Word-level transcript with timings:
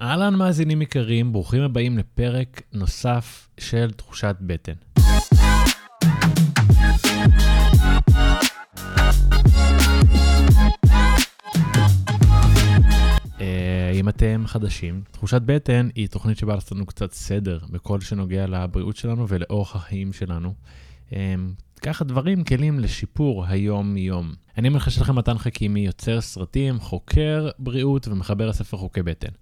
אהלן 0.00 0.34
מאזינים 0.34 0.82
יקרים, 0.82 1.32
ברוכים 1.32 1.62
הבאים 1.62 1.98
לפרק 1.98 2.62
נוסף 2.72 3.48
של 3.60 3.90
תחושת 3.90 4.36
בטן. 4.40 4.72
אה, 13.40 13.90
אם 13.94 14.08
אתם 14.08 14.44
חדשים, 14.46 15.02
תחושת 15.10 15.42
בטן 15.42 15.88
היא 15.94 16.08
תוכנית 16.08 16.38
שבאה 16.38 16.54
לעשות 16.54 16.72
לנו 16.72 16.86
קצת 16.86 17.12
סדר 17.12 17.58
בכל 17.70 18.00
שנוגע 18.00 18.46
לבריאות 18.46 18.96
שלנו 18.96 19.28
ולאורח 19.28 19.76
החיים 19.76 20.12
שלנו. 20.12 20.54
אה, 21.12 21.34
ככה 21.82 22.04
דברים, 22.04 22.44
כלים 22.44 22.80
לשיפור 22.80 23.44
היום-יום. 23.46 24.32
אני 24.58 24.68
מלחש 24.68 24.98
לכם 24.98 25.16
מתן 25.16 25.38
חכימי, 25.38 25.80
יוצר 25.80 26.20
סרטים, 26.20 26.80
חוקר 26.80 27.48
בריאות 27.58 28.08
ומחבר 28.08 28.48
הספר 28.48 28.76
חוקי 28.76 29.02
בטן. 29.02 29.32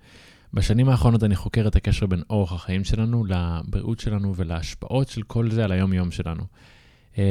בשנים 0.54 0.88
האחרונות 0.88 1.24
אני 1.24 1.36
חוקר 1.36 1.68
את 1.68 1.76
הקשר 1.76 2.06
בין 2.06 2.22
אורח 2.30 2.52
החיים 2.52 2.84
שלנו 2.84 3.24
לבריאות 3.24 4.00
שלנו 4.00 4.36
ולהשפעות 4.36 5.08
של 5.08 5.22
כל 5.22 5.50
זה 5.50 5.64
על 5.64 5.72
היום-יום 5.72 6.10
שלנו. 6.10 6.42
אמ, 7.18 7.22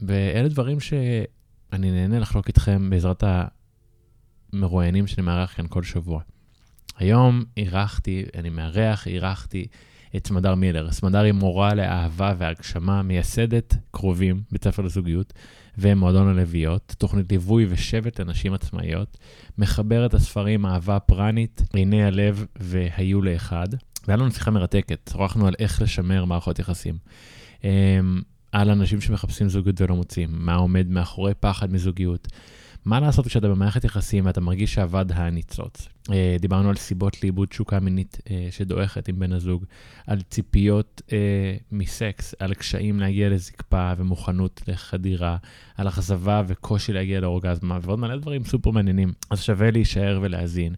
ואלה 0.00 0.48
דברים 0.48 0.80
שאני 0.80 1.90
נהנה 1.90 2.18
לחלוק 2.18 2.48
איתכם 2.48 2.90
בעזרת 2.90 3.24
המרואיינים 4.52 5.06
שאני 5.06 5.26
מארח 5.26 5.56
כאן 5.56 5.66
כל 5.68 5.82
שבוע. 5.82 6.20
היום 6.96 7.44
אירחתי, 7.56 8.24
אני 8.34 8.50
מארח, 8.50 9.06
אירחתי 9.06 9.66
את 10.16 10.26
סמדר 10.26 10.54
מילר. 10.54 10.92
סמדר 10.92 11.20
היא 11.20 11.32
מורה 11.32 11.74
לאהבה 11.74 12.34
והגשמה, 12.38 13.02
מייסדת 13.02 13.76
קרובים, 13.90 14.42
בית 14.52 14.64
ספר 14.64 14.82
לזוגיות, 14.82 15.32
ומועדון 15.78 16.28
הלוויות, 16.28 16.94
תוכנית 16.98 17.32
ליווי 17.32 17.66
ושבט 17.68 18.20
לנשים 18.20 18.54
עצמאיות, 18.54 19.18
מחברת 19.58 20.14
הספרים 20.14 20.66
אהבה 20.66 21.00
פרנית, 21.00 21.62
עיני 21.72 22.04
הלב 22.04 22.46
והיו 22.56 23.22
לאחד. 23.22 23.68
והיה 24.08 24.16
לנו 24.16 24.30
שיחה 24.30 24.50
מרתקת, 24.50 25.10
שוחחנו 25.12 25.46
על 25.46 25.54
איך 25.58 25.82
לשמר 25.82 26.24
מערכות 26.24 26.58
יחסים. 26.58 26.98
אמ, 27.64 28.20
על 28.52 28.70
אנשים 28.70 29.00
שמחפשים 29.00 29.48
זוגיות 29.48 29.80
ולא 29.80 29.96
מוצאים, 29.96 30.28
מה 30.32 30.54
עומד 30.54 30.88
מאחורי 30.88 31.34
פחד 31.40 31.72
מזוגיות, 31.72 32.28
מה 32.84 33.00
לעשות 33.00 33.26
כשאתה 33.26 33.48
במערכת 33.48 33.84
יחסים 33.84 34.26
ואתה 34.26 34.40
מרגיש 34.40 34.74
שאבד 34.74 35.04
הניצוץ. 35.12 35.88
אה, 36.12 36.36
דיברנו 36.40 36.68
על 36.68 36.76
סיבות 36.76 37.22
לאיבוד 37.22 37.48
תשוקה 37.48 37.80
מינית 37.80 38.18
אה, 38.30 38.48
שדועכת 38.50 39.08
עם 39.08 39.18
בן 39.18 39.32
הזוג, 39.32 39.64
על 40.06 40.20
ציפיות 40.20 41.02
אה, 41.12 41.56
מסקס, 41.72 42.34
על 42.38 42.54
קשיים 42.54 43.00
להגיע 43.00 43.28
לזקפה 43.28 43.92
ומוכנות 43.96 44.62
לחדירה, 44.68 45.36
על 45.76 45.88
אכזבה 45.88 46.42
וקושי 46.46 46.92
להגיע 46.92 47.20
לאורגזמה 47.20 47.78
ועוד 47.82 47.98
מלא 47.98 48.16
דברים 48.16 48.44
סופר 48.44 48.70
מעניינים. 48.70 49.12
אז 49.30 49.42
שווה 49.42 49.70
להישאר 49.70 50.18
ולהאזין. 50.22 50.74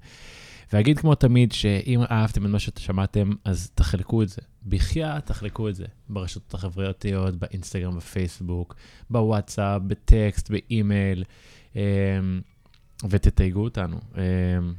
ואגיד 0.73 0.99
כמו 0.99 1.15
תמיד, 1.15 1.53
שאם 1.53 2.01
אהבתם 2.11 2.47
את 2.47 2.51
מה 2.51 2.59
ששמעתם, 2.59 3.31
אז 3.45 3.71
תחלקו 3.75 4.23
את 4.23 4.29
זה. 4.29 4.43
בחייאת, 4.67 5.27
תחלקו 5.27 5.69
את 5.69 5.75
זה. 5.75 5.85
ברשתות 6.09 6.55
החברתיות, 6.55 7.37
באינסטגרם, 7.37 7.97
בפייסבוק, 7.97 8.77
בוואטסאפ, 9.11 9.83
בטקסט, 9.87 10.51
באימייל. 10.51 11.25
אמ, 11.77 11.81
ותתייגו 13.11 13.65
אותנו, 13.65 13.97
אמ, 14.17 14.23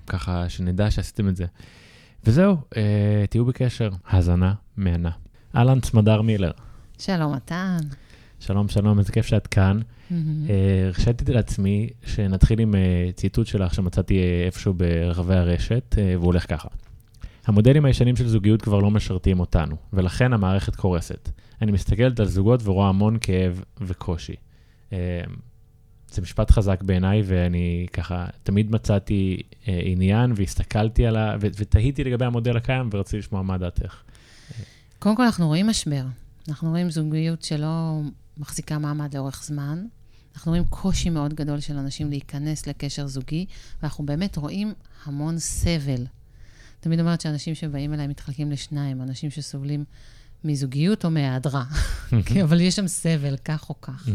ככה 0.07 0.49
שנדע 0.49 0.91
שעשיתם 0.91 1.29
את 1.29 1.35
זה. 1.35 1.45
וזהו, 2.25 2.57
אה, 2.77 3.25
תהיו 3.29 3.45
בקשר. 3.45 3.89
האזנה 4.05 4.53
מהנה. 4.77 5.09
אהלן 5.55 5.79
צמדר 5.79 6.21
מילר. 6.21 6.51
שלום, 6.99 7.35
מתן. 7.35 7.77
שלום, 8.39 8.67
שלום, 8.67 8.99
איזה 8.99 9.11
כיף 9.11 9.25
שאת 9.25 9.47
כאן. 9.47 9.79
אה, 10.11 10.17
הרשיתי 10.87 11.33
לעצמי 11.33 11.89
שנתחיל 12.05 12.59
עם 12.59 12.75
אה, 12.75 13.09
ציטוט 13.15 13.47
שלך 13.47 13.73
שמצאתי 13.73 14.19
איפשהו 14.45 14.73
ברחבי 14.73 15.35
הרשת, 15.35 15.95
והוא 15.97 16.25
הולך 16.25 16.49
ככה. 16.49 16.67
המודלים 17.45 17.85
הישנים 17.85 18.15
של 18.15 18.27
זוגיות 18.27 18.61
כבר 18.61 18.79
לא 18.79 18.91
משרתים 18.91 19.39
אותנו, 19.39 19.75
ולכן 19.93 20.33
המערכת 20.33 20.75
קורסת. 20.75 21.29
אני 21.61 21.71
מסתכלת 21.71 22.19
על 22.19 22.25
זוגות 22.25 22.61
ורואה 22.63 22.89
המון 22.89 23.17
כאב 23.21 23.63
וקושי. 23.81 24.35
זה 26.13 26.21
משפט 26.21 26.51
חזק 26.51 26.83
בעיניי, 26.83 27.21
ואני 27.25 27.87
ככה 27.93 28.25
תמיד 28.43 28.71
מצאתי 28.71 29.41
אה, 29.67 29.81
עניין 29.83 30.33
והסתכלתי 30.35 31.05
על 31.05 31.17
ה... 31.17 31.35
ותהיתי 31.39 32.03
לגבי 32.03 32.25
המודל 32.25 32.57
הקיים 32.57 32.89
ורציתי 32.93 33.17
לשמוע 33.17 33.41
מה 33.41 33.57
דעתך. 33.57 34.01
קודם 34.99 35.15
כל, 35.15 35.23
אנחנו 35.23 35.47
רואים 35.47 35.67
משבר. 35.67 36.03
אנחנו 36.49 36.69
רואים 36.69 36.91
זוגיות 36.91 37.43
שלא 37.43 38.01
מחזיקה 38.37 38.77
מעמד 38.77 39.15
לאורך 39.15 39.43
זמן. 39.43 39.85
אנחנו 40.35 40.51
רואים 40.51 40.65
קושי 40.65 41.09
מאוד 41.09 41.33
גדול 41.33 41.59
של 41.59 41.77
אנשים 41.77 42.09
להיכנס 42.09 42.67
לקשר 42.67 43.07
זוגי, 43.07 43.45
ואנחנו 43.81 44.05
באמת 44.05 44.37
רואים 44.37 44.73
המון 45.05 45.39
סבל. 45.39 46.05
תמיד 46.79 46.99
אומרת 46.99 47.21
שאנשים 47.21 47.55
שבאים 47.55 47.93
אליי 47.93 48.07
מתחלקים 48.07 48.51
לשניים, 48.51 49.01
אנשים 49.01 49.29
שסובלים 49.29 49.85
מזוגיות 50.43 51.05
או 51.05 51.11
מהיעדרה, 51.11 51.63
אבל 52.43 52.61
יש 52.61 52.75
שם 52.75 52.87
סבל, 52.87 53.37
כך 53.45 53.69
או 53.69 53.81
כך. 53.81 54.07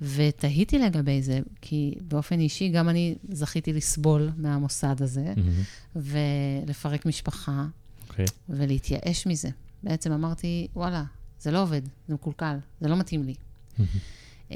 ותהיתי 0.00 0.78
לגבי 0.78 1.22
זה, 1.22 1.40
כי 1.60 1.94
באופן 2.02 2.40
אישי, 2.40 2.68
גם 2.68 2.88
אני 2.88 3.14
זכיתי 3.28 3.72
לסבול 3.72 4.30
מהמוסד 4.36 5.02
הזה, 5.02 5.32
mm-hmm. 5.36 5.98
ולפרק 6.66 7.06
משפחה, 7.06 7.66
okay. 7.66 8.10
אוקיי. 8.10 8.24
ולהתייאש 8.48 9.26
מזה. 9.26 9.48
בעצם 9.82 10.12
אמרתי, 10.12 10.68
וואלה, 10.76 11.04
זה 11.40 11.50
לא 11.50 11.62
עובד, 11.62 11.82
זה 12.08 12.14
מקולקל, 12.14 12.56
זה 12.80 12.88
לא 12.88 12.96
מתאים 12.96 13.22
לי. 13.22 13.34
Mm-hmm. 13.78 14.52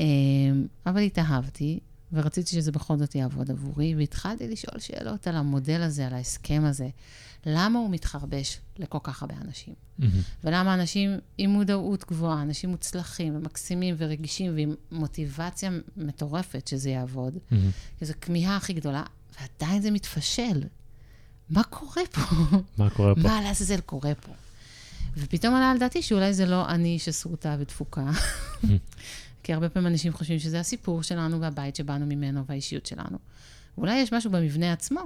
אבל 0.87 1.01
התאהבתי, 1.01 1.81
ורציתי 2.13 2.51
שזה 2.51 2.73
בכל 2.73 2.99
זאת 2.99 3.15
יעבוד 3.15 3.51
עבורי, 3.51 3.95
והתחלתי 3.97 4.49
לשאול 4.49 4.81
שאלות 4.81 5.27
על 5.27 5.37
המודל 5.37 5.83
הזה, 5.83 6.07
על 6.07 6.15
ההסכם 6.15 6.63
הזה. 6.65 6.89
למה 7.47 7.79
הוא 7.79 7.91
מתחרבש 7.91 8.61
לכל 8.79 8.99
כך 9.03 9.23
הרבה 9.23 9.35
אנשים? 9.45 9.75
Mm-hmm. 9.75 10.05
ולמה 10.45 10.75
אנשים 10.75 11.19
עם 11.39 11.51
מודעות 11.51 12.05
גבוהה, 12.05 12.43
אנשים 12.43 12.71
מוצלחים 12.71 13.37
ומקסימים 13.37 13.95
ורגישים 13.99 14.55
ועם 14.55 14.75
מוטיבציה 14.93 15.71
מטורפת 15.97 16.69
שזה 16.69 16.91
יעבוד, 16.91 17.37
mm-hmm. 17.37 17.99
כי 17.99 18.05
זו 18.05 18.13
כמיהה 18.21 18.57
הכי 18.57 18.73
גדולה, 18.73 19.03
ועדיין 19.41 19.83
זה 19.83 19.91
מתפשל. 19.91 20.63
מה 21.51 21.63
קורה 21.65 22.03
פה? 22.13 22.21
מה 22.79 22.91
קורה 22.91 23.15
פה? 23.15 23.21
מה 23.21 23.41
לעזאזל 23.43 23.81
קורה 23.81 24.15
פה? 24.15 24.33
ופתאום 25.17 25.55
עלה 25.55 25.71
על 25.71 25.79
דעתי 25.79 26.03
שאולי 26.03 26.35
זה 26.35 26.47
לא 26.47 26.69
אני 26.69 26.99
שסרוטה 26.99 27.57
ודפוקה. 27.59 28.11
Mm-hmm. 29.43 29.47
כי 29.47 29.53
הרבה 29.53 29.69
פעמים 29.69 29.87
אנשים 29.87 30.13
חושבים 30.13 30.39
שזה 30.39 30.61
הסיפור 30.61 31.03
שלנו 31.03 31.41
והבית 31.41 31.77
שבאנו 31.77 32.07
ממנו 32.07 32.47
והאישיות 32.47 32.87
שלנו. 32.87 33.19
ואולי 33.79 33.99
יש 33.99 34.13
משהו 34.13 34.31
במבנה 34.31 34.73
עצמו, 34.73 35.01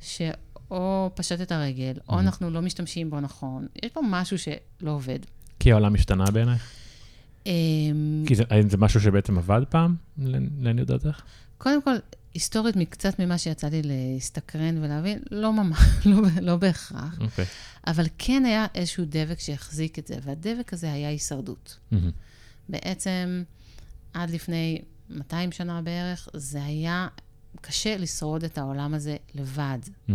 שאו 0.00 1.10
פשט 1.14 1.40
את 1.40 1.52
הרגל, 1.52 1.92
mm-hmm. 1.96 2.08
או 2.08 2.20
אנחנו 2.20 2.50
לא 2.50 2.62
משתמשים 2.62 3.10
בו 3.10 3.20
נכון. 3.20 3.66
יש 3.82 3.90
פה 3.90 4.00
משהו 4.04 4.38
שלא 4.38 4.90
עובד. 4.90 5.18
כי 5.60 5.72
העולם 5.72 5.94
השתנה 5.94 6.24
בעינייך? 6.24 6.70
אמ, 7.46 8.24
כי 8.26 8.34
זה, 8.34 8.44
זה 8.68 8.76
משהו 8.76 9.00
שבעצם 9.00 9.38
עבד 9.38 9.62
פעם, 9.70 9.96
לעניות 10.60 10.88
דעתך? 10.88 11.22
קודם 11.58 11.82
כל, 11.82 11.94
היסטורית, 12.34 12.76
מקצת 12.76 13.18
ממה 13.18 13.38
שיצא 13.38 13.68
לי 13.68 13.82
להסתקרן 13.84 14.84
ולהבין, 14.84 15.18
לא 15.30 15.52
ממש, 15.52 15.78
לא, 16.06 16.22
לא 16.40 16.56
בהכרח. 16.56 17.18
Okay. 17.18 17.22
אוקיי. 17.22 17.44
אבל 17.86 18.06
כן 18.18 18.44
היה 18.44 18.66
איזשהו 18.74 19.04
דבק 19.08 19.40
שהחזיק 19.40 19.98
את 19.98 20.06
זה, 20.06 20.14
והדבק 20.22 20.72
הזה 20.72 20.92
היה 20.92 21.08
הישרדות. 21.08 21.78
Mm-hmm. 21.92 21.96
בעצם, 22.68 23.42
עד 24.14 24.30
לפני 24.30 24.82
200 25.10 25.52
שנה 25.52 25.82
בערך, 25.82 26.28
זה 26.34 26.64
היה 26.64 27.08
קשה 27.60 27.96
לשרוד 27.96 28.44
את 28.44 28.58
העולם 28.58 28.94
הזה 28.94 29.16
לבד. 29.34 29.78
Mm-hmm. 29.84 30.12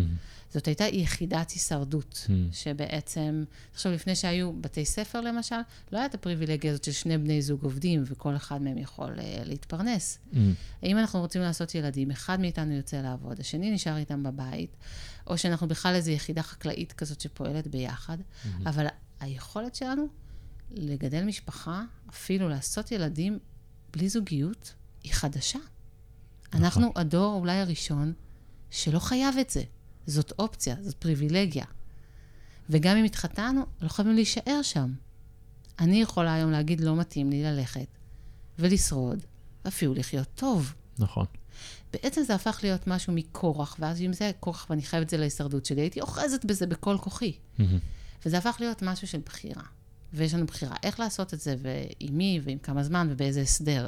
זאת 0.50 0.67
הייתה 0.67 0.84
יחידת 0.84 1.50
הישרדות, 1.50 2.28
mm-hmm. 2.28 2.56
שבעצם, 2.56 3.44
עכשיו, 3.73 3.91
לפני 3.91 4.16
שהיו 4.16 4.62
בתי 4.62 4.85
ספר 4.85 5.22
למשל, 5.22 5.56
לא 5.91 6.00
הייתה 6.00 6.17
הפריבילגיה 6.17 6.72
הזאת 6.72 6.84
של 6.84 6.91
שני 6.91 7.17
בני 7.17 7.41
זוג 7.41 7.63
עובדים, 7.63 8.03
וכל 8.06 8.35
אחד 8.35 8.62
מהם 8.62 8.78
יכול 8.78 9.16
uh, 9.19 9.22
להתפרנס. 9.45 10.18
Mm-hmm. 10.18 10.38
אם 10.83 10.97
אנחנו 10.97 11.19
רוצים 11.19 11.41
לעשות 11.41 11.75
ילדים, 11.75 12.12
אחד 12.12 12.39
מאיתנו 12.39 12.73
יוצא 12.73 13.01
לעבוד, 13.01 13.39
השני 13.39 13.72
נשאר 13.72 13.97
איתם 13.97 14.23
בבית, 14.23 14.78
או 15.28 15.38
שאנחנו 15.38 15.68
בכלל 15.68 15.95
איזו 15.95 16.12
יחידה 16.12 16.44
חקלאית 16.44 16.94
כזאת 16.94 17.22
שפועלת 17.22 17.68
ביחד, 17.68 18.18
mm-hmm. 18.19 18.48
אבל 18.65 18.86
היכולת 19.19 19.75
שלנו 19.75 20.07
לגדל 20.75 21.23
משפחה, 21.23 21.83
אפילו 22.09 22.50
לעשות 22.50 22.91
ילדים 22.91 23.39
בלי 23.94 24.09
זוגיות, 24.09 24.73
היא 25.03 25.13
חדשה. 25.13 25.59
נכון. 25.59 26.63
אנחנו 26.63 26.91
הדור 26.95 27.33
אולי 27.33 27.57
הראשון 27.57 28.13
שלא 28.69 29.00
חייב 29.00 29.35
את 29.41 29.50
זה. 29.50 29.63
זאת 30.07 30.31
אופציה, 30.39 30.75
זאת 30.81 30.95
פריבילגיה. 30.95 31.65
וגם 32.69 32.97
אם 32.97 33.03
התחתנו, 33.03 33.65
לא 33.81 33.88
חייבים 33.88 34.15
להישאר 34.15 34.59
שם. 34.62 34.94
אני 35.79 36.01
יכולה 36.01 36.33
היום 36.33 36.51
להגיד, 36.51 36.81
לא 36.81 36.95
מתאים 36.95 37.29
לי 37.29 37.44
ללכת 37.44 37.88
ולשרוד, 38.59 39.25
ואפילו 39.65 39.94
לחיות 39.94 40.27
טוב. 40.35 40.74
נכון. 41.00 41.25
בעצם 41.94 42.24
זה 42.24 42.35
הפך 42.35 42.59
להיות 42.63 42.88
משהו 42.88 43.13
מכורח, 43.13 43.75
ואז 43.79 44.01
אם 44.01 44.13
זה 44.13 44.31
כורח 44.39 44.67
ואני 44.69 44.81
חייבת 44.81 45.06
את 45.06 45.09
זה 45.09 45.17
להישרדות 45.17 45.65
שלי, 45.65 45.81
הייתי 45.81 46.01
אוחזת 46.01 46.45
בזה 46.45 46.67
בכל 46.67 46.97
כוחי. 47.01 47.33
Mm-hmm. 47.57 47.62
וזה 48.25 48.38
הפך 48.38 48.57
להיות 48.59 48.81
משהו 48.81 49.07
של 49.07 49.19
בחירה. 49.25 49.63
ויש 50.13 50.34
לנו 50.34 50.46
בחירה 50.46 50.75
איך 50.84 51.00
לעשות 51.00 51.34
את 51.34 51.40
זה, 51.40 51.56
ועם 51.62 52.18
מי, 52.18 52.40
ועם 52.44 52.58
כמה 52.58 52.84
זמן, 52.84 53.08
ובאיזה 53.12 53.42
הסדר. 53.42 53.88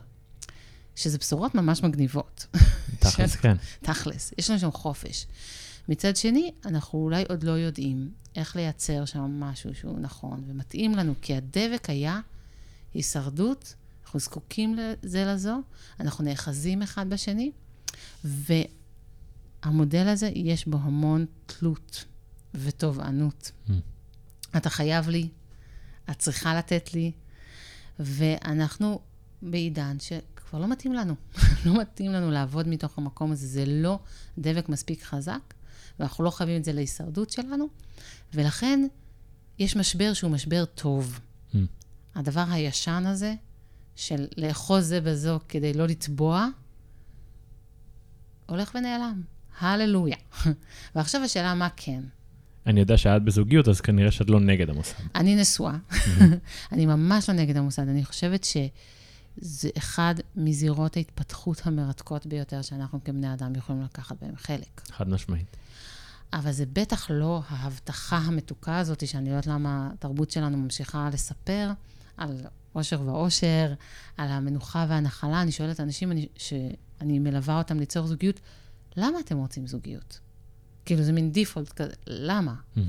שזה 0.95 1.17
בשורות 1.17 1.55
ממש 1.55 1.83
מגניבות. 1.83 2.45
תכלס, 2.99 3.35
כן. 3.35 3.57
תכלס, 3.81 4.33
יש 4.37 4.49
לנו 4.49 4.59
שם 4.59 4.71
חופש. 4.71 5.25
מצד 5.89 6.15
שני, 6.15 6.51
אנחנו 6.65 6.99
אולי 6.99 7.23
עוד 7.29 7.43
לא 7.43 7.51
יודעים 7.51 8.11
איך 8.35 8.55
לייצר 8.55 9.05
שם 9.05 9.39
משהו 9.39 9.75
שהוא 9.75 9.99
נכון 9.99 10.43
ומתאים 10.47 10.95
לנו, 10.95 11.13
כי 11.21 11.35
הדבק 11.35 11.89
היה 11.89 12.19
הישרדות, 12.93 13.75
אנחנו 14.05 14.19
זקוקים 14.19 14.75
לזה 14.75 15.25
לזו, 15.25 15.61
אנחנו 15.99 16.23
נאחזים 16.23 16.81
אחד 16.81 17.09
בשני, 17.09 17.51
והמודל 18.23 20.07
הזה, 20.07 20.31
יש 20.35 20.67
בו 20.67 20.77
המון 20.81 21.25
תלות 21.45 22.05
ותובענות. 22.53 23.51
Mm. 23.67 23.71
אתה 24.57 24.69
חייב 24.69 25.09
לי, 25.09 25.29
את 26.11 26.19
צריכה 26.19 26.55
לתת 26.55 26.93
לי, 26.93 27.11
ואנחנו 27.99 28.99
בעידן 29.41 29.97
שכבר 29.99 30.59
לא 30.59 30.67
מתאים 30.67 30.93
לנו. 30.93 31.15
לא 31.65 31.81
מתאים 31.81 32.11
לנו 32.11 32.31
לעבוד 32.31 32.67
מתוך 32.67 32.97
המקום 32.97 33.31
הזה, 33.31 33.47
זה 33.47 33.65
לא 33.65 33.99
דבק 34.37 34.69
מספיק 34.69 35.03
חזק, 35.03 35.53
ואנחנו 35.99 36.23
לא 36.23 36.29
חייבים 36.29 36.57
את 36.57 36.65
זה 36.65 36.73
להישרדות 36.73 37.29
שלנו, 37.29 37.67
ולכן 38.33 38.87
יש 39.59 39.75
משבר 39.75 40.13
שהוא 40.13 40.31
משבר 40.31 40.65
טוב. 40.65 41.19
Mm. 41.53 41.57
הדבר 42.15 42.45
הישן 42.49 43.03
הזה, 43.05 43.35
של 43.95 44.27
לאחוז 44.37 44.85
זה 44.85 45.01
בזו 45.01 45.39
כדי 45.49 45.73
לא 45.73 45.87
לטבוע, 45.87 46.47
הולך 48.45 48.75
ונעלם. 48.75 49.21
הללויה. 49.59 50.17
ועכשיו 50.95 51.21
השאלה 51.23 51.53
מה 51.53 51.67
כן. 51.75 52.03
אני 52.67 52.79
יודע 52.79 52.97
שאת 52.97 53.23
בזוגיות, 53.23 53.67
אז 53.67 53.81
כנראה 53.81 54.11
שאת 54.11 54.29
לא 54.29 54.39
נגד 54.39 54.69
המוסד. 54.69 54.93
אני 55.15 55.35
נשואה. 55.35 55.77
אני 56.71 56.85
ממש 56.85 57.29
לא 57.29 57.35
נגד 57.35 57.57
המוסד. 57.57 57.87
אני 57.89 58.05
חושבת 58.05 58.43
שזה 58.43 59.69
אחד 59.77 60.15
מזירות 60.35 60.97
ההתפתחות 60.97 61.61
המרתקות 61.65 62.25
ביותר 62.25 62.61
שאנחנו 62.61 63.03
כבני 63.03 63.33
אדם 63.33 63.55
יכולים 63.55 63.81
לקחת 63.81 64.15
בהם 64.21 64.35
חלק. 64.35 64.81
חד 64.91 65.09
משמעית. 65.09 65.57
אבל 66.33 66.51
זה 66.51 66.65
בטח 66.73 67.11
לא 67.11 67.41
ההבטחה 67.47 68.17
המתוקה 68.17 68.77
הזאת, 68.77 69.07
שאני 69.07 69.25
לא 69.25 69.29
יודעת 69.29 69.47
למה 69.47 69.89
התרבות 69.93 70.31
שלנו 70.31 70.57
ממשיכה 70.57 71.09
לספר 71.13 71.71
על 72.17 72.37
אושר 72.75 73.01
ואושר, 73.01 73.73
על 74.17 74.29
המנוחה 74.29 74.85
והנחלה. 74.89 75.41
אני 75.41 75.51
שואלת 75.51 75.79
אנשים 75.79 76.11
אני, 76.11 76.27
שאני 76.37 77.19
מלווה 77.19 77.57
אותם 77.57 77.79
ליצור 77.79 78.07
זוגיות, 78.07 78.39
למה 78.97 79.19
אתם 79.19 79.37
רוצים 79.37 79.67
זוגיות? 79.67 80.19
כאילו, 80.85 81.03
זה 81.03 81.11
מין 81.11 81.31
דיפולט 81.31 81.71
כזה, 81.71 81.93
למה? 82.07 82.53
Mm-hmm. 82.53 82.79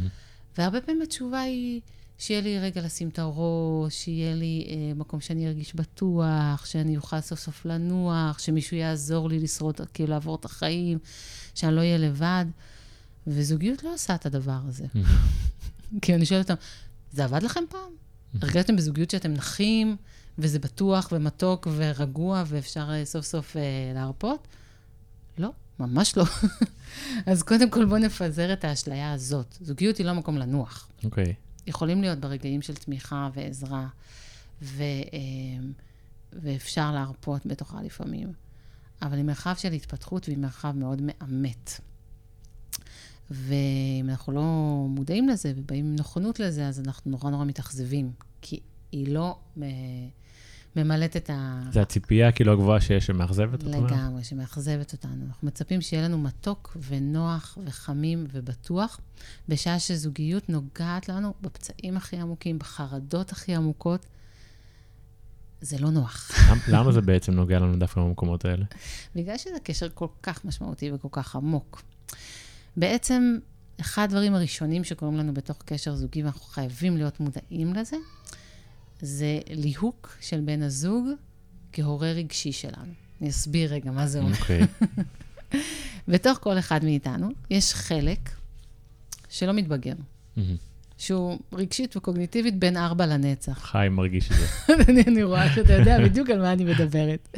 והרבה 0.58 0.80
פעמים 0.80 1.02
התשובה 1.02 1.40
היא, 1.40 1.80
שיהיה 2.18 2.40
לי 2.40 2.58
רגע 2.58 2.82
לשים 2.82 3.08
את 3.08 3.18
הראש, 3.18 3.94
שיהיה 4.04 4.34
לי 4.34 4.66
אה, 4.68 4.94
מקום 4.94 5.20
שאני 5.20 5.48
ארגיש 5.48 5.74
בטוח, 5.74 6.66
שאני 6.66 6.96
אוכל 6.96 7.20
סוף 7.20 7.40
סוף 7.40 7.64
לנוח, 7.66 8.38
שמישהו 8.38 8.76
יעזור 8.76 9.28
לי 9.28 9.38
לשרוד, 9.38 9.80
כאילו 9.94 10.10
לעבור 10.10 10.36
את 10.36 10.44
החיים, 10.44 10.98
שאני 11.54 11.74
לא 11.74 11.80
אהיה 11.80 11.98
לבד. 11.98 12.44
וזוגיות 13.26 13.82
לא 13.84 13.94
עושה 13.94 14.14
את 14.14 14.26
הדבר 14.26 14.58
הזה. 14.68 14.84
Mm-hmm. 14.84 16.00
כי 16.02 16.14
אני 16.14 16.26
שואלת 16.26 16.50
אותם, 16.50 16.62
זה 17.12 17.24
עבד 17.24 17.42
לכם 17.42 17.64
פעם? 17.68 17.80
Mm-hmm. 17.80 18.38
הרגשתם 18.42 18.76
בזוגיות 18.76 19.10
שאתם 19.10 19.32
נחים, 19.32 19.96
וזה 20.38 20.58
בטוח 20.58 21.08
ומתוק 21.12 21.66
ורגוע, 21.76 22.44
ואפשר 22.46 22.90
אה, 22.90 23.04
סוף 23.04 23.24
סוף 23.24 23.56
אה, 23.56 23.62
להרפות? 23.94 24.48
לא. 25.38 25.50
ממש 25.78 26.16
לא. 26.16 26.24
אז 27.26 27.42
קודם 27.42 27.70
כל 27.70 27.84
בואו 27.84 27.98
נפזר 27.98 28.52
את 28.52 28.64
האשליה 28.64 29.12
הזאת. 29.12 29.56
זוגיות 29.60 29.96
היא 29.96 30.06
לא 30.06 30.12
מקום 30.12 30.38
לנוח. 30.38 30.88
אוקיי. 31.04 31.24
Okay. 31.24 31.44
יכולים 31.66 32.00
להיות 32.00 32.18
ברגעים 32.18 32.62
של 32.62 32.74
תמיכה 32.74 33.28
ועזרה, 33.34 33.86
ו, 34.62 34.82
אמ, 35.12 35.72
ואפשר 36.32 36.92
להרפות 36.92 37.46
בתוכה 37.46 37.82
לפעמים. 37.82 38.32
אבל 39.02 39.16
היא 39.16 39.24
מרחב 39.24 39.54
של 39.58 39.72
התפתחות 39.72 40.28
והיא 40.28 40.38
מרחב 40.38 40.72
מאוד 40.76 41.02
מאמת. 41.02 41.80
ואם 43.30 44.06
אנחנו 44.08 44.32
לא 44.32 44.42
מודעים 44.88 45.28
לזה 45.28 45.52
ובאים 45.56 45.86
עם 45.86 45.96
נכונות 45.96 46.40
לזה, 46.40 46.68
אז 46.68 46.80
אנחנו 46.80 47.10
נורא 47.10 47.30
נורא 47.30 47.44
מתאכזבים. 47.44 48.12
כי 48.42 48.60
היא 48.92 49.08
לא... 49.08 49.38
ממלאת 50.76 51.16
את 51.16 51.30
ה... 51.30 51.60
זה 51.72 51.82
הציפייה 51.82 52.32
כאילו 52.32 52.52
הגבוהה 52.52 52.80
שיש 52.80 53.06
שמאכזבת 53.06 53.62
אותנו? 53.62 53.86
לגמרי, 53.86 54.24
שמאכזבת 54.24 54.92
אותנו. 54.92 55.24
אנחנו 55.28 55.48
מצפים 55.48 55.80
שיהיה 55.80 56.02
לנו 56.04 56.18
מתוק 56.18 56.76
ונוח 56.88 57.58
וחמים 57.64 58.26
ובטוח, 58.32 59.00
בשעה 59.48 59.78
שזוגיות 59.78 60.48
נוגעת 60.48 61.08
לנו 61.08 61.34
בפצעים 61.40 61.96
הכי 61.96 62.16
עמוקים, 62.16 62.58
בחרדות 62.58 63.32
הכי 63.32 63.54
עמוקות. 63.54 64.06
זה 65.60 65.78
לא 65.78 65.90
נוח. 65.90 66.30
למה 66.68 66.92
זה 66.92 67.00
בעצם 67.00 67.32
נוגע 67.32 67.58
לנו 67.58 67.76
דווקא 67.76 68.00
במקומות 68.00 68.44
האלה? 68.44 68.64
בגלל 69.14 69.38
שזה 69.38 69.60
קשר 69.62 69.88
כל 69.94 70.06
כך 70.22 70.44
משמעותי 70.44 70.92
וכל 70.92 71.08
כך 71.10 71.36
עמוק. 71.36 71.82
בעצם, 72.76 73.38
אחד 73.80 74.02
הדברים 74.02 74.34
הראשונים 74.34 74.84
שקורים 74.84 75.16
לנו 75.16 75.34
בתוך 75.34 75.62
קשר 75.64 75.94
זוגי, 75.94 76.22
ואנחנו 76.22 76.46
חייבים 76.46 76.96
להיות 76.96 77.20
מודעים 77.20 77.74
לזה, 77.74 77.96
זה 79.00 79.40
ליהוק 79.50 80.16
של 80.20 80.40
בן 80.40 80.62
הזוג 80.62 81.06
כהורה 81.72 82.12
רגשי 82.12 82.52
שלנו. 82.52 82.92
אני 83.20 83.30
אסביר 83.30 83.74
רגע 83.74 83.90
מה 83.90 84.06
זה 84.06 84.18
אומר. 84.18 84.36
אוקיי. 84.40 84.60
Okay. 84.62 85.56
בתוך 86.08 86.38
כל 86.38 86.58
אחד 86.58 86.84
מאיתנו 86.84 87.28
יש 87.50 87.74
חלק 87.74 88.30
שלא 89.28 89.52
מתבגר, 89.52 89.92
mm-hmm. 89.92 90.40
שהוא 90.98 91.38
רגשית 91.52 91.96
וקוגניטיבית 91.96 92.58
בין 92.58 92.76
ארבע 92.76 93.06
לנצח. 93.06 93.58
חיים 93.58 93.96
מרגיש 93.96 94.30
את 94.30 94.36
זה. 94.36 94.46
אני, 94.88 95.02
אני 95.02 95.22
רואה 95.22 95.54
שאתה 95.54 95.72
יודע 95.72 95.98
בדיוק 96.04 96.30
על 96.30 96.40
מה 96.40 96.52
אני 96.52 96.64
מדברת. 96.64 97.28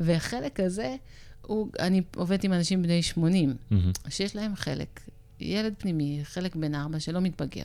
והחלק 0.00 0.60
הזה, 0.60 0.96
הוא, 1.42 1.68
אני 1.80 2.02
עובדת 2.16 2.44
עם 2.44 2.52
אנשים 2.52 2.82
בני 2.82 3.02
80, 3.02 3.50
mm-hmm. 3.50 3.74
שיש 4.10 4.36
להם 4.36 4.56
חלק, 4.56 5.00
ילד 5.40 5.74
פנימי, 5.78 6.20
חלק 6.24 6.56
בין 6.56 6.74
ארבע 6.74 7.00
שלא 7.00 7.20
מתבגר. 7.20 7.64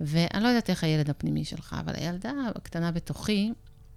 ואני 0.00 0.42
לא 0.42 0.48
יודעת 0.48 0.70
איך 0.70 0.84
הילד 0.84 1.10
הפנימי 1.10 1.44
שלך, 1.44 1.76
אבל 1.80 1.94
הילדה 1.96 2.32
הקטנה 2.54 2.92
בתוכי 2.92 3.52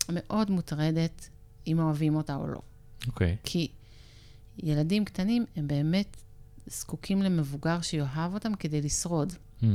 מאוד 0.09 0.51
מוטרדת 0.51 1.29
אם 1.67 1.79
אוהבים 1.79 2.15
אותה 2.15 2.35
או 2.35 2.47
לא. 2.47 2.61
אוקיי. 3.07 3.33
Okay. 3.33 3.37
כי 3.43 3.71
ילדים 4.57 5.05
קטנים, 5.05 5.45
הם 5.55 5.67
באמת 5.67 6.17
זקוקים 6.67 7.21
למבוגר 7.21 7.81
שיאהב 7.81 8.33
אותם 8.33 8.55
כדי 8.55 8.81
לשרוד. 8.81 9.33
Mm. 9.61 9.65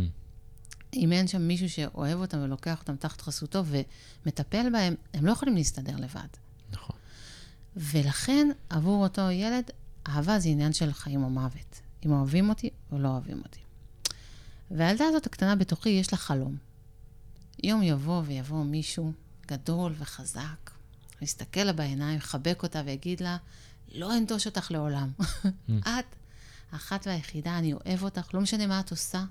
אם 0.95 1.13
אין 1.13 1.27
שם 1.27 1.43
מישהו 1.43 1.71
שאוהב 1.71 2.21
אותם 2.21 2.39
ולוקח 2.43 2.81
אותם 2.81 2.97
תחת 2.97 3.21
חסותו 3.21 3.63
ומטפל 3.67 4.73
בהם, 4.73 4.95
הם 5.15 5.27
לא 5.27 5.33
יכולים 5.33 5.55
להסתדר 5.55 5.97
לבד. 5.97 6.29
נכון. 6.73 6.97
ולכן, 7.77 8.49
עבור 8.71 9.05
אותו 9.05 9.31
ילד, 9.31 9.71
אהבה 10.09 10.39
זה 10.39 10.49
עניין 10.49 10.73
של 10.73 10.93
חיים 10.93 11.23
או 11.23 11.31
מוות. 11.31 11.81
אם 12.07 12.13
אוהבים 12.13 12.49
אותי 12.49 12.71
או 12.93 12.99
לא 12.99 13.09
אוהבים 13.09 13.43
אותי. 13.45 13.61
והילדה 14.71 15.05
הזאת 15.09 15.27
הקטנה 15.27 15.57
בתוכי, 15.57 15.89
יש 15.89 16.13
לה 16.13 16.19
חלום. 16.19 16.57
יום 17.63 17.83
יבוא 17.83 18.23
ויבוא 18.27 18.65
מישהו 18.65 19.13
גדול 19.47 19.93
וחזק, 19.99 20.71
יסתכל 21.23 21.61
לה 21.61 21.73
בעיניים, 21.73 22.19
יחבק 22.19 22.63
אותה 22.63 22.83
ויגיד 22.85 23.21
לה, 23.21 23.37
לא 23.95 24.17
אנטוש 24.17 24.47
אותך 24.47 24.71
לעולם. 24.71 25.11
את 25.81 26.17
האחת 26.73 27.07
והיחידה, 27.07 27.59
אני 27.59 27.73
אוהב 27.73 28.03
אותך, 28.03 28.35
לא 28.35 28.41
משנה 28.41 28.67
מה 28.67 28.81
את 28.81 28.91
עושה, 28.91 29.25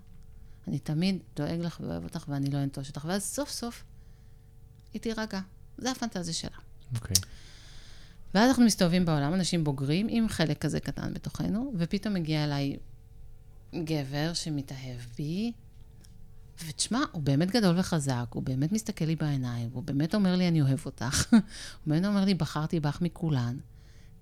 אני 0.67 0.79
תמיד 0.79 1.19
דואג 1.35 1.59
לך 1.59 1.79
ואוהב 1.79 2.03
אותך 2.03 2.25
ואני 2.27 2.49
לא 2.49 2.63
אנטוש 2.63 2.87
אותך. 2.87 3.05
ואז 3.05 3.23
סוף 3.23 3.49
סוף 3.49 3.83
היא 4.93 5.01
תירגע. 5.01 5.39
זה 5.77 5.91
הפנטזיה 5.91 6.33
שלה. 6.33 6.57
אוקיי. 6.95 7.15
Okay. 7.15 7.25
ואז 8.33 8.49
אנחנו 8.49 8.65
מסתובבים 8.65 9.05
בעולם, 9.05 9.33
אנשים 9.33 9.63
בוגרים 9.63 10.07
עם 10.09 10.29
חלק 10.29 10.61
כזה 10.61 10.79
קטן 10.79 11.13
בתוכנו, 11.13 11.73
ופתאום 11.77 12.13
מגיע 12.13 12.43
אליי 12.43 12.77
גבר 13.73 14.33
שמתאהב 14.33 14.99
בי, 15.17 15.51
ותשמע, 16.67 16.99
הוא 17.11 17.23
באמת 17.23 17.51
גדול 17.51 17.79
וחזק, 17.79 18.25
הוא 18.29 18.43
באמת 18.43 18.71
מסתכל 18.71 19.05
לי 19.05 19.15
בעיניים, 19.15 19.69
הוא 19.73 19.83
באמת 19.83 20.15
אומר 20.15 20.35
לי, 20.35 20.47
אני 20.47 20.61
אוהב 20.61 20.79
אותך. 20.85 21.27
הוא 21.33 21.39
באמת 21.87 22.05
אומר 22.05 22.25
לי, 22.25 22.33
בחרתי 22.33 22.79
בך 22.79 23.01
מכולן. 23.01 23.57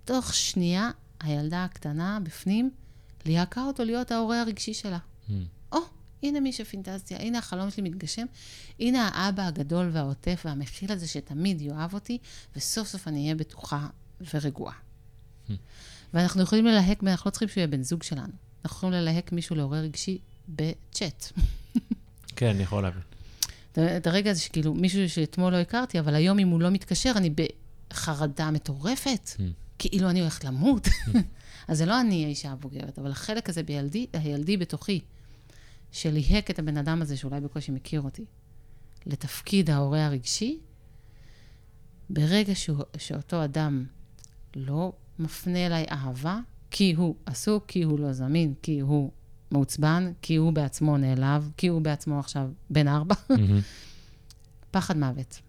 תוך 0.05 0.33
שנייה, 0.33 0.91
הילדה 1.19 1.63
הקטנה 1.63 2.19
בפנים 2.23 2.71
ליהקה 3.25 3.63
אותו 3.63 3.83
להיות 3.83 4.11
ההורה 4.11 4.41
הרגשי 4.41 4.73
שלה. 4.73 4.97
Mm. 4.97 5.31
או, 5.71 5.77
oh, 5.77 5.81
הנה 6.23 6.39
מי 6.39 6.53
שפינטזיה, 6.53 7.17
הנה 7.19 7.37
החלום 7.37 7.69
שלי 7.69 7.83
מתגשם, 7.83 8.25
הנה 8.79 9.07
האבא 9.13 9.47
הגדול 9.47 9.89
והעוטף 9.93 10.41
והמכיל 10.45 10.91
הזה 10.91 11.07
שתמיד 11.07 11.61
יאהב 11.61 11.93
אותי, 11.93 12.17
וסוף 12.55 12.87
סוף 12.87 13.07
אני 13.07 13.23
אהיה 13.23 13.35
בטוחה 13.35 13.87
ורגועה. 14.33 14.75
Mm. 14.75 15.51
ואנחנו 16.13 16.41
יכולים 16.41 16.65
ללהק, 16.65 17.03
אנחנו 17.03 17.29
לא 17.29 17.31
צריכים 17.31 17.47
שהוא 17.47 17.61
יהיה 17.61 17.67
בן 17.67 17.83
זוג 17.83 18.03
שלנו. 18.03 18.33
אנחנו 18.65 18.77
יכולים 18.77 18.93
ללהק 18.93 19.31
מישהו 19.31 19.55
לעורר 19.55 19.77
רגשי 19.77 20.17
בצ'אט. 20.49 21.31
כן, 22.35 22.47
אני 22.47 22.63
יכול 22.63 22.83
להבין. 22.83 23.01
את 23.71 24.07
הרגע 24.07 24.31
הזה 24.31 24.41
שכאילו, 24.41 24.73
מישהו 24.73 25.09
שאתמול 25.09 25.53
לא 25.53 25.57
הכרתי, 25.57 25.99
אבל 25.99 26.15
היום 26.15 26.39
אם 26.39 26.47
הוא 26.47 26.61
לא 26.61 26.69
מתקשר, 26.69 27.11
אני 27.15 27.29
בחרדה 27.89 28.51
מטורפת, 28.51 29.29
mm. 29.37 29.41
כאילו 29.79 30.09
אני 30.09 30.21
הולכת 30.21 30.43
למות. 30.43 30.87
Mm. 30.87 31.17
אז 31.67 31.77
זה 31.77 31.85
לא 31.85 32.01
אני 32.01 32.25
האישה 32.25 32.51
הבוגרת, 32.51 32.99
אבל 32.99 33.11
החלק 33.11 33.49
הזה 33.49 33.63
בילדי, 33.63 34.07
הילדי 34.13 34.57
בתוכי, 34.57 35.01
שליהק 35.91 36.51
את 36.51 36.59
הבן 36.59 36.77
אדם 36.77 37.01
הזה, 37.01 37.17
שאולי 37.17 37.41
בקושי 37.41 37.71
מכיר 37.71 38.01
אותי, 38.01 38.25
לתפקיד 39.05 39.69
ההורה 39.69 40.05
הרגשי, 40.05 40.59
ברגע 42.09 42.55
שהוא, 42.55 42.83
שאותו 42.97 43.43
אדם 43.43 43.85
לא 44.55 44.93
מפנה 45.19 45.65
אליי 45.65 45.85
אהבה, 45.91 46.39
כי 46.71 46.93
הוא 46.93 47.15
עסוק, 47.25 47.65
כי 47.67 47.83
הוא 47.83 47.99
לא 47.99 48.13
זמין, 48.13 48.53
כי 48.61 48.79
הוא 48.79 49.11
מעוצבן, 49.51 50.11
כי 50.21 50.35
הוא 50.35 50.53
בעצמו 50.53 50.97
נעלב, 50.97 51.51
כי 51.57 51.67
הוא 51.67 51.81
בעצמו 51.81 52.19
עכשיו 52.19 52.49
בן 52.69 52.87
ארבע. 52.87 53.15
פחד 54.71 54.97
מוות. 54.97 55.39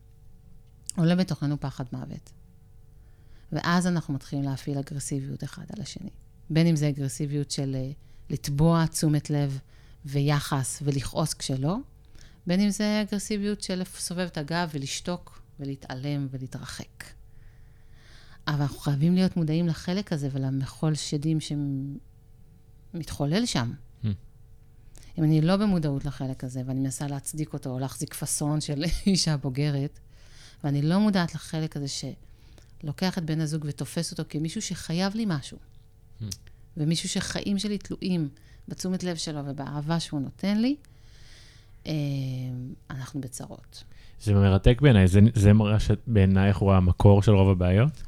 עולה 0.96 1.16
בתוכנו 1.16 1.60
פחד 1.60 1.84
מוות. 1.92 2.32
ואז 3.52 3.86
אנחנו 3.86 4.14
מתחילים 4.14 4.44
להפעיל 4.44 4.78
אגרסיביות 4.78 5.44
אחד 5.44 5.64
על 5.76 5.82
השני. 5.82 6.10
בין 6.50 6.66
אם 6.66 6.76
זה 6.76 6.88
אגרסיביות 6.88 7.50
של 7.50 7.76
uh, 7.76 7.94
לתבוע 8.30 8.86
תשומת 8.86 9.30
לב 9.30 9.58
ויחס 10.04 10.82
ולכעוס 10.84 11.34
כשלא, 11.34 11.76
בין 12.46 12.60
אם 12.60 12.70
זה 12.70 13.02
אגרסיביות 13.02 13.62
של 13.62 13.80
לסובב 13.80 14.26
את 14.26 14.38
הגב 14.38 14.70
ולשתוק 14.72 15.42
ולהתעלם 15.60 16.26
ולהתרחק. 16.30 17.04
אבל 18.49 18.61
אנחנו 18.61 18.78
חייבים 18.78 19.14
להיות 19.14 19.37
מודעים 19.37 19.66
לחלק 19.66 20.12
הזה 20.12 20.28
ולמחול 20.32 20.94
שדים 20.94 21.38
שמתחולל 22.94 23.46
שם. 23.46 23.72
Hmm. 24.04 24.06
אם 25.18 25.25
אני 25.25 25.40
לא 25.40 25.56
במודעות 25.56 26.04
לחלק 26.04 26.44
הזה, 26.44 26.62
ואני 26.66 26.80
מנסה 26.80 27.06
להצדיק 27.06 27.52
אותו, 27.52 27.70
או 27.70 27.78
להחזיק 27.78 28.14
פאסון 28.14 28.61
של 28.61 28.84
אישה 29.06 29.37
בוגרת, 29.37 29.99
ואני 30.64 30.82
לא 30.82 31.00
מודעת 31.00 31.34
לחלק 31.34 31.76
הזה 31.76 31.87
שלוקח 31.88 33.18
את 33.18 33.25
בן 33.25 33.40
הזוג 33.40 33.64
ותופס 33.68 34.11
אותו 34.11 34.22
כמישהו 34.28 34.62
שחייב 34.62 35.14
לי 35.14 35.25
משהו, 35.26 35.58
hmm. 36.20 36.25
ומישהו 36.76 37.08
שחיים 37.08 37.58
שלי 37.58 37.78
תלויים 37.78 38.28
בתשומת 38.68 39.04
לב 39.04 39.16
שלו 39.16 39.40
ובאהבה 39.46 40.00
שהוא 40.00 40.20
נותן 40.20 40.58
לי, 40.58 40.76
אה, 41.87 41.92
אנחנו 42.90 43.20
בצרות. 43.20 43.84
זה 44.20 44.34
מרתק 44.34 44.80
בעיניי, 44.80 45.08
זה, 45.08 45.20
זה 45.34 45.52
מראה 45.52 45.80
שבעינייך 45.80 46.56
הוא 46.56 46.72
המקור 46.72 47.22
של 47.22 47.32
רוב 47.32 47.49
הבעיות? 47.49 48.02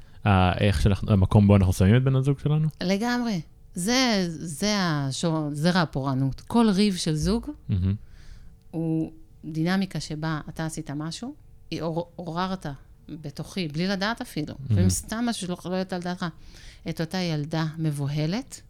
איך 0.60 0.82
שאנחנו, 0.82 1.12
המקום 1.12 1.46
בו 1.46 1.56
אנחנו 1.56 1.72
שמים 1.72 1.96
את 1.96 2.04
בן 2.04 2.16
הזוג 2.16 2.38
שלנו? 2.38 2.68
לגמרי. 2.82 3.40
זה, 3.74 4.26
זה 4.28 4.74
השור, 4.78 5.48
זרע 5.52 5.80
הפורענות. 5.80 6.40
כל 6.40 6.70
ריב 6.70 6.96
של 6.96 7.14
זוג 7.14 7.46
mm-hmm. 7.46 7.74
הוא 8.70 9.12
דינמיקה 9.44 10.00
שבה 10.00 10.40
אתה 10.48 10.66
עשית 10.66 10.90
משהו, 10.90 11.34
עוררת 12.16 12.66
בתוכי, 13.08 13.68
בלי 13.68 13.86
לדעת 13.86 14.20
אפילו, 14.20 14.54
mm-hmm. 14.54 14.72
ואם 14.74 14.90
סתם 14.90 15.24
משהו 15.28 15.46
שלא 15.46 15.74
יודעת 15.74 15.92
על 15.92 16.00
דעתך, 16.00 16.26
את 16.88 17.00
אותה 17.00 17.18
ילדה 17.18 17.66
מבוהלת, 17.78 18.60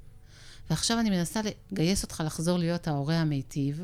ועכשיו 0.70 1.00
אני 1.00 1.10
מנסה 1.10 1.40
לגייס 1.72 2.02
אותך 2.02 2.22
לחזור 2.26 2.58
להיות 2.58 2.88
ההורה 2.88 3.20
המיטיב, 3.20 3.82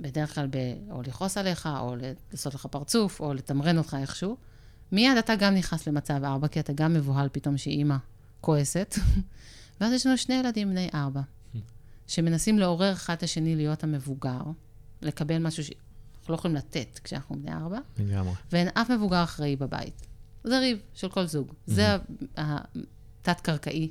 בדרך 0.00 0.34
כלל 0.34 0.46
ב... 0.50 0.56
או 0.90 1.02
לכעוס 1.02 1.38
עליך, 1.38 1.68
או 1.80 1.96
לעשות 2.32 2.54
לך 2.54 2.66
פרצוף, 2.66 3.20
או 3.20 3.34
לתמרן 3.34 3.78
אותך 3.78 3.96
איכשהו. 4.00 4.36
מיד 4.92 5.16
אתה 5.18 5.36
גם 5.36 5.54
נכנס 5.54 5.88
למצב 5.88 6.24
ארבע, 6.24 6.48
כי 6.48 6.60
אתה 6.60 6.72
גם 6.72 6.94
מבוהל 6.94 7.28
פתאום 7.32 7.56
שאימא 7.56 7.96
כועסת. 8.40 8.94
ואז 9.80 9.92
יש 9.92 10.06
לנו 10.06 10.18
שני 10.18 10.34
ילדים 10.34 10.70
בני 10.70 10.88
ארבע, 10.94 11.20
שמנסים 12.06 12.58
לעורר 12.58 12.92
אחד 12.92 13.14
את 13.14 13.22
השני 13.22 13.56
להיות 13.56 13.84
המבוגר, 13.84 14.42
לקבל 15.02 15.38
משהו 15.38 15.64
שאנחנו 15.64 16.28
לא 16.28 16.34
יכולים 16.34 16.56
לתת 16.56 17.00
כשאנחנו 17.04 17.36
בני 17.42 17.52
ארבע. 17.52 17.78
לגמרי. 17.98 18.32
ואין 18.52 18.68
אף 18.74 18.90
מבוגר 18.90 19.22
אחראי 19.22 19.56
בבית. 19.56 20.06
זה 20.44 20.58
ריב 20.58 20.78
של 20.94 21.08
כל 21.08 21.26
זוג. 21.26 21.52
זה 21.66 21.96
התת-קרקעי 22.36 23.90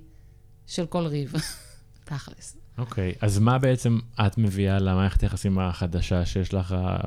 של 0.67 0.85
כל 0.85 1.05
ריב, 1.05 1.33
תכלס. 2.05 2.57
אוקיי, 2.77 3.11
okay, 3.11 3.25
אז 3.25 3.39
מה 3.39 3.59
בעצם 3.59 3.99
את 4.27 4.37
מביאה 4.37 4.79
למערכת 4.79 5.21
היחסים 5.21 5.59
החדשה 5.59 6.25
שיש 6.25 6.53
לך, 6.53 6.71
אה, 6.71 6.97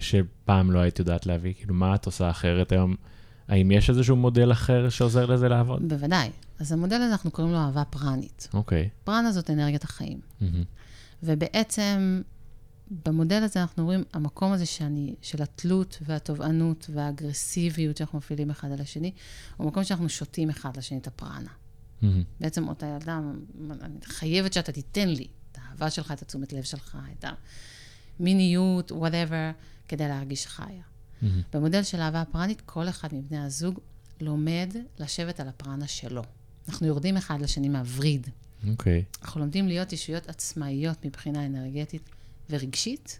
שפעם 0.00 0.70
לא 0.70 0.78
היית 0.78 0.98
יודעת 0.98 1.26
להביא? 1.26 1.54
כאילו, 1.54 1.74
מה 1.74 1.94
את 1.94 2.06
עושה 2.06 2.30
אחרת 2.30 2.72
היום? 2.72 2.96
האם 3.48 3.70
יש 3.70 3.90
איזשהו 3.90 4.16
מודל 4.16 4.52
אחר 4.52 4.88
שעוזר 4.88 5.26
לזה 5.26 5.48
לעבוד? 5.48 5.88
בוודאי. 5.88 6.30
אז 6.58 6.72
המודל 6.72 6.96
הזה, 6.96 7.12
אנחנו 7.12 7.30
קוראים 7.30 7.52
לו 7.52 7.58
אהבה 7.58 7.84
פרנית. 7.84 8.48
אוקיי. 8.54 8.84
Okay. 8.84 9.04
פרנה 9.04 9.32
זאת 9.32 9.50
אנרגיית 9.50 9.84
החיים. 9.84 10.20
Mm-hmm. 10.20 10.44
ובעצם, 11.22 12.22
במודל 13.04 13.42
הזה 13.42 13.60
אנחנו 13.60 13.84
רואים, 13.84 14.04
המקום 14.12 14.52
הזה 14.52 14.66
שאני, 14.66 15.14
של 15.22 15.42
התלות 15.42 15.98
והתובענות 16.02 16.90
והאגרסיביות 16.92 17.96
שאנחנו 17.96 18.18
מפעילים 18.18 18.50
אחד 18.50 18.72
על 18.72 18.80
השני, 18.80 19.12
הוא 19.56 19.66
מקום 19.66 19.84
שאנחנו 19.84 20.08
שותים 20.08 20.50
אחד 20.50 20.76
לשני 20.76 20.98
את 20.98 21.06
הפרנה. 21.06 21.50
Mm-hmm. 22.02 22.06
בעצם 22.40 22.68
אותה 22.68 22.86
ילדה, 22.86 23.20
אני 23.80 23.98
חייבת 24.04 24.52
שאתה 24.52 24.72
תיתן 24.72 25.08
לי 25.08 25.26
את 25.52 25.58
האהבה 25.62 25.90
שלך, 25.90 26.12
את 26.12 26.22
התשומת 26.22 26.52
לב 26.52 26.62
שלך, 26.62 26.98
את 27.18 27.24
המיניות, 28.20 28.92
whatever, 28.92 29.54
כדי 29.88 30.08
להרגיש 30.08 30.46
חיה. 30.46 30.82
Mm-hmm. 31.22 31.26
במודל 31.52 31.82
של 31.82 32.00
אהבה 32.00 32.24
פרנית, 32.32 32.62
כל 32.66 32.88
אחד 32.88 33.08
מבני 33.12 33.38
הזוג 33.38 33.80
לומד 34.20 34.74
לשבת 34.98 35.40
על 35.40 35.48
הפרנה 35.48 35.86
שלו. 35.86 36.22
אנחנו 36.68 36.86
יורדים 36.86 37.16
אחד 37.16 37.40
לשני 37.40 37.68
מהווריד. 37.68 38.28
אוקיי. 38.70 39.04
Okay. 39.12 39.18
אנחנו 39.22 39.40
לומדים 39.40 39.68
להיות 39.68 39.92
ישויות 39.92 40.28
עצמאיות 40.28 41.04
מבחינה 41.04 41.46
אנרגטית 41.46 42.10
ורגשית, 42.50 43.18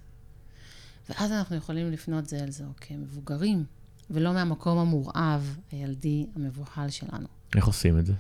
ואז 1.11 1.33
אנחנו 1.33 1.57
יכולים 1.57 1.93
לפנות 1.93 2.29
זה 2.29 2.39
אל 2.39 2.51
זו 2.51 2.65
כמבוגרים, 2.77 3.65
ולא 4.11 4.33
מהמקום 4.33 4.79
המורעב, 4.79 5.57
הילדי, 5.71 6.27
המבוהל 6.37 6.91
שלנו. 6.91 7.27
איך 7.57 7.67
עושים 7.67 7.99
את 7.99 8.07
זה? 8.07 8.13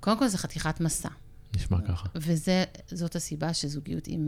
קודם 0.00 0.18
כל, 0.18 0.28
זה 0.28 0.38
חתיכת 0.38 0.80
מסע. 0.80 1.08
נשמע 1.56 1.80
ככה. 1.88 2.08
וזאת 2.14 3.16
הסיבה 3.16 3.54
שזוגיות 3.54 4.06
היא, 4.06 4.18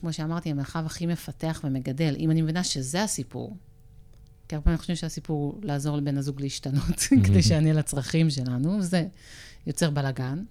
כמו 0.00 0.12
שאמרתי, 0.12 0.50
המרחב 0.50 0.86
הכי 0.86 1.06
מפתח 1.06 1.60
ומגדל. 1.64 2.14
אם 2.18 2.30
אני 2.30 2.42
מבינה 2.42 2.64
שזה 2.64 3.02
הסיפור, 3.02 3.56
כי 4.48 4.54
הרבה 4.54 4.64
פעמים 4.64 4.78
חושבים 4.78 4.96
שהסיפור 4.96 5.42
הוא 5.42 5.64
לעזור 5.64 5.96
לבן 5.96 6.18
הזוג 6.18 6.40
להשתנות, 6.40 6.98
כדי 7.26 7.42
שיענה 7.42 7.72
לצרכים 7.72 8.30
שלנו, 8.30 8.78
וזה 8.78 9.06
יוצר 9.66 9.90
בלאגן. 9.90 10.44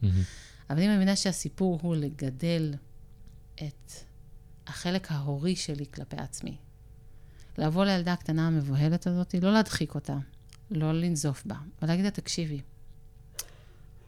אבל 0.70 0.82
אם 0.82 0.90
אני 0.90 0.96
מבינה 0.96 1.16
שהסיפור 1.16 1.80
הוא 1.82 1.96
לגדל 1.96 2.74
את 3.56 3.92
החלק 4.68 5.12
ההורי 5.12 5.56
שלי 5.56 5.86
כלפי 5.94 6.18
עצמי, 6.18 6.58
לבוא 7.58 7.86
לילדה 7.86 8.14
הקטנה 8.14 8.48
המבוהלת 8.48 9.08
הזאת, 9.08 9.36
לא 9.42 9.54
להדחיק 9.54 9.96
אותה, 9.96 10.18
לא 10.72 10.92
לנזוף 10.92 11.46
בה, 11.46 11.56
אבל 11.82 11.88
להגיד 11.88 12.06
לה, 12.06 12.12
תקשיבי, 12.12 12.62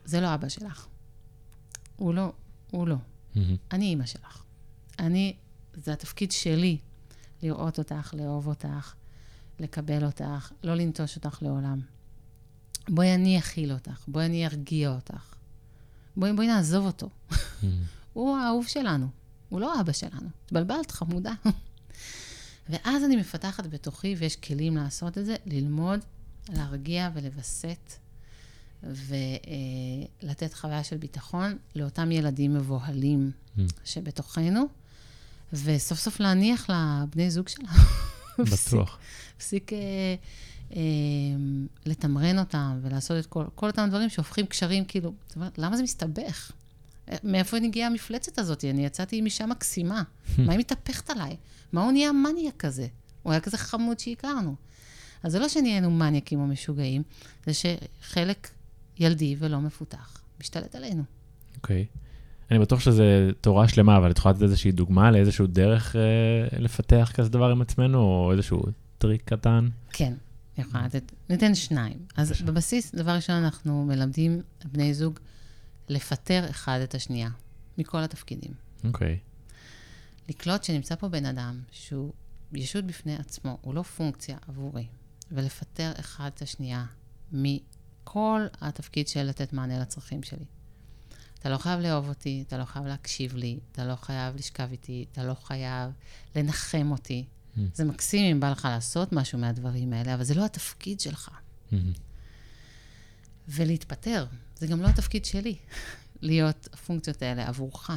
זה 0.06 0.22
לא 0.22 0.34
אבא 0.34 0.50
שלך. 0.50 0.88
הוא 1.96 2.14
לא, 2.14 2.34
הוא 2.72 2.88
לא. 2.88 2.96
Mm-hmm. 2.96 3.40
אני 3.72 3.86
אימא 3.86 4.06
שלך. 4.06 4.44
אני, 5.00 5.36
זה 5.74 5.94
התפקיד 5.94 6.32
שלי 6.32 6.78
לראות 7.44 7.78
אותך, 7.78 8.14
לאהוב 8.18 8.48
אותך, 8.48 8.94
לקבל 9.60 10.06
אותך, 10.06 10.52
לא 10.64 10.76
לנטוש 10.76 11.16
אותך 11.16 11.38
לעולם. 11.42 11.80
בואי 12.90 13.16
אני 13.16 13.40
אכיל 13.40 13.72
אותך, 13.72 14.06
בואי 14.08 14.26
אני 14.26 14.46
ארגיע 14.46 14.90
אותך. 14.90 15.36
בואי, 16.18 16.34
בואי 16.34 16.48
נעזוב 16.48 16.86
אותו. 16.86 17.10
Mm-hmm. 17.32 17.66
הוא 18.14 18.38
האהוב 18.38 18.68
שלנו, 18.68 19.08
הוא 19.50 19.62
לא 19.62 19.82
אבא 19.82 19.92
שלנו. 19.92 20.30
התבלבלת, 20.46 20.92
חמודה. 20.92 21.34
ואז 22.70 23.04
אני 23.04 23.16
מפתחת 23.16 23.66
בתוכי, 23.68 24.16
ויש 24.18 24.36
כלים 24.36 24.78
לעשות 24.78 25.18
את 25.18 25.26
זה, 25.26 25.36
ללמוד, 25.46 26.00
להרגיע 26.50 27.10
ולווסת 27.14 27.94
ולתת 28.84 30.54
חוויה 30.54 30.84
של 30.84 30.98
ביטחון 30.98 31.58
לאותם 31.76 32.12
ילדים 32.12 32.54
מבוהלים 32.54 33.32
mm. 33.32 33.62
שבתוכנו, 33.86 34.66
וסוף 35.54 36.00
סוף 36.00 36.20
להניח 36.20 36.70
לבני 36.70 37.32
זוג 37.32 37.48
שלנו. 37.48 37.70
בטוח. 38.52 39.00
להפסיק 39.36 39.74
אה, 39.74 39.78
אה, 40.76 40.82
לתמרן 41.86 42.40
אותם 42.40 42.80
ולעשות 42.82 43.20
את 43.20 43.26
כל, 43.26 43.44
כל 43.56 43.68
אותם 43.68 43.88
דברים 43.90 44.10
שהופכים 44.10 44.46
קשרים, 44.46 44.86
כאילו, 44.86 45.14
זאת 45.28 45.36
אומרת, 45.36 45.58
למה 45.58 45.78
זה 45.78 45.84
מסתבך? 45.84 46.52
מאיפה 47.24 47.60
הגיעה 47.60 47.88
המפלצת 47.88 48.40
הזאת? 48.40 48.66
אני 48.66 48.86
יצאתי 48.86 49.18
עם 49.18 49.26
אישה 49.26 49.46
מקסימה. 49.46 50.04
מה 50.46 50.52
היא 50.52 50.60
מתהפכת 50.60 51.10
עליי? 51.10 51.36
מה 51.74 51.84
הוא 51.84 51.92
נהיה 51.92 52.12
מניאק 52.12 52.58
כזה? 52.58 52.88
הוא 53.24 53.32
היה 53.32 53.40
כזה 53.40 53.58
חמוד 53.58 54.00
שהכרנו. 54.00 54.56
אז 55.24 55.32
זה 55.32 55.40
לא 55.40 55.50
שנהיינו 55.50 55.92
מניאקים 55.92 56.40
או 56.40 56.48
משוגעים, 56.48 57.04
זה 57.46 57.52
שחלק 57.54 58.50
ילדי 59.00 59.36
ולא 59.40 59.62
מפותח, 59.62 60.22
משתלט 60.40 60.76
עלינו. 60.76 61.04
אוקיי. 61.56 61.86
Okay. 61.90 61.98
אני 62.52 62.60
בטוח 62.60 62.80
שזה 62.80 63.30
תורה 63.42 63.68
שלמה, 63.68 63.98
אבל 63.98 64.12
את 64.12 64.18
יכולה 64.18 64.34
לתת 64.34 64.44
איזושהי 64.44 64.72
דוגמה 64.72 65.12
לאיזשהו 65.12 65.48
דרך 65.48 65.96
אה, 65.96 66.60
לפתח 66.60 67.12
כזה 67.14 67.30
דבר 67.30 67.52
עם 67.52 67.62
עצמנו, 67.62 68.00
או 68.00 68.32
איזשהו 68.32 68.64
טריק 69.06 69.22
קטן? 69.26 69.70
כן, 69.90 70.14
אני 70.58 70.66
יכולה 70.66 70.86
לתת, 70.86 71.12
ניתן 71.30 71.56
שניים. 71.56 72.06
אז 72.18 72.30
בבקשה. 72.30 72.46
בבסיס, 72.46 72.96
דבר 72.96 73.12
ראשון, 73.12 73.36
אנחנו 73.36 73.86
מלמדים 73.86 74.42
בני 74.66 74.94
זוג 74.94 75.20
לפטר 75.90 76.50
אחד 76.50 76.80
את 76.84 76.96
השנייה, 76.96 77.30
מכל 77.78 77.98
התפקידים. 77.98 78.54
אוקיי. 78.84 79.20
Okay. 79.22 80.30
לקלוט 80.30 80.64
שנמצא 80.64 80.96
פה 80.96 81.08
בן 81.08 81.26
אדם 81.26 81.62
שהוא 81.72 82.14
ישות 82.54 82.86
בפני 82.86 83.16
עצמו, 83.16 83.58
הוא 83.62 83.74
לא 83.74 83.82
פונקציה 83.82 84.38
עבורי, 84.48 84.88
ולפטר 85.32 85.92
אחד 86.00 86.30
את 86.36 86.42
השנייה 86.42 86.86
כל 88.04 88.42
התפקיד 88.62 89.08
של 89.08 89.24
לתת 89.24 89.54
מענה 89.54 89.80
לצרכים 89.80 90.24
שלי. 90.24 90.46
אתה 91.40 91.50
לא 91.50 91.58
חייב 91.58 91.80
לאהוב 91.80 92.10
אותי, 92.10 92.44
אתה 92.48 92.58
לא 92.58 92.66
חייב 92.66 92.86
להקשיב 92.86 93.36
לי, 93.36 93.60
אתה 93.72 93.86
לא 93.86 93.96
חייב 93.96 94.36
לשכב 94.36 94.68
איתי, 94.72 95.06
אתה 95.12 95.24
לא 95.24 95.34
חייב 95.34 95.92
לנחם 96.36 96.92
אותי. 96.92 97.26
Mm. 97.58 97.60
זה 97.74 97.86
מקסים 97.86 98.32
אם 98.32 98.40
בא 98.40 98.52
לך 98.52 98.66
לעשות 98.72 99.14
משהו 99.14 99.40
מהדברים 99.40 99.94
האלה, 99.94 100.14
אבל 100.14 100.24
זה 100.24 100.34
לא 100.34 100.46
התפקיד 100.46 101.00
שלך. 101.00 101.30
Mm-hmm. 101.30 101.76
ולהתפטר, 103.48 104.26
זה 104.56 104.68
גם 104.68 104.82
לא 104.82 104.88
התפקיד 104.88 105.26
שלי, 105.26 105.56
להיות 106.22 106.68
הפונקציות 106.74 107.22
האלה 107.22 107.48
עבורך. 107.48 107.90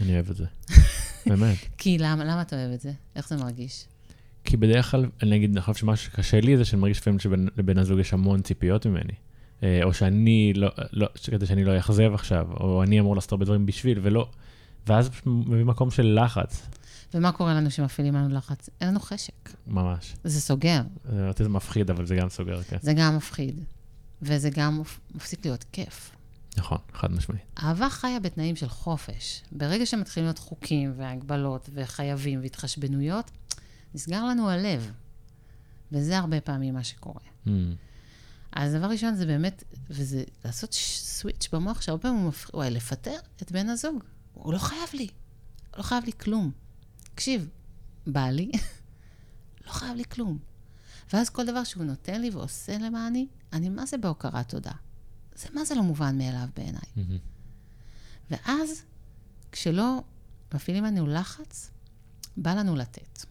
אני 0.00 0.14
אוהב 0.14 0.30
את 0.30 0.36
זה, 0.36 0.44
באמת. 1.26 1.56
כי 1.78 1.98
למה, 1.98 2.24
למה 2.24 2.42
אתה 2.42 2.56
אוהב 2.56 2.72
את 2.72 2.80
זה? 2.80 2.92
איך 3.16 3.28
זה 3.28 3.36
מרגיש? 3.36 3.86
כי 4.44 4.56
בדרך 4.56 4.90
כלל, 4.90 5.06
אני 5.22 5.36
אגיד, 5.36 5.50
אני 5.50 5.60
חושב 5.60 5.80
שמה 5.80 5.96
שקשה 5.96 6.40
לי 6.40 6.56
זה 6.56 6.64
שאני 6.64 6.82
מרגיש 6.82 6.98
לפעמים 6.98 7.18
שלבן 7.18 7.78
הזוג 7.78 7.98
יש 7.98 8.12
המון 8.12 8.42
ציפיות 8.42 8.86
ממני. 8.86 9.12
אה, 9.62 9.80
או 9.82 9.94
שאני 9.94 10.52
לא, 10.56 10.68
לא, 10.92 11.08
כדי 11.30 11.46
שאני 11.46 11.64
לא 11.64 11.76
אאכזב 11.76 12.14
עכשיו, 12.14 12.46
או 12.60 12.82
אני 12.82 13.00
אמור 13.00 13.14
לעשות 13.14 13.32
הרבה 13.32 13.44
דברים 13.44 13.66
בשביל, 13.66 13.98
ולא. 14.02 14.28
ואז 14.86 15.10
מביא 15.26 15.64
מקום 15.64 15.90
של 15.90 16.18
לחץ. 16.24 16.68
ומה 17.14 17.32
קורה 17.32 17.54
לנו 17.54 17.70
שמפעילים 17.70 18.14
לנו 18.14 18.34
לחץ? 18.34 18.68
אין 18.80 18.88
לנו 18.88 19.00
חשק. 19.00 19.50
ממש. 19.66 20.14
זה 20.24 20.40
סוגר. 20.40 20.82
זה 21.38 21.48
מפחיד, 21.48 21.90
אבל 21.90 22.06
זה 22.06 22.16
גם 22.16 22.28
סוגר, 22.28 22.62
כן. 22.62 22.76
זה 22.82 22.92
גם 22.92 23.16
מפחיד. 23.16 23.64
וזה 24.22 24.50
גם 24.50 24.82
מפסיק 25.14 25.44
להיות 25.44 25.64
כיף. 25.72 26.10
נכון, 26.56 26.78
חד 26.94 27.12
משמעית. 27.12 27.42
אהבה 27.62 27.90
חיה 27.90 28.20
בתנאים 28.20 28.56
של 28.56 28.68
חופש. 28.68 29.42
ברגע 29.52 29.86
שמתחילים 29.86 30.26
להיות 30.26 30.38
חוקים 30.38 30.92
והגבלות 30.96 31.68
וחייבים 31.74 32.40
והתחשבנויות, 32.42 33.30
נסגר 33.94 34.24
לנו 34.24 34.50
הלב. 34.50 34.90
וזה 35.92 36.18
הרבה 36.18 36.40
פעמים 36.40 36.74
מה 36.74 36.84
שקורה. 36.84 37.20
Mm. 37.46 37.50
אז 38.52 38.72
דבר 38.72 38.86
ראשון 38.86 39.14
זה 39.14 39.26
באמת, 39.26 39.64
וזה 39.90 40.24
לעשות 40.44 40.72
סוויץ' 40.72 41.48
במוח 41.52 41.80
שהרבה 41.80 42.02
פעמים 42.02 42.20
הוא 42.20 42.28
מפחיד, 42.28 42.54
וואי, 42.54 42.70
לפטר 42.70 43.16
את 43.42 43.52
בן 43.52 43.68
הזוג. 43.68 44.04
הוא 44.34 44.52
לא 44.52 44.58
חייב 44.58 44.88
לי. 44.94 45.08
הוא 45.70 45.78
לא 45.78 45.82
חייב 45.82 46.04
לי 46.04 46.12
כלום. 46.12 46.50
תקשיב, 47.14 47.48
בעלי 48.06 48.50
לא 49.66 49.70
חייב 49.70 49.96
לי 49.96 50.04
כלום. 50.04 50.38
ואז 51.12 51.30
כל 51.30 51.46
דבר 51.46 51.64
שהוא 51.64 51.84
נותן 51.84 52.20
לי 52.20 52.30
ועושה 52.30 52.78
למעני, 52.78 53.26
אני 53.52 53.68
מה 53.68 53.86
זה 53.86 53.98
בהוקרת 53.98 54.48
תודה. 54.48 54.72
זה 55.34 55.48
מה 55.54 55.64
זה 55.64 55.74
לא 55.74 55.82
מובן 55.82 56.18
מאליו 56.18 56.48
בעיניי. 56.56 56.80
Mm-hmm. 56.96 57.18
ואז, 58.30 58.82
כשלא 59.52 60.02
מפעילים 60.54 60.84
עלינו 60.84 61.06
לחץ, 61.06 61.70
בא 62.36 62.54
לנו 62.54 62.76
לתת. 62.76 63.24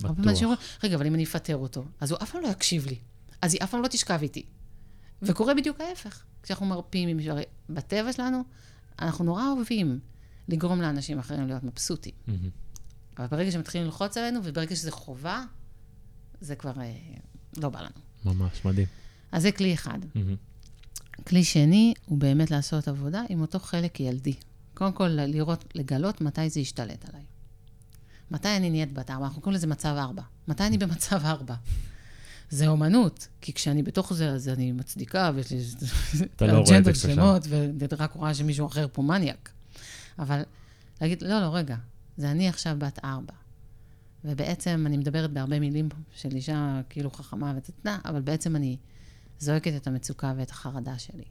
בטוח. 0.00 0.58
רגע, 0.84 0.96
אבל 0.96 1.06
אם 1.06 1.14
אני 1.14 1.24
אפטר 1.24 1.56
אותו, 1.56 1.84
אז 2.00 2.10
הוא 2.10 2.18
אף 2.22 2.30
פעם 2.30 2.42
לא 2.42 2.48
יקשיב 2.48 2.86
לי. 2.86 2.98
אז 3.42 3.54
היא 3.54 3.62
אף 3.64 3.70
פעם 3.70 3.82
לא 3.82 3.88
תשכב 3.88 4.18
איתי. 4.22 4.46
וקורה 5.22 5.54
בדיוק 5.54 5.80
ההפך. 5.80 6.22
כשאנחנו 6.42 6.66
מרפים 6.66 7.08
עם 7.08 7.16
מישהו, 7.16 7.36
בטבע 7.70 8.12
שלנו, 8.12 8.42
אנחנו 8.98 9.24
נורא 9.24 9.44
אוהבים 9.56 10.00
לגרום 10.48 10.80
לאנשים 10.80 11.18
אחרים 11.18 11.46
להיות 11.46 11.64
מבסוטים. 11.64 12.12
Mm-hmm. 12.28 12.69
אבל 13.20 13.28
ברגע 13.28 13.50
שמתחילים 13.50 13.86
ללחוץ 13.86 14.16
עלינו, 14.16 14.40
וברגע 14.44 14.76
שזה 14.76 14.90
חובה, 14.90 15.44
זה 16.40 16.54
כבר 16.54 16.80
אה, 16.80 16.92
לא 17.56 17.68
בא 17.68 17.80
לנו. 17.80 18.34
ממש, 18.34 18.64
מדהים. 18.64 18.86
אז 19.32 19.42
זה 19.42 19.52
כלי 19.52 19.74
אחד. 19.74 19.98
Mm-hmm. 20.02 21.24
כלי 21.28 21.44
שני 21.44 21.94
הוא 22.06 22.18
באמת 22.18 22.50
לעשות 22.50 22.88
עבודה 22.88 23.22
עם 23.28 23.40
אותו 23.40 23.58
חלק 23.58 24.00
ילדי. 24.00 24.34
קודם 24.74 24.92
כל, 24.92 25.08
לראות, 25.08 25.64
לגלות 25.74 26.20
מתי 26.20 26.50
זה 26.50 26.60
ישתלט 26.60 27.08
עליי. 27.08 27.22
מתי 28.30 28.48
אני 28.56 28.70
נהיית 28.70 28.92
בת 28.92 29.10
ארבע? 29.10 29.24
אנחנו 29.24 29.42
קוראים 29.42 29.56
לזה 29.56 29.66
מצב 29.66 29.94
ארבע. 29.98 30.22
מתי 30.48 30.66
אני 30.66 30.78
במצב 30.78 31.24
ארבע? 31.24 31.54
זה 32.50 32.68
אומנות, 32.68 33.28
כי 33.40 33.52
כשאני 33.52 33.82
בתוך 33.82 34.12
זה, 34.12 34.30
אז 34.30 34.48
אני 34.48 34.72
מצדיקה, 34.72 35.30
ויש 35.34 35.50
לי 35.50 35.60
לא 36.40 36.62
אג'נדות 36.62 36.96
שלמות, 36.96 37.42
ורק 37.78 38.12
רואה 38.12 38.34
שמישהו 38.34 38.66
אחר 38.66 38.86
פה 38.92 39.02
מניאק. 39.02 39.50
אבל 40.18 40.42
להגיד, 41.00 41.22
לא, 41.22 41.40
לא, 41.40 41.54
רגע, 41.54 41.76
זה 42.16 42.30
אני 42.30 42.48
עכשיו 42.48 42.76
בת 42.78 43.04
ארבע. 43.04 43.34
ובעצם 44.24 44.84
אני 44.86 44.96
מדברת 44.96 45.30
בהרבה 45.30 45.60
מילים 45.60 45.88
של 46.14 46.28
אישה 46.32 46.80
כאילו 46.88 47.10
חכמה 47.10 47.54
ותתנה, 47.56 47.98
אבל 48.04 48.20
בעצם 48.20 48.56
אני 48.56 48.76
זועקת 49.38 49.72
את 49.76 49.86
המצוקה 49.86 50.34
ואת 50.36 50.50
החרדה 50.50 50.98
שלי. 50.98 51.24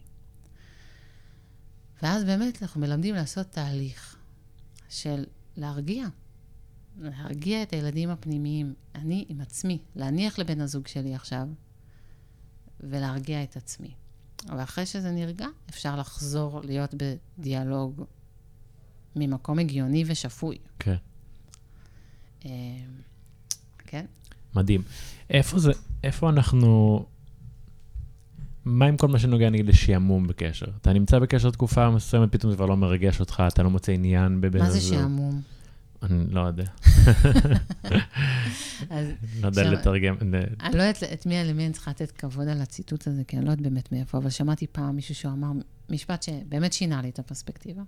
ואז 2.01 2.23
באמת 2.23 2.61
אנחנו 2.61 2.81
מלמדים 2.81 3.15
לעשות 3.15 3.47
תהליך 3.47 4.15
של 4.89 5.25
להרגיע. 5.57 6.07
להרגיע 6.97 7.63
את 7.63 7.73
הילדים 7.73 8.09
הפנימיים, 8.09 8.73
אני 8.95 9.25
עם 9.29 9.41
עצמי, 9.41 9.79
להניח 9.95 10.39
לבן 10.39 10.61
הזוג 10.61 10.87
שלי 10.87 11.15
עכשיו, 11.15 11.47
ולהרגיע 12.79 13.43
את 13.43 13.57
עצמי. 13.57 13.93
אבל 14.49 14.63
אחרי 14.63 14.85
שזה 14.85 15.11
נרגע, 15.11 15.47
אפשר 15.69 15.95
לחזור 15.95 16.61
להיות 16.61 16.93
בדיאלוג 17.37 18.03
ממקום 19.15 19.59
הגיוני 19.59 20.03
ושפוי. 20.07 20.57
כן. 20.79 20.95
אה, 22.45 22.51
כן. 23.77 24.05
מדהים. 24.55 24.81
איפה 25.29 25.59
זה, 25.59 25.71
איפה 26.03 26.29
אנחנו... 26.29 27.05
מה 28.65 28.85
עם 28.85 28.97
כל 28.97 29.07
מה 29.07 29.19
שנוגע 29.19 29.49
נגיד 29.49 29.65
לשעמום 29.65 30.27
בקשר? 30.27 30.65
אתה 30.81 30.93
נמצא 30.93 31.19
בקשר 31.19 31.51
תקופה 31.51 31.89
מסוימת, 31.89 32.31
פתאום 32.31 32.51
זה 32.51 32.57
כבר 32.57 32.65
לא 32.65 32.77
מרגש 32.77 33.19
אותך, 33.19 33.43
אתה 33.47 33.63
לא 33.63 33.69
מוצא 33.69 33.91
עניין 33.91 34.41
בבן 34.41 34.61
הזוג. 34.61 34.75
מה 34.75 34.79
זה 34.79 34.87
שעמום? 34.87 35.41
אני 36.03 36.25
לא 36.29 36.41
יודע. 36.41 36.63
לא 39.41 39.47
יודע 39.47 39.71
לתרגם. 39.71 40.15
אני 40.61 40.77
לא 40.77 40.83
יודעת 40.83 41.03
את 41.13 41.25
מי, 41.25 41.43
למי 41.43 41.65
אני 41.65 41.73
צריכה 41.73 41.91
לתת 41.91 42.11
כבוד 42.11 42.47
על 42.47 42.61
הציטוט 42.61 43.07
הזה, 43.07 43.23
כי 43.23 43.37
אני 43.37 43.45
לא 43.45 43.51
יודעת 43.51 43.63
באמת 43.63 43.91
מאיפה, 43.91 44.17
אבל 44.17 44.29
שמעתי 44.29 44.67
פעם 44.67 44.95
מישהו 44.95 45.15
שאמר 45.15 45.51
משפט 45.89 46.23
שבאמת 46.23 46.73
שינה 46.73 47.01
לי 47.01 47.09
את 47.09 47.19
הפרספקטיבה. 47.19 47.81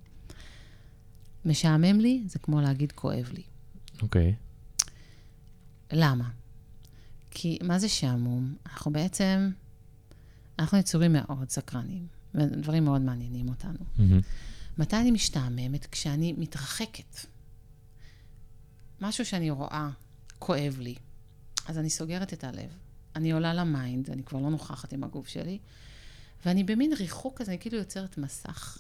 משעמם 1.46 2.00
לי, 2.00 2.24
זה 2.26 2.40
כמו 2.40 2.62
להגיד 2.62 2.92
כואב 2.92 3.30
לי. 3.34 3.44
אוקיי. 4.02 4.36
למה? 5.92 6.30
כי 7.32 7.60
מה 7.64 7.80
זה 7.80 7.90
שעמום? 7.90 8.56
אנחנו 8.66 8.92
בעצם, 8.92 9.52
אנחנו 10.60 10.78
יצורים 10.78 11.14
מאוד 11.14 11.50
סקרנים, 11.50 12.08
ודברים 12.36 12.84
מאוד 12.84 13.02
מעניינים 13.02 13.50
אותנו. 13.50 13.80
מתי 14.78 14.96
אני 14.96 15.12
משתעממת? 15.12 15.86
כשאני 15.86 16.34
מתרחקת. 16.34 17.20
משהו 19.02 19.26
שאני 19.26 19.50
רואה 19.50 19.90
כואב 20.40 20.78
לי, 20.80 20.96
אז 21.68 21.78
אני 21.78 21.90
סוגרת 21.90 22.34
את 22.34 22.44
הלב. 22.44 22.70
אני 23.16 23.32
עולה 23.32 23.54
ל 23.54 23.63
mind, 23.63 24.10
אני 24.10 24.24
כבר 24.24 24.40
לא 24.40 24.50
נוכחת 24.50 24.94
עם 24.94 25.04
הגוף 25.04 25.28
שלי, 25.28 25.60
ואני 26.46 26.64
במין 26.64 26.94
ריחוק 26.94 27.42
כזה, 27.42 27.52
אני 27.52 27.60
כאילו 27.60 27.78
יוצרת 27.78 28.18
מסך 28.18 28.78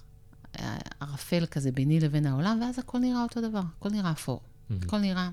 ערפל 0.99 1.45
כזה 1.45 1.71
ביני 1.71 1.99
לבין 1.99 2.25
העולם, 2.25 2.59
ואז 2.61 2.79
הכל 2.79 2.99
נראה 2.99 3.23
אותו 3.23 3.41
דבר, 3.49 3.61
הכל 3.77 3.89
נראה 3.89 4.11
אפור. 4.11 4.41
Mm-hmm. 4.41 4.73
הכל 4.85 4.97
נראה 4.97 5.29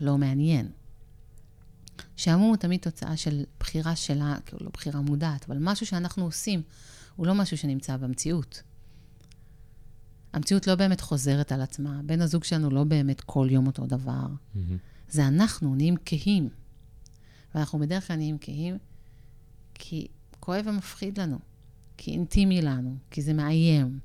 לא 0.00 0.18
מעניין. 0.18 0.70
שעמום 2.16 2.48
הוא 2.48 2.56
תמיד 2.56 2.80
תוצאה 2.80 3.16
של 3.16 3.44
בחירה 3.60 3.96
שלה, 3.96 4.36
כאילו 4.46 4.64
לא 4.64 4.70
בחירה 4.72 5.00
מודעת, 5.00 5.44
אבל 5.48 5.56
משהו 5.60 5.86
שאנחנו 5.86 6.24
עושים, 6.24 6.62
הוא 7.16 7.26
לא 7.26 7.34
משהו 7.34 7.58
שנמצא 7.58 7.96
במציאות. 7.96 8.62
המציאות 10.32 10.66
לא 10.66 10.74
באמת 10.74 11.00
חוזרת 11.00 11.52
על 11.52 11.60
עצמה, 11.60 12.00
בן 12.06 12.20
הזוג 12.20 12.44
שלנו 12.44 12.70
לא 12.70 12.84
באמת 12.84 13.20
כל 13.20 13.48
יום 13.50 13.66
אותו 13.66 13.86
דבר. 13.86 14.26
Mm-hmm. 14.26 14.58
זה 15.08 15.26
אנחנו 15.26 15.74
נהיים 15.74 15.94
כהים. 16.04 16.48
ואנחנו 17.54 17.78
בדרך 17.78 18.06
כלל 18.06 18.16
נהיים 18.16 18.36
כהים 18.40 18.78
כי 19.74 20.06
כואב 20.40 20.64
ומפחיד 20.66 21.20
לנו, 21.20 21.38
כי 21.96 22.10
אינטימי 22.10 22.62
לנו, 22.62 22.96
כי 23.10 23.22
זה 23.22 23.32
מאיים, 23.32 23.98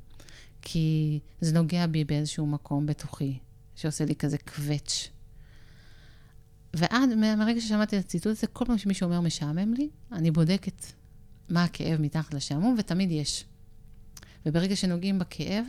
כי 0.65 1.19
זה 1.41 1.53
נוגע 1.53 1.87
בי 1.87 2.03
באיזשהו 2.03 2.45
מקום 2.47 2.85
בתוכי, 2.85 3.39
שעושה 3.75 4.05
לי 4.05 4.15
כזה 4.15 4.37
קווץ'. 4.37 5.09
ועד, 6.73 7.09
מהרגע 7.37 7.61
ששמעתי 7.61 7.99
את 7.99 8.05
הציטוט 8.05 8.31
הזה, 8.37 8.47
כל 8.47 8.65
פעם 8.65 8.77
שמישהו 8.77 9.05
אומר 9.05 9.21
משעמם 9.21 9.73
לי, 9.73 9.89
אני 10.11 10.31
בודקת 10.31 10.85
מה 11.49 11.63
הכאב 11.63 12.01
מתחת 12.01 12.33
לשעמום, 12.33 12.75
ותמיד 12.79 13.11
יש. 13.11 13.45
וברגע 14.45 14.75
שנוגעים 14.75 15.19
בכאב, 15.19 15.65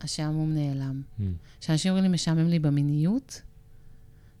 השעמום 0.00 0.54
נעלם. 0.54 1.02
Mm. 1.18 1.22
כשאנשים 1.60 1.90
אומרים 1.90 2.10
לי, 2.10 2.14
משעמם 2.14 2.48
לי 2.48 2.58
במיניות, 2.58 3.42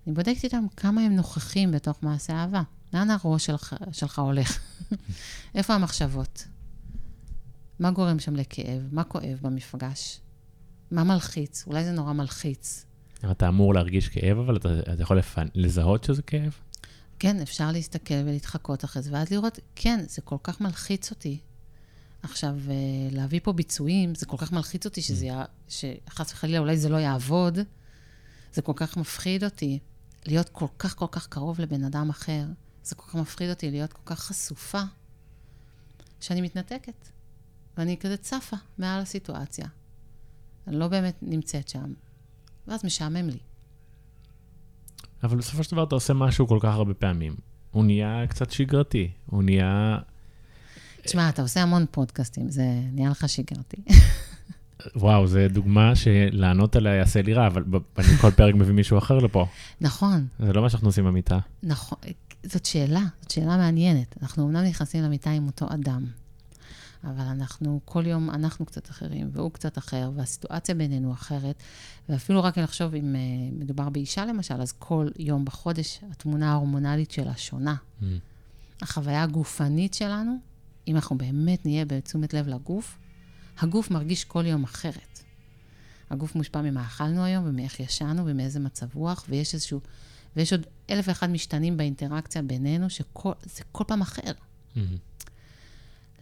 אני 0.06 0.14
בודקת 0.14 0.44
איתם 0.44 0.64
כמה 0.76 1.00
הם 1.00 1.16
נוכחים 1.16 1.72
בתוך 1.72 2.02
מעשה 2.02 2.32
אהבה. 2.32 2.62
לאן 2.94 3.10
הראש 3.10 3.46
שלך, 3.46 3.74
שלך 3.92 4.18
הולך? 4.18 4.58
איפה 5.54 5.74
המחשבות? 5.74 6.44
מה 7.80 7.90
גורם 7.90 8.18
שם 8.18 8.36
לכאב? 8.36 8.82
מה 8.92 9.04
כואב 9.04 9.38
במפגש? 9.42 10.20
מה 10.90 11.04
מלחיץ? 11.04 11.64
אולי 11.66 11.84
זה 11.84 11.92
נורא 11.92 12.12
מלחיץ. 12.12 12.86
אתה 13.30 13.48
אמור 13.48 13.74
להרגיש 13.74 14.08
כאב, 14.08 14.38
אבל 14.38 14.56
אתה, 14.56 14.80
אתה 14.80 15.02
יכול 15.02 15.18
לפן, 15.18 15.46
לזהות 15.54 16.04
שזה 16.04 16.22
כאב? 16.22 16.58
כן, 17.18 17.40
אפשר 17.40 17.72
להסתכל 17.72 18.14
ולהתחקות 18.14 18.84
אחרי 18.84 19.02
זה, 19.02 19.10
ואז 19.12 19.30
לראות, 19.30 19.58
כן, 19.74 20.04
זה 20.08 20.22
כל 20.22 20.36
כך 20.42 20.60
מלחיץ 20.60 21.10
אותי. 21.10 21.38
עכשיו, 22.22 22.54
אה, 22.70 22.74
להביא 23.10 23.40
פה 23.42 23.52
ביצועים, 23.52 24.14
זה 24.14 24.26
כל 24.26 24.36
כך 24.36 24.52
מלחיץ 24.52 24.84
אותי 24.84 25.02
שזה 25.02 25.26
יע... 25.26 25.44
שחס 25.68 26.32
וחלילה 26.32 26.58
אולי 26.58 26.76
זה 26.76 26.88
לא 26.88 26.96
יעבוד. 26.96 27.58
זה 28.52 28.62
כל 28.62 28.72
כך 28.76 28.96
מפחיד 28.96 29.44
אותי 29.44 29.78
להיות 30.26 30.48
כל 30.48 30.66
כך 30.78 30.96
כל 30.96 31.06
כך 31.10 31.26
קרוב 31.26 31.60
לבן 31.60 31.84
אדם 31.84 32.10
אחר. 32.10 32.44
זה 32.82 32.94
כל 32.94 33.06
כך 33.06 33.14
מפחיד 33.14 33.50
אותי 33.50 33.70
להיות 33.70 33.92
כל 33.92 34.02
כך 34.04 34.20
חשופה, 34.20 34.82
שאני 36.20 36.40
מתנתקת. 36.40 37.19
ואני 37.80 37.96
כזה 37.96 38.16
צפה 38.16 38.56
מעל 38.78 39.02
הסיטואציה. 39.02 39.66
אני 40.66 40.76
לא 40.76 40.88
באמת 40.88 41.18
נמצאת 41.22 41.68
שם. 41.68 41.92
ואז 42.68 42.84
משעמם 42.84 43.28
לי. 43.28 43.38
אבל 45.22 45.36
בסופו 45.36 45.64
של 45.64 45.72
דבר 45.72 45.84
אתה 45.84 45.94
עושה 45.94 46.14
משהו 46.14 46.48
כל 46.48 46.58
כך 46.62 46.74
הרבה 46.74 46.94
פעמים. 46.94 47.36
הוא 47.70 47.84
נהיה 47.84 48.26
קצת 48.28 48.50
שגרתי. 48.50 49.10
הוא 49.26 49.42
נהיה... 49.42 49.98
תשמע, 51.02 51.28
אתה 51.28 51.42
עושה 51.42 51.62
המון 51.62 51.86
פודקאסטים, 51.90 52.50
זה 52.50 52.64
נהיה 52.92 53.10
לך 53.10 53.28
שגרתי. 53.28 53.76
וואו, 54.96 55.26
זו 55.26 55.38
דוגמה 55.50 55.96
שלענות 55.96 56.76
עליה 56.76 56.94
יעשה 56.94 57.22
לי 57.22 57.34
רע, 57.34 57.46
אבל 57.46 57.64
אני 57.98 58.16
כל 58.20 58.30
פרק 58.30 58.54
מביא 58.54 58.74
מישהו 58.74 58.98
אחר 58.98 59.18
לפה. 59.18 59.46
נכון. 59.80 60.26
זה 60.38 60.52
לא 60.52 60.62
מה 60.62 60.70
שאנחנו 60.70 60.88
עושים 60.88 61.04
במיטה. 61.04 61.38
נכון, 61.62 61.98
זאת 62.42 62.66
שאלה, 62.66 63.02
זאת 63.20 63.30
שאלה 63.30 63.56
מעניינת. 63.56 64.14
אנחנו 64.22 64.42
אומנם 64.42 64.64
נכנסים 64.64 65.02
למיטה 65.02 65.30
עם 65.30 65.46
אותו 65.46 65.66
אדם, 65.74 66.04
אבל 67.04 67.24
אנחנו, 67.24 67.80
כל 67.84 68.06
יום 68.06 68.30
אנחנו 68.30 68.66
קצת 68.66 68.90
אחרים, 68.90 69.30
והוא 69.32 69.50
קצת 69.50 69.78
אחר, 69.78 70.10
והסיטואציה 70.14 70.74
בינינו 70.74 71.12
אחרת. 71.12 71.62
ואפילו 72.08 72.42
רק 72.42 72.58
לחשוב, 72.58 72.94
אם 72.94 73.14
uh, 73.14 73.54
מדובר 73.60 73.88
באישה 73.88 74.24
למשל, 74.26 74.60
אז 74.60 74.72
כל 74.72 75.08
יום 75.18 75.44
בחודש 75.44 76.00
התמונה 76.10 76.52
ההורמונלית 76.52 77.10
שלה 77.10 77.36
שונה. 77.36 77.74
Mm. 78.00 78.04
החוויה 78.82 79.22
הגופנית 79.22 79.94
שלנו, 79.94 80.36
אם 80.88 80.96
אנחנו 80.96 81.18
באמת 81.18 81.66
נהיה 81.66 81.84
בתשומת 81.84 82.34
לב 82.34 82.48
לגוף, 82.48 82.98
הגוף 83.58 83.90
מרגיש 83.90 84.24
כל 84.24 84.46
יום 84.46 84.64
אחרת. 84.64 85.22
הגוף 86.10 86.34
מושפע 86.34 86.62
ממה 86.62 86.82
אכלנו 86.82 87.24
היום, 87.24 87.44
ומאיך 87.48 87.80
ישנו, 87.80 88.26
ומאיזה 88.26 88.60
מצב 88.60 88.86
רוח, 88.94 89.24
ויש 89.28 89.54
איזשהו... 89.54 89.80
ויש 90.36 90.52
עוד 90.52 90.66
אלף 90.90 91.08
ואחד 91.08 91.30
משתנים 91.30 91.76
באינטראקציה 91.76 92.42
בינינו, 92.42 92.90
שזה 92.90 93.04
כל 93.72 93.84
פעם 93.86 94.00
אחר. 94.00 94.32
Mm-hmm. 94.32 94.78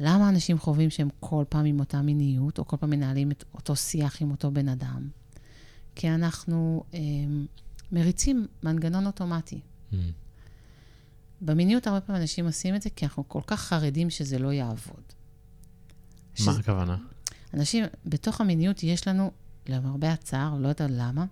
למה 0.01 0.29
אנשים 0.29 0.59
חווים 0.59 0.91
שהם 0.91 1.09
כל 1.21 1.45
פעם 1.49 1.65
עם 1.65 1.81
אותה 1.81 2.03
מיניות, 2.03 2.59
או 2.59 2.67
כל 2.67 2.77
פעם 2.77 2.91
מנהלים 2.91 3.31
את 3.31 3.45
אותו 3.55 3.77
שיח 3.77 4.23
עם 4.23 4.31
אותו 4.31 4.51
בן 4.51 4.69
אדם? 4.69 5.09
כי 5.95 6.11
אנחנו 6.11 6.85
אה, 6.95 7.01
מריצים 7.93 8.47
מנגנון 8.63 9.07
אוטומטי. 9.07 9.61
Mm. 9.93 9.97
במיניות 11.41 11.87
הרבה 11.87 12.01
פעמים 12.01 12.23
אנשים 12.23 12.47
עושים 12.47 12.75
את 12.75 12.83
זה 12.83 12.91
כי 12.91 13.05
אנחנו 13.05 13.29
כל 13.29 13.41
כך 13.47 13.61
חרדים 13.61 14.11
שזה 14.11 14.39
לא 14.39 14.53
יעבוד. 14.53 15.03
מה 15.07 16.37
שזה... 16.37 16.61
הכוונה? 16.61 16.97
אנשים, 17.55 17.85
בתוך 18.07 18.41
המיניות 18.41 18.83
יש 18.83 19.09
לנו, 19.09 19.31
למרבה 19.69 20.13
הצער, 20.13 20.55
לא 20.59 20.69
יודעת 20.69 20.91
למה, 20.95 21.25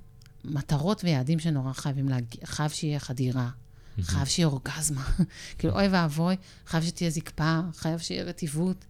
מטרות 0.44 1.04
ויעדים 1.04 1.38
שנורא 1.38 1.72
חייבים 1.72 2.08
להגיע, 2.08 2.46
חייב 2.46 2.70
שיהיה 2.70 2.98
חדירה, 2.98 3.50
חייב 4.00 4.26
שיהיה 4.26 4.48
אורגזמה. 4.48 5.04
כאילו, 5.58 5.74
אוי 5.74 5.88
ואבוי, 5.88 6.36
חייב 6.66 6.84
שתהיה 6.84 7.10
זקפה, 7.10 7.60
חייב 7.74 7.98
שיהיה 7.98 8.24
רטיבות. 8.24 8.84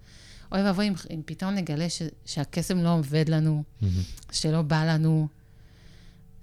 אוי 0.52 0.62
ואבוי 0.62 0.88
אם, 0.88 0.94
אם 1.14 1.22
פתאום 1.24 1.54
נגלה 1.54 1.88
ש, 1.88 2.02
שהקסם 2.24 2.78
לא 2.78 2.94
עובד 2.94 3.28
לנו, 3.28 3.62
שלא 4.32 4.62
בא 4.62 4.84
לנו, 4.84 5.28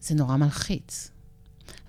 זה 0.02 0.16
נורא 0.16 0.38
מלחיץ. 0.38 1.12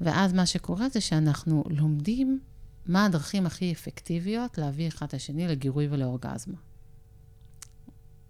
ואז 0.01 0.33
מה 0.33 0.47
שקורה 0.47 0.89
זה 0.89 1.01
שאנחנו 1.01 1.65
לומדים 1.71 2.41
מה 2.87 3.05
הדרכים 3.05 3.47
הכי 3.47 3.73
אפקטיביות 3.73 4.59
להביא 4.59 4.89
אחד 4.89 5.07
את 5.07 5.15
השני 5.15 5.49
לגירוי 5.49 5.89
ולאורגזמה. 5.91 6.57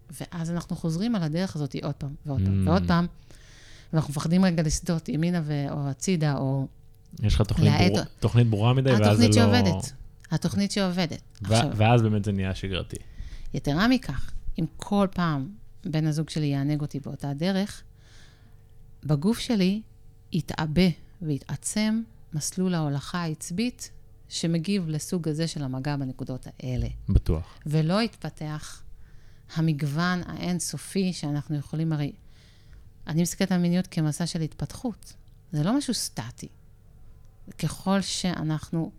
ואז 0.09 0.51
אנחנו 0.51 0.75
חוזרים 0.75 1.15
על 1.15 1.23
הדרך 1.23 1.55
הזאת 1.55 1.75
עוד 1.83 1.95
פעם 1.95 2.15
ועוד 2.25 2.41
פעם 2.45 2.67
ועוד 2.67 2.87
פעם, 2.87 3.07
ואנחנו 3.93 4.11
מפחדים 4.11 4.45
רגע 4.45 4.63
לסדות 4.63 5.09
ימינה 5.09 5.41
ו- 5.43 5.71
או 5.71 5.89
הצידה, 5.89 6.37
או... 6.37 6.67
יש 7.23 7.35
לך 7.35 7.41
תוכנית, 7.41 7.91
בור... 7.91 7.99
תוכנית 8.19 8.47
ברורה 8.47 8.73
מדי, 8.73 8.91
ואז 8.91 9.17
זה 9.17 9.27
לא... 9.27 9.33
שעובדת. 9.33 9.91
התוכנית 10.31 10.71
שעובדת. 10.71 11.21
ו- 11.41 11.53
עכשיו, 11.53 11.71
ואז 11.75 12.01
באמת 12.01 12.25
זה 12.25 12.31
נהיה 12.31 12.55
שגרתי. 12.55 12.97
יתרה 13.53 13.87
מכך, 13.87 14.31
אם 14.59 14.65
כל 14.77 15.07
פעם 15.11 15.49
בן 15.85 16.07
הזוג 16.07 16.29
שלי 16.29 16.45
יענג 16.45 16.81
אותי 16.81 16.99
באותה 16.99 17.33
דרך, 17.33 17.83
בגוף 19.03 19.39
שלי 19.39 19.81
יתעבה 20.31 20.89
ויתעצם 21.21 22.01
מסלול 22.33 22.73
ההולכה 22.73 23.21
העצבית 23.21 23.91
שמגיב 24.29 24.89
לסוג 24.89 25.27
הזה 25.27 25.47
של 25.47 25.63
המגע 25.63 25.95
בנקודות 25.95 26.47
האלה. 26.47 26.87
בטוח. 27.09 27.57
ולא 27.65 28.01
יתפתח 28.01 28.83
המגוון 29.55 30.21
האינסופי 30.25 31.13
שאנחנו 31.13 31.57
יכולים, 31.57 31.93
הרי... 31.93 32.11
אני 33.07 33.21
מסתכלת 33.21 33.51
על 33.51 33.59
מיניות 33.59 33.87
כמסע 33.87 34.25
של 34.25 34.41
התפתחות. 34.41 35.13
זה 35.51 35.63
לא 35.63 35.77
משהו 35.77 35.93
סטטי. 35.93 36.47
ככל 37.59 38.01
שאנחנו 38.01 38.91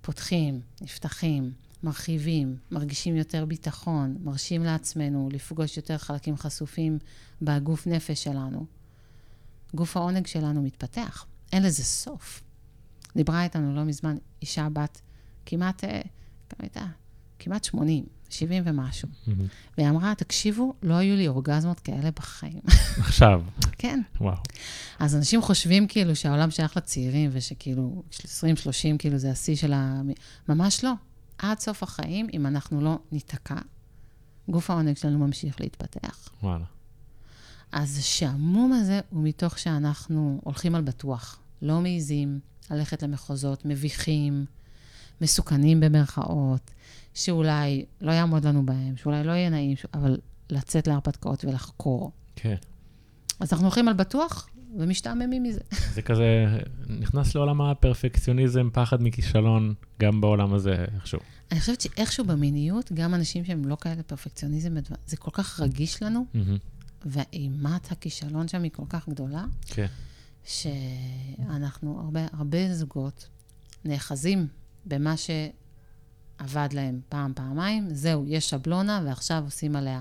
פותחים, 0.00 0.60
נפתחים, 0.80 1.52
מרחיבים, 1.82 2.56
מרגישים 2.70 3.16
יותר 3.16 3.44
ביטחון, 3.44 4.16
מרשים 4.22 4.64
לעצמנו 4.64 5.28
לפגוש 5.32 5.76
יותר 5.76 5.98
חלקים 5.98 6.36
חשופים 6.36 6.98
בגוף 7.42 7.86
נפש 7.86 8.24
שלנו, 8.24 8.66
גוף 9.74 9.96
העונג 9.96 10.26
שלנו 10.26 10.62
מתפתח. 10.62 11.26
אין 11.52 11.62
לזה 11.62 11.84
סוף. 11.84 12.42
דיברה 13.16 13.44
איתנו 13.44 13.74
לא 13.74 13.84
מזמן 13.84 14.16
אישה 14.42 14.68
בת 14.72 15.00
כמעט, 15.46 15.84
אה, 15.84 16.00
כמה 16.48 16.58
הייתה? 16.62 16.86
כמעט 17.38 17.64
80, 17.64 18.04
70 18.32 18.62
ומשהו. 18.66 19.08
Mm-hmm. 19.08 19.30
והיא 19.78 19.88
אמרה, 19.88 20.14
תקשיבו, 20.14 20.74
לא 20.82 20.94
היו 20.94 21.16
לי 21.16 21.28
אורגזמות 21.28 21.80
כאלה 21.80 22.10
בחיים. 22.10 22.60
עכשיו. 22.98 23.42
כן. 23.78 24.00
וואו. 24.20 24.36
אז 24.98 25.16
אנשים 25.16 25.42
חושבים 25.42 25.86
כאילו 25.86 26.16
שהעולם 26.16 26.50
שייך 26.50 26.76
לצעירים, 26.76 27.30
ושכאילו 27.32 28.02
20-30 28.12 28.16
כאילו 28.98 29.18
זה 29.18 29.30
השיא 29.30 29.56
של 29.56 29.72
ה... 29.72 30.00
ממש 30.48 30.84
לא. 30.84 30.92
עד 31.38 31.58
סוף 31.58 31.82
החיים, 31.82 32.26
אם 32.32 32.46
אנחנו 32.46 32.80
לא 32.80 32.98
ניתקע, 33.12 33.58
גוף 34.48 34.70
העונג 34.70 34.96
שלנו 34.96 35.18
ממשיך 35.18 35.60
להתפתח. 35.60 36.28
וואלה. 36.42 36.64
אז 37.72 37.98
השעמום 37.98 38.72
הזה 38.72 39.00
הוא 39.10 39.22
מתוך 39.24 39.58
שאנחנו 39.58 40.40
הולכים 40.44 40.74
על 40.74 40.82
בטוח, 40.82 41.38
לא 41.62 41.80
מעיזים 41.80 42.40
ללכת 42.70 43.02
למחוזות 43.02 43.64
מביכים, 43.64 44.44
מסוכנים 45.20 45.80
במרכאות, 45.80 46.70
שאולי 47.14 47.84
לא 48.00 48.12
יעמוד 48.12 48.46
לנו 48.46 48.66
בהם, 48.66 48.96
שאולי 48.96 49.24
לא 49.24 49.32
יהיה 49.32 49.50
נעים, 49.50 49.76
אבל 49.94 50.18
לצאת 50.50 50.86
להרפתקאות 50.86 51.44
ולחקור. 51.44 52.10
כן. 52.36 52.56
אז 53.40 53.52
אנחנו 53.52 53.66
הולכים 53.66 53.88
על 53.88 53.94
בטוח 53.94 54.48
ומשתעממים 54.78 55.42
מזה. 55.42 55.60
זה 55.94 56.02
כזה, 56.02 56.46
נכנס 56.88 57.34
לעולם 57.34 57.60
הפרפקציוניזם, 57.60 58.68
פחד 58.72 59.02
מכישלון, 59.02 59.74
גם 60.00 60.20
בעולם 60.20 60.54
הזה 60.54 60.84
איכשהו. 60.94 61.20
אני 61.52 61.60
חושבת 61.60 61.80
שאיכשהו 61.80 62.24
במיניות, 62.24 62.92
גם 62.92 63.14
אנשים 63.14 63.44
שהם 63.44 63.64
לא 63.64 63.76
כאלה 63.80 64.02
פרפקציוניזם, 64.02 64.74
זה 65.06 65.16
כל 65.16 65.30
כך 65.30 65.60
רגיש 65.60 66.02
לנו, 66.02 66.26
ואימת 67.06 67.92
הכישלון 67.92 68.48
שם 68.48 68.62
היא 68.62 68.70
כל 68.70 68.84
כך 68.88 69.08
גדולה, 69.08 69.44
כן. 69.66 69.86
שאנחנו, 70.44 72.00
הרבה, 72.00 72.20
הרבה 72.32 72.74
זוגות 72.74 73.28
נאחזים 73.84 74.46
במה 74.86 75.14
שעבד 75.16 76.68
להם 76.72 77.00
פעם, 77.08 77.32
פעמיים, 77.34 77.88
זהו, 77.90 78.24
יש 78.28 78.50
שבלונה, 78.50 79.02
ועכשיו 79.06 79.42
עושים 79.44 79.76
עליה, 79.76 80.00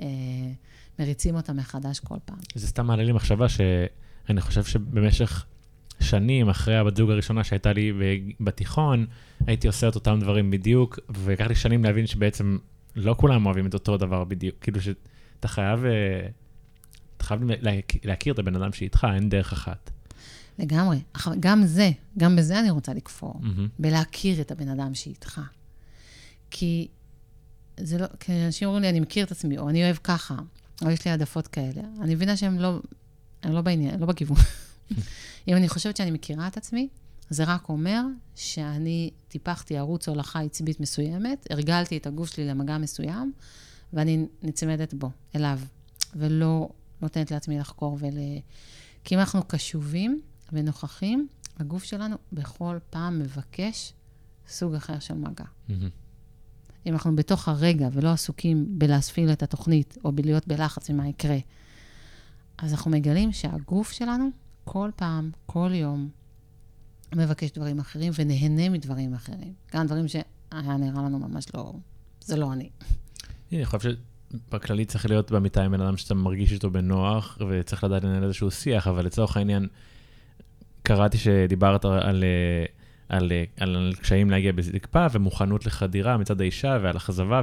אה, 0.00 0.06
מריצים 0.98 1.34
אותה 1.34 1.52
מחדש 1.52 2.00
כל 2.00 2.16
פעם. 2.24 2.38
זה 2.54 2.66
סתם 2.66 2.86
מעלה 2.86 3.04
לי 3.04 3.12
מחשבה 3.12 3.46
שאני 3.48 4.40
חושב 4.40 4.64
שבמשך 4.64 5.46
שנים 6.00 6.48
אחרי 6.48 6.76
הבת 6.76 6.96
זוג 6.96 7.10
הראשונה 7.10 7.44
שהייתה 7.44 7.72
לי 7.72 7.92
בתיכון, 8.40 9.06
הייתי 9.46 9.66
עושה 9.66 9.88
את 9.88 9.94
אותם 9.94 10.18
דברים 10.20 10.50
בדיוק, 10.50 10.98
ולקח 11.08 11.46
לי 11.46 11.54
שנים 11.54 11.84
להבין 11.84 12.06
שבעצם 12.06 12.58
לא 12.96 13.14
כולם 13.18 13.46
אוהבים 13.46 13.66
את 13.66 13.74
אותו 13.74 13.96
דבר 13.96 14.24
בדיוק. 14.24 14.56
כאילו 14.60 14.80
שאתה 14.80 15.48
חייב, 15.48 15.84
אה, 15.84 16.28
אתה 17.16 17.24
חייב 17.24 17.40
להכיר 18.04 18.34
את 18.34 18.38
הבן 18.38 18.56
אדם 18.56 18.72
שאיתך, 18.72 19.06
אין 19.14 19.28
דרך 19.28 19.52
אחת. 19.52 19.90
לגמרי. 20.58 21.00
גם 21.40 21.66
זה, 21.66 21.90
גם 22.18 22.36
בזה 22.36 22.60
אני 22.60 22.70
רוצה 22.70 22.94
לכפור, 22.94 23.34
mm-hmm. 23.34 23.60
בלהכיר 23.78 24.40
את 24.40 24.50
הבן 24.50 24.68
אדם 24.68 24.94
שאיתך. 24.94 25.40
כי 26.50 26.88
זה 27.80 27.98
לא, 27.98 28.06
כי 28.20 28.32
אנשים 28.46 28.68
אומרים 28.68 28.82
לי, 28.82 28.88
אני 28.88 29.00
מכיר 29.00 29.24
את 29.24 29.32
עצמי, 29.32 29.58
או 29.58 29.68
אני 29.68 29.84
אוהב 29.84 29.96
ככה, 30.04 30.34
או 30.82 30.90
יש 30.90 31.04
לי 31.04 31.10
העדפות 31.10 31.46
כאלה. 31.46 31.82
אני 32.00 32.14
מבינה 32.14 32.36
שהם 32.36 32.58
לא, 32.58 32.80
הם 33.42 33.52
לא 33.52 33.60
בעניין, 33.60 34.00
לא 34.00 34.06
בכיוון. 34.06 34.36
אם 35.48 35.56
אני 35.56 35.68
חושבת 35.68 35.96
שאני 35.96 36.10
מכירה 36.10 36.46
את 36.46 36.56
עצמי, 36.56 36.88
זה 37.30 37.44
רק 37.44 37.68
אומר 37.68 38.02
שאני 38.34 39.10
טיפחתי 39.28 39.76
ערוץ 39.76 40.08
הולכה 40.08 40.40
עצבית 40.40 40.80
מסוימת, 40.80 41.46
הרגלתי 41.50 41.96
את 41.96 42.06
הגוף 42.06 42.30
שלי 42.30 42.46
למגע 42.46 42.78
מסוים, 42.78 43.32
ואני 43.92 44.26
נצמדת 44.42 44.94
בו, 44.94 45.10
אליו, 45.36 45.60
ולא 46.16 46.68
נותנת 47.02 47.30
לעצמי 47.30 47.58
לחקור 47.58 47.98
ול... 48.00 48.14
כי 49.04 49.14
אם 49.14 49.20
אנחנו 49.20 49.42
קשובים, 49.42 50.20
ונוכחים, 50.52 51.28
הגוף 51.58 51.84
שלנו 51.84 52.16
בכל 52.32 52.78
פעם 52.90 53.18
מבקש 53.18 53.92
סוג 54.48 54.74
אחר 54.74 54.98
של 54.98 55.14
מגע. 55.14 55.44
Mm-hmm. 55.44 55.72
אם 56.86 56.92
אנחנו 56.92 57.16
בתוך 57.16 57.48
הרגע 57.48 57.88
ולא 57.92 58.08
עסוקים 58.08 58.78
בלהספיל 58.78 59.32
את 59.32 59.42
התוכנית 59.42 59.98
או 60.04 60.12
בלהיות 60.12 60.46
בלחץ 60.48 60.90
ממה 60.90 61.08
יקרה, 61.08 61.38
אז 62.58 62.72
אנחנו 62.72 62.90
מגלים 62.90 63.32
שהגוף 63.32 63.92
שלנו 63.92 64.30
כל 64.64 64.90
פעם, 64.96 65.30
כל 65.46 65.70
יום, 65.74 66.08
מבקש 67.14 67.50
דברים 67.50 67.78
אחרים 67.78 68.12
ונהנה 68.18 68.68
מדברים 68.68 69.14
אחרים. 69.14 69.54
גם 69.74 69.86
דברים 69.86 70.08
שהיה 70.08 70.76
נראה 70.78 71.02
לנו 71.02 71.18
ממש 71.18 71.46
לא, 71.54 71.72
זה 72.20 72.36
לא 72.36 72.52
אני. 72.52 72.70
אני 73.52 73.64
חושב 73.64 73.90
שבכללי 74.32 74.84
צריך 74.84 75.06
להיות 75.06 75.30
במיטה 75.30 75.64
עם 75.64 75.72
בן 75.72 75.80
אדם 75.80 75.96
שאתה 75.96 76.14
מרגיש 76.14 76.52
איתו 76.52 76.70
בנוח, 76.70 77.38
וצריך 77.50 77.84
לדעת 77.84 78.04
לנהל 78.04 78.24
איזשהו 78.24 78.50
שיח, 78.50 78.88
אבל 78.88 79.04
לצורך 79.04 79.36
העניין, 79.36 79.68
קראתי 80.88 81.18
שדיברת 81.18 81.84
על, 81.84 82.24
על, 83.08 83.32
על 83.60 83.92
קשיים 84.00 84.30
להגיע 84.30 84.52
בזקפה 84.52 85.06
ומוכנות 85.12 85.66
לחדירה 85.66 86.16
מצד 86.16 86.40
האישה 86.40 86.78
ועל 86.82 86.96
אכזבה, 86.96 87.42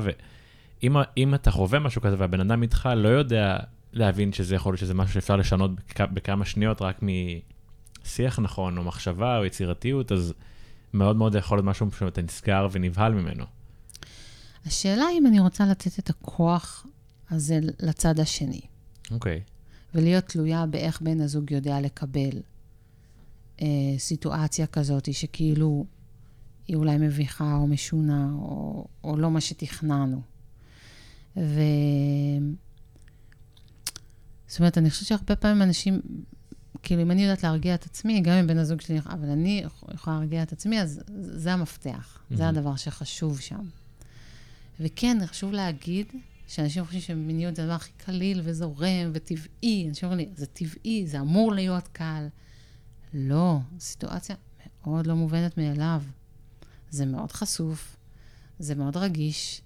ואם 0.84 1.36
אתה 1.36 1.52
חווה 1.52 1.80
משהו 1.80 2.02
כזה 2.02 2.16
והבן 2.20 2.40
אדם 2.40 2.62
איתך 2.62 2.90
לא 2.96 3.10
יודע 3.10 3.58
להבין 3.94 4.34
שזה 4.34 4.56
יכול 4.56 4.72
להיות 4.72 4.80
שזה 4.80 4.94
משהו 4.94 5.14
שאפשר 5.14 5.36
לשנות 5.36 5.72
בכ, 5.76 6.02
בכמה 6.02 6.46
שניות 6.46 6.82
רק 6.82 7.00
משיח 8.04 8.40
נכון, 8.40 8.78
או 8.78 8.84
מחשבה, 8.84 9.38
או 9.38 9.46
יצירתיות, 9.46 10.12
אז 10.12 10.34
מאוד 10.94 11.16
מאוד 11.16 11.36
יכול 11.36 11.58
להיות 11.58 11.66
משהו 11.66 11.92
שאתה 12.00 12.22
נסגר 12.22 12.68
ונבהל 12.72 13.14
ממנו. 13.14 13.46
השאלה 14.66 15.06
אם 15.18 15.28
אני 15.28 15.40
רוצה 15.40 15.66
לתת 15.66 16.00
את 16.00 16.10
הכוח 16.10 16.86
הזה 17.30 17.60
לצד 17.80 18.20
השני. 18.20 18.62
אוקיי. 19.12 19.42
Okay. 19.46 19.52
ולהיות 19.96 20.24
תלויה 20.24 20.66
באיך 20.66 21.02
בן 21.02 21.22
הזוג 21.22 21.52
יודע 21.52 21.82
לקבל 21.82 22.42
אה, 23.62 23.68
סיטואציה 23.98 24.68
כזאת, 24.68 25.13
שכאילו 25.13 25.86
היא 26.68 26.76
אולי 26.76 26.98
מביכה 26.98 27.56
או 27.56 27.68
משונה, 27.68 28.30
או, 28.34 28.88
או 29.04 29.18
לא 29.18 29.32
מה 29.32 29.41
שתכננו. 29.41 30.22
ו... 31.38 31.62
זאת 34.48 34.60
אומרת, 34.60 34.78
אני 34.78 34.89
חושבת 34.89 35.08
שהרבה 35.08 35.36
פעמים 35.36 35.62
אנשים, 35.62 36.02
כאילו, 36.84 37.02
אם 37.02 37.12
אני 37.12 37.24
יודעת 37.24 37.44
להרגיע 37.44 37.76
את 37.76 37.86
עצמי, 37.86 38.22
גם 38.22 38.34
אם 38.34 38.48
בן 38.48 38.58
הזוג 38.58 38.82
שלי, 38.82 39.00
אבל 39.06 39.30
אני 39.30 39.63
יכולה 39.94 40.18
להרגיע 40.18 40.44
את 40.44 40.52
עצמי, 40.52 40.82
אז 40.82 41.02
זה 41.22 41.54
המפתח, 41.54 42.18
mm-hmm. 42.18 42.36
זה 42.36 42.48
הדבר 42.48 42.76
שחשוב 42.76 43.39
שם. 43.39 43.65
וכן, 44.80 45.18
חשוב 45.26 45.52
להגיד 45.52 46.06
שאנשים 46.48 46.84
חושבים 46.86 47.02
שמיניות 47.02 47.56
זה 47.56 47.62
הדבר 47.63 47.74
הכי 47.74 47.91
קליל 47.98 48.41
וזורם 48.44 49.12
וטבעי. 49.13 49.86
אנשים 49.89 50.10
אומרים 50.10 50.28
לי, 50.28 50.34
זה 50.36 50.46
טבעי, 50.46 51.08
זה 51.08 51.20
אמור 51.20 51.54
להיות 51.54 51.88
קל. 51.88 52.28
לא, 53.17 53.60
סיטואציה 53.80 54.36
מאוד 54.86 55.08
לא 55.08 55.15
מובנת 55.15 55.58
מאליו. 55.58 56.04
זה 56.89 57.06
מאוד 57.06 57.32
חשוף, 57.32 57.97
זה 58.60 58.75
מאוד 58.75 58.97
רגיש, 58.97 59.62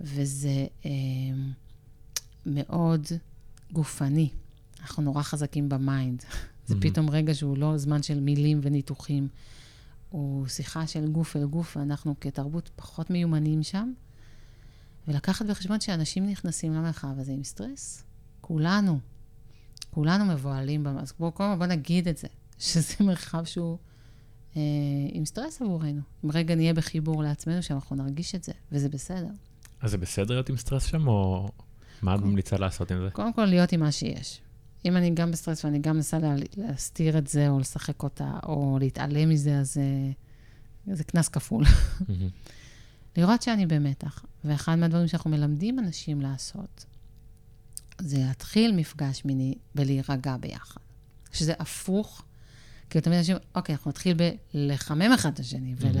וזה 0.00 0.66
אה, 0.84 0.90
מאוד 2.46 3.06
גופני. 3.72 4.28
אנחנו 4.80 5.02
נורא 5.02 5.22
חזקים 5.22 5.68
ב 5.68 5.77
mind. 5.77 6.24
זה. 6.66 6.74
פתאום 6.80 7.10
רגע 7.10 7.34
שהוא 7.34 7.58
לא 7.58 7.78
זמן 7.78 8.02
של 8.02 8.20
מילים 8.20 8.60
וניתוחים, 8.62 9.28
הוא 10.10 10.46
שיחה 10.46 10.86
של 10.86 11.08
גוף 11.08 11.36
אל 11.36 11.44
גוף, 11.44 11.76
ואנחנו 11.76 12.14
כתרבות 12.20 12.70
פחות 12.76 13.10
מיומנים 13.10 13.62
שם. 13.62 13.92
ולקחת 15.08 15.46
בחשבון 15.46 15.80
שאנשים 15.80 16.26
נכנסים 16.26 16.74
למרחב 16.74 17.18
הזה 17.18 17.32
עם 17.32 17.44
סטרס. 17.44 18.04
כולנו. 18.40 18.98
כולנו 19.90 20.24
מבוהלים. 20.24 20.86
אז 20.86 21.12
בואו 21.18 21.32
בוא 21.58 21.66
נגיד 21.66 22.08
את 22.08 22.16
זה, 22.16 22.28
שזה 22.62 22.94
מרחב 23.00 23.44
שהוא 23.44 23.78
אה, 24.56 24.62
עם 25.12 25.24
סטרס 25.24 25.62
עבורנו. 25.62 26.00
אם 26.24 26.30
רגע 26.30 26.54
נהיה 26.54 26.74
בחיבור 26.74 27.22
לעצמנו, 27.22 27.62
שאנחנו 27.62 27.96
נרגיש 27.96 28.34
את 28.34 28.44
זה, 28.44 28.52
וזה 28.72 28.88
בסדר. 28.88 29.30
אז 29.80 29.90
זה 29.90 29.98
בסדר 29.98 30.34
להיות 30.34 30.48
עם 30.48 30.56
סטרס 30.56 30.84
שם, 30.84 31.08
או 31.08 31.48
מה 32.02 32.14
את 32.14 32.20
ממליצה 32.20 32.56
לעשות 32.56 32.90
עם 32.90 32.98
זה? 33.04 33.10
קודם 33.10 33.32
כל, 33.32 33.44
להיות 33.44 33.72
עם 33.72 33.80
מה 33.80 33.92
שיש. 33.92 34.40
אם 34.84 34.96
אני 34.96 35.10
גם 35.10 35.30
בסטרס 35.30 35.64
ואני 35.64 35.78
גם 35.78 35.96
מנסה 35.96 36.18
לה, 36.18 36.34
להסתיר 36.56 37.18
את 37.18 37.26
זה, 37.26 37.48
או 37.48 37.60
לשחק 37.60 38.02
אותה, 38.02 38.30
או 38.46 38.78
להתעלם 38.80 39.28
מזה, 39.28 39.58
אז 39.58 39.76
זה 40.86 41.04
קנס 41.04 41.28
כפול. 41.28 41.64
לראות 43.16 43.42
שאני 43.42 43.66
במתח. 43.66 44.24
ואחד 44.44 44.74
מהדברים 44.74 45.08
שאנחנו 45.08 45.30
מלמדים 45.30 45.78
אנשים 45.78 46.20
לעשות, 46.20 46.84
זה 48.00 48.18
להתחיל 48.18 48.76
מפגש 48.76 49.24
מיני 49.24 49.54
ולהירגע 49.74 50.36
ביחד. 50.36 50.80
שזה 51.32 51.52
הפוך, 51.58 52.24
כי 52.92 53.00
תמיד 53.00 53.18
אנשים, 53.18 53.36
אוקיי, 53.54 53.74
אנחנו 53.74 53.88
נתחיל 53.88 54.16
בלחמם 54.54 55.12
אחד 55.14 55.32
את 55.32 55.38
השני 55.38 55.74
ול, 55.78 55.96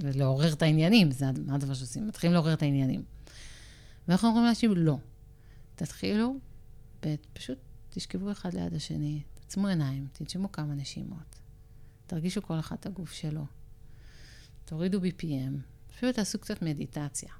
ולעורר 0.00 0.52
את 0.52 0.62
העניינים, 0.62 1.10
זה 1.10 1.26
מה 1.46 1.54
הדבר 1.54 1.74
שעושים, 1.74 2.06
מתחילים 2.06 2.34
לעורר 2.34 2.52
את 2.52 2.62
העניינים. 2.62 3.04
ואנחנו 4.08 4.28
אומרים 4.28 4.44
לאנשים, 4.44 4.72
לא. 4.76 4.98
תתחילו, 5.74 6.36
פשוט 7.32 7.58
תשכבו 7.90 8.32
אחד 8.32 8.54
ליד 8.54 8.74
השני, 8.74 9.22
תעצמו 9.34 9.66
עיניים, 9.66 10.06
תנשמו 10.12 10.52
כמה 10.52 10.74
נשימות. 10.74 11.36
תרגישו 12.06 12.42
כל 12.42 12.58
אחד 12.58 12.76
את 12.80 12.86
הגוף 12.86 13.12
שלו. 13.12 13.46
תורידו 14.64 15.00
BPM, 15.00 15.54
אפילו 15.94 16.12
תעשו 16.12 16.38
קצת 16.38 16.62
מדיטציה. 16.62 17.32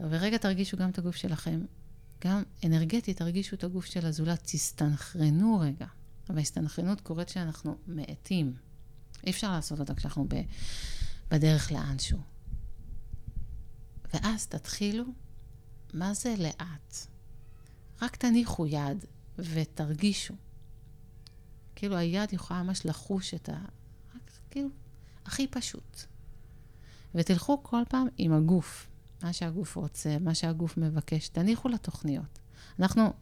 ורגע 0.00 0.36
תרגישו 0.36 0.76
גם 0.76 0.90
את 0.90 0.98
הגוף 0.98 1.16
שלכם. 1.16 1.64
גם 2.24 2.42
אנרגטית 2.64 3.16
תרגישו 3.16 3.56
את 3.56 3.64
הגוף 3.64 3.84
של 3.84 4.06
הזולת, 4.06 4.40
תסתנכרנו 4.44 5.58
רגע. 5.60 5.86
וההסתנכרנות 6.34 7.00
קורית 7.00 7.28
כשאנחנו 7.28 7.76
מאטים. 7.86 8.54
אי 9.26 9.30
אפשר 9.30 9.52
לעשות 9.52 9.80
אותה 9.80 9.94
כשאנחנו 9.94 10.26
ב, 10.28 10.34
בדרך 11.30 11.72
לאנשהו. 11.72 12.18
ואז 14.14 14.46
תתחילו, 14.46 15.04
מה 15.94 16.14
זה 16.14 16.34
לאט? 16.38 16.96
רק 18.02 18.16
תניחו 18.16 18.66
יד 18.66 19.04
ותרגישו. 19.38 20.34
כאילו 21.74 21.96
היד 21.96 22.32
יכולה 22.32 22.62
ממש 22.62 22.86
לחוש 22.86 23.34
את 23.34 23.48
ה... 23.48 23.52
רק 24.14 24.30
כאילו, 24.50 24.68
הכי 25.26 25.46
פשוט. 25.46 26.00
ותלכו 27.14 27.62
כל 27.62 27.82
פעם 27.88 28.06
עם 28.18 28.32
הגוף, 28.32 28.88
מה 29.22 29.32
שהגוף 29.32 29.76
רוצה, 29.76 30.18
מה 30.20 30.34
שהגוף 30.34 30.76
מבקש, 30.76 31.28
תניחו 31.28 31.68
לתוכניות. 31.68 32.38
אנחנו 32.78 33.12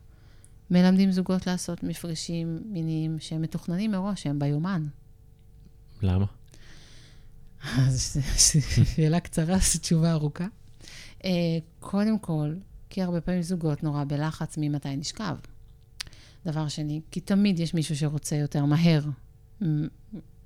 מלמדים 0.71 1.13
זוגות 1.13 1.47
לעשות 1.47 1.83
מפגשים 1.83 2.63
מיניים 2.65 3.17
שהם 3.21 3.43
מתוכננים 3.43 3.91
מראש, 3.91 4.23
שהם 4.23 4.39
ביומן. 4.39 4.87
למה? 6.03 6.27
זו 7.89 8.21
שאלה 8.95 9.21
קצרה, 9.21 9.59
זו 9.59 9.79
תשובה 9.79 10.13
ארוכה. 10.13 10.47
אה, 11.25 11.31
קודם 11.81 12.19
כל, 12.19 12.55
כי 12.91 13.03
הרבה 13.03 13.21
פעמים 13.21 13.43
זוגות 13.43 13.83
נורא 13.83 14.05
בלחץ 14.05 14.59
ממתי 14.59 14.97
נשכב. 14.97 15.37
דבר 16.47 16.69
שני, 16.69 17.01
כי 17.11 17.21
תמיד 17.21 17.61
יש 17.61 17.75
מישהו 17.75 17.97
שרוצה 17.97 18.37
יותר 18.37 18.65
מהר 18.65 19.01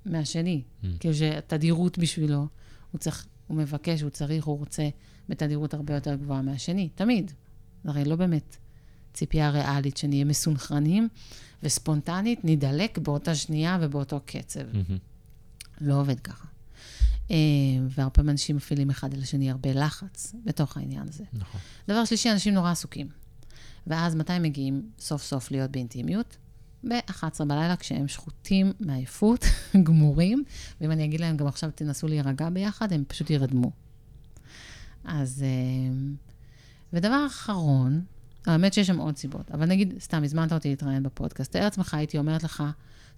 מהשני. 0.05 0.61
Mm. 0.83 0.87
כאילו 0.99 1.13
שהתדירות 1.13 1.97
בשבילו, 1.97 2.47
הוא 2.91 2.99
צריך 2.99 3.27
הוא 3.47 3.57
מבקש, 3.57 4.01
הוא 4.01 4.09
צריך, 4.09 4.45
הוא 4.45 4.57
רוצה 4.57 4.89
בתדירות 5.29 5.73
הרבה 5.73 5.95
יותר 5.95 6.15
גבוהה 6.15 6.41
מהשני, 6.41 6.89
תמיד. 6.95 7.31
הרי 7.83 8.05
לא 8.05 8.15
באמת 8.15 8.57
ציפייה 9.15 9.49
ריאלית 9.49 9.97
שנהיה 9.97 10.25
מסונכרנים 10.25 11.07
וספונטנית, 11.63 12.39
נדלק 12.43 12.97
באותה 12.97 13.35
שנייה 13.35 13.77
ובאותו 13.81 14.19
קצב. 14.25 14.59
Mm-hmm. 14.59 14.99
לא 15.81 15.99
עובד 15.99 16.19
ככה. 16.19 16.47
אה, 17.31 17.35
והרבה 17.89 18.09
פעמים 18.09 18.29
אנשים 18.29 18.55
מפעילים 18.55 18.89
אחד 18.89 19.13
על 19.13 19.21
השני 19.21 19.51
הרבה 19.51 19.73
לחץ 19.73 20.35
בתוך 20.45 20.77
העניין 20.77 21.03
הזה. 21.09 21.23
נכון. 21.33 21.61
דבר 21.87 22.05
שלישי, 22.05 22.31
אנשים 22.31 22.53
נורא 22.53 22.71
עסוקים. 22.71 23.07
ואז 23.87 24.15
מתי 24.15 24.39
מגיעים 24.39 24.89
סוף 24.99 25.23
סוף 25.23 25.51
להיות 25.51 25.71
באינטימיות? 25.71 26.37
ב-11 26.83 27.45
בלילה, 27.47 27.75
כשהם 27.75 28.07
שחוטים 28.07 28.73
מעייפות, 28.79 29.45
גמורים, 29.85 30.43
ואם 30.81 30.91
אני 30.91 31.05
אגיד 31.05 31.19
להם 31.21 31.37
גם 31.37 31.47
עכשיו 31.47 31.69
תנסו 31.75 32.07
להירגע 32.07 32.49
ביחד, 32.49 32.93
הם 32.93 33.03
פשוט 33.07 33.29
ירדמו. 33.29 33.71
אז... 35.03 35.43
אה, 35.43 36.25
ודבר 36.93 37.25
אחרון, 37.27 38.03
האמת 38.47 38.73
שיש 38.73 38.87
שם 38.87 38.97
עוד 38.97 39.17
סיבות, 39.17 39.51
אבל 39.51 39.65
נגיד, 39.65 39.93
סתם, 39.99 40.23
הזמנת 40.23 40.53
אותי 40.53 40.69
להתראיין 40.69 41.03
בפודקאסט, 41.03 41.51
תאר 41.51 41.63
לעצמך, 41.63 41.93
הייתי 41.93 42.17
אומרת 42.17 42.43
לך, 42.43 42.63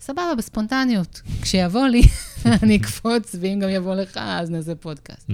סבבה, 0.02 0.36
בספונטניות. 0.38 1.22
כשיבוא 1.42 1.88
לי, 1.88 2.02
אני 2.64 2.78
אקפוץ, 2.78 3.36
ואם 3.40 3.60
גם 3.64 3.70
יבוא 3.70 3.96
לך, 3.96 4.18
אז 4.18 4.50
נעשה 4.50 4.76
פודקאסט. 4.76 5.30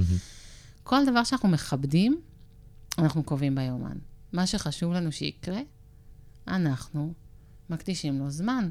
כל 0.83 1.05
דבר 1.05 1.23
שאנחנו 1.23 1.49
מכבדים, 1.49 2.21
אנחנו 2.97 3.23
קובעים 3.23 3.55
ביומן. 3.55 3.97
מה 4.33 4.47
שחשוב 4.47 4.93
לנו 4.93 5.11
שיקרה, 5.11 5.59
אנחנו 6.47 7.13
מקדישים 7.69 8.19
לו 8.19 8.29
זמן. 8.29 8.69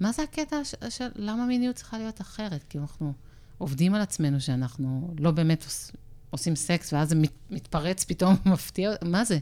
מה 0.00 0.12
זה 0.12 0.22
הקטע 0.22 0.64
של, 0.64 0.90
של 0.90 1.08
למה 1.16 1.46
מיניות 1.46 1.76
צריכה 1.76 1.98
להיות 1.98 2.20
אחרת? 2.20 2.64
כי 2.68 2.78
אנחנו 2.78 3.12
עובדים 3.58 3.94
על 3.94 4.00
עצמנו 4.00 4.40
שאנחנו 4.40 5.14
לא 5.18 5.30
באמת 5.30 5.64
עוש, 5.64 5.90
עושים 6.30 6.56
סקס, 6.56 6.92
ואז 6.92 7.08
זה 7.08 7.14
מת, 7.14 7.32
מתפרץ 7.50 8.04
פתאום, 8.04 8.36
מפתיע, 8.52 8.90
מה 9.04 9.24
זה? 9.24 9.38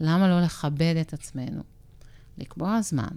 למה 0.00 0.28
לא 0.28 0.40
לכבד 0.40 0.94
את 1.00 1.12
עצמנו? 1.12 1.62
לקבוע 2.38 2.82
זמן, 2.82 3.14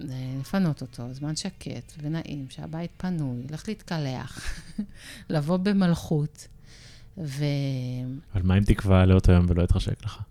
לפנות 0.00 0.82
אותו, 0.82 1.14
זמן 1.14 1.36
שקט 1.36 1.92
ונעים, 1.98 2.46
שהבית 2.50 2.90
פנוי, 2.96 3.46
לך 3.50 3.68
להתקלח, 3.68 4.62
לבוא 5.30 5.56
במלכות, 5.56 6.48
ו... 7.18 7.44
אבל 8.34 8.42
מה 8.42 8.58
אם 8.58 8.64
תקבע 8.64 9.06
לאותו 9.06 9.32
יום 9.32 9.46
ולא 9.48 9.62
יתחשק 9.62 10.04
לך? 10.04 10.22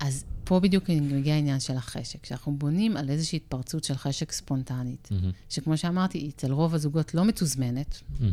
אז 0.00 0.24
פה 0.44 0.60
בדיוק 0.60 0.90
מגיע 0.90 1.34
העניין 1.34 1.60
של 1.60 1.76
החשק, 1.76 2.26
שאנחנו 2.26 2.56
בונים 2.56 2.96
על 2.96 3.10
איזושהי 3.10 3.36
התפרצות 3.36 3.84
של 3.84 3.94
חשק 3.94 4.32
ספונטנית, 4.32 5.08
mm-hmm. 5.12 5.32
שכמו 5.48 5.76
שאמרתי, 5.76 6.30
אצל 6.36 6.52
רוב 6.52 6.74
הזוגות 6.74 7.14
לא 7.14 7.24
מתוזמנת, 7.24 7.94
mm-hmm. 7.94 8.24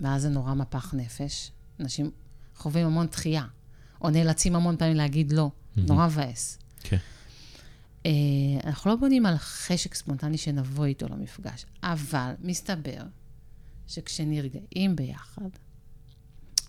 ואז 0.00 0.22
זה 0.22 0.28
נורא 0.28 0.54
מפח 0.54 0.94
נפש. 0.94 1.50
אנשים 1.80 2.10
חווים 2.56 2.86
המון 2.86 3.06
דחייה, 3.06 3.44
או 4.00 4.10
נאלצים 4.10 4.56
המון 4.56 4.76
פעמים 4.76 4.96
להגיד 4.96 5.32
לא, 5.32 5.50
mm-hmm. 5.50 5.80
נורא 5.80 6.06
מבאס. 6.06 6.58
כן. 6.80 6.96
Uh, 8.02 8.08
אנחנו 8.64 8.90
לא 8.90 8.96
בונים 8.96 9.26
על 9.26 9.36
חשק 9.36 9.94
ספונטני 9.94 10.38
שנבוא 10.38 10.84
איתו 10.84 11.06
למפגש, 11.08 11.66
אבל 11.82 12.32
מסתבר 12.40 13.02
שכשנרגעים 13.86 14.96
ביחד, 14.96 15.48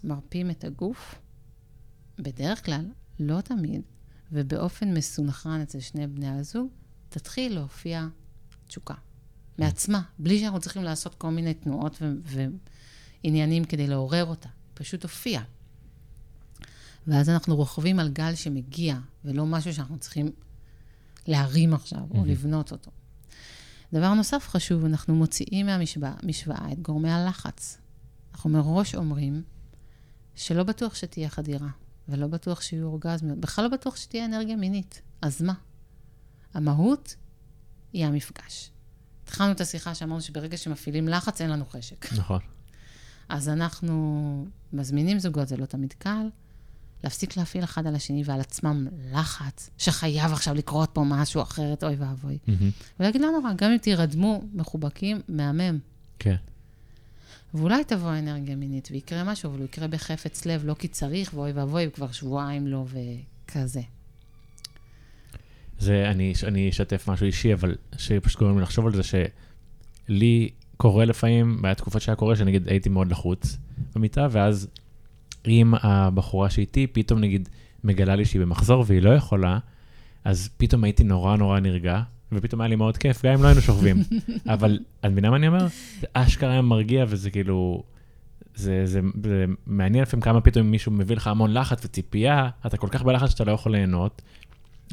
מרפים 0.04 0.52
את 0.52 0.64
הגוף, 0.64 1.16
בדרך 2.20 2.66
כלל, 2.66 2.86
לא 3.20 3.42
תמיד, 3.42 3.82
ובאופן 4.32 4.94
מסונכרן 4.94 5.62
אצל 5.62 5.80
שני 5.80 6.08
בני 6.08 6.30
הזוג, 6.30 6.68
תתחיל 7.10 7.54
להופיע 7.54 8.08
תשוקה. 8.68 8.94
מעצמה, 9.58 10.02
בלי 10.20 10.40
שאנחנו 10.40 10.60
צריכים 10.60 10.84
לעשות 10.84 11.16
כל 11.16 11.30
מיני 11.30 11.54
תנועות 11.54 11.98
ו- 12.02 12.42
ועניינים 13.24 13.64
כדי 13.64 13.88
לעורר 13.88 14.26
אותה. 14.26 14.50
פשוט 14.74 15.04
הופיע. 15.04 15.42
ואז 17.08 17.30
אנחנו 17.30 17.56
רוכבים 17.56 18.00
על 18.00 18.10
גל 18.10 18.36
שמגיע, 18.36 18.98
ולא 19.26 19.46
משהו 19.46 19.74
שאנחנו 19.74 19.98
צריכים 19.98 20.32
להרים 21.28 21.74
עכשיו, 21.74 22.02
או 22.12 22.26
לבנות 22.26 22.72
אותו. 22.72 22.92
דבר 23.94 24.14
נוסף 24.14 24.48
חשוב, 24.50 24.86
אנחנו 24.86 25.16
מוציאים 25.16 25.66
מהמשוואה 25.66 26.72
את 26.72 26.82
גורמי 26.82 27.12
הלחץ. 27.12 27.78
אנחנו 28.34 28.50
מראש 28.50 28.96
אומרים 28.96 29.44
שלא 30.36 30.64
בטוח 30.64 30.96
שתהיה 30.96 31.30
חדירה, 31.30 31.70
ולא 32.10 32.28
בטוח 32.28 32.62
שיהיו 32.62 32.86
אורגזמיות, 32.86 33.40
בכלל 33.40 33.66
לא 33.66 33.70
בטוח 33.72 33.96
שתהיה 33.96 34.26
אנרגיה 34.26 34.56
מינית. 34.56 35.02
אז 35.22 35.42
מה? 35.42 35.54
המהות 36.54 37.16
היא 37.94 38.06
המפגש. 38.06 38.72
התחלנו 39.24 39.52
את 39.52 39.62
השיחה 39.62 39.96
שאמרנו 39.96 40.22
שברגע 40.22 40.58
שמפעילים 40.58 41.08
לחץ, 41.08 41.42
אין 41.42 41.50
לנו 41.50 41.66
חשק. 41.66 42.14
נכון. 42.14 42.40
אז 43.30 43.50
אנחנו 43.50 44.46
מזמינים 44.74 45.20
זוגות, 45.20 45.48
זה 45.48 45.58
לא 45.58 45.66
תמיד 45.66 45.94
קל, 45.94 46.30
להפסיק 47.04 47.38
להפעיל 47.38 47.64
אחד 47.64 47.88
על 47.88 47.96
השני 47.96 48.24
ועל 48.26 48.40
עצמם 48.40 48.88
לחץ, 49.14 49.70
שחייב 49.78 50.32
עכשיו 50.32 50.54
לקרות 50.54 50.90
פה 50.94 51.04
משהו 51.06 51.42
אחרת, 51.42 51.84
אוי 51.84 51.96
ואבוי. 51.96 52.38
Mm-hmm. 52.48 52.52
ולהגיד, 53.00 53.22
לא 53.22 53.32
נורא, 53.32 53.54
גם 53.56 53.72
אם 53.72 53.78
תירדמו 53.78 54.44
מחובקים, 54.54 55.22
מהמם. 55.28 55.80
כן. 56.20 56.36
ואולי 57.54 57.84
תבוא 57.84 58.18
אנרגיה 58.20 58.56
מינית 58.56 58.88
ויקרה 58.92 59.24
משהו, 59.24 59.50
אבל 59.50 59.58
הוא 59.58 59.66
יקרה 59.66 59.88
בחפץ 59.88 60.46
לב, 60.46 60.66
לא 60.66 60.74
כי 60.74 60.88
צריך, 60.88 61.34
ואוי 61.34 61.52
ואבוי, 61.52 61.88
וכבר 61.88 62.12
שבועיים 62.12 62.68
לא, 62.68 62.86
וכזה. 63.46 63.82
זה, 65.80 66.10
אני, 66.12 66.34
אני 66.44 66.70
אשתף 66.70 67.10
משהו 67.10 67.26
אישי, 67.26 67.54
אבל 67.54 67.76
שפשוט 67.98 68.40
גורם 68.40 68.58
לי 68.58 68.62
לחשוב 68.62 68.86
על 68.86 68.94
זה, 68.94 69.02
שלי 69.04 70.50
קורה 70.78 71.06
לפעמים, 71.06 71.66
היה 71.66 71.76
תקופות 71.76 72.02
שהיה 72.02 72.16
קורה, 72.16 72.36
שנגיד 72.36 72.68
הייתי 72.68 72.90
מאוד 72.90 73.12
לחוץ 73.12 73.58
במיטה, 73.96 74.28
ואז 74.32 74.68
אם 75.48 75.74
הבחורה 75.82 76.50
שאיתי 76.50 76.88
פתאום 76.88 77.20
נגיד 77.20 77.50
מגלה 77.84 78.16
לי 78.16 78.26
שהיא 78.26 78.42
במחזור 78.42 78.84
והיא 78.88 79.02
לא 79.02 79.10
יכולה, 79.10 79.60
אז 80.24 80.50
פתאום 80.58 80.84
הייתי 80.84 81.04
נורא 81.04 81.38
נורא 81.38 81.60
נרגע, 81.60 82.02
ופתאום 82.32 82.62
היה 82.62 82.68
לי 82.68 82.76
מאוד 82.76 82.98
כיף, 82.98 83.26
גם 83.26 83.34
אם 83.34 83.44
לא 83.44 83.48
היינו 83.48 83.62
שוכבים. 83.62 83.98
אבל 84.54 84.80
את 85.00 85.06
מבינה 85.06 85.30
מה 85.30 85.36
אני 85.36 85.48
אומר? 85.48 85.68
זה 86.00 86.08
אשכרה 86.14 86.52
היה 86.52 86.62
מרגיע, 86.62 87.06
וזה 87.08 87.30
כאילו... 87.32 87.84
זה, 88.56 88.82
זה, 88.86 89.00
זה 89.24 89.46
מעניין 89.66 90.02
לפעמים 90.02 90.22
כמה 90.22 90.42
פתאום 90.42 90.72
מישהו 90.72 90.92
מביא 90.92 91.16
לך 91.16 91.28
המון 91.28 91.54
לחץ 91.54 91.86
וציפייה, 91.86 92.50
אתה 92.66 92.78
כל 92.78 92.88
כך 92.92 93.04
בלחץ 93.04 93.30
שאתה 93.30 93.44
לא 93.44 93.52
יכול 93.52 93.72
ליהנות, 93.72 94.22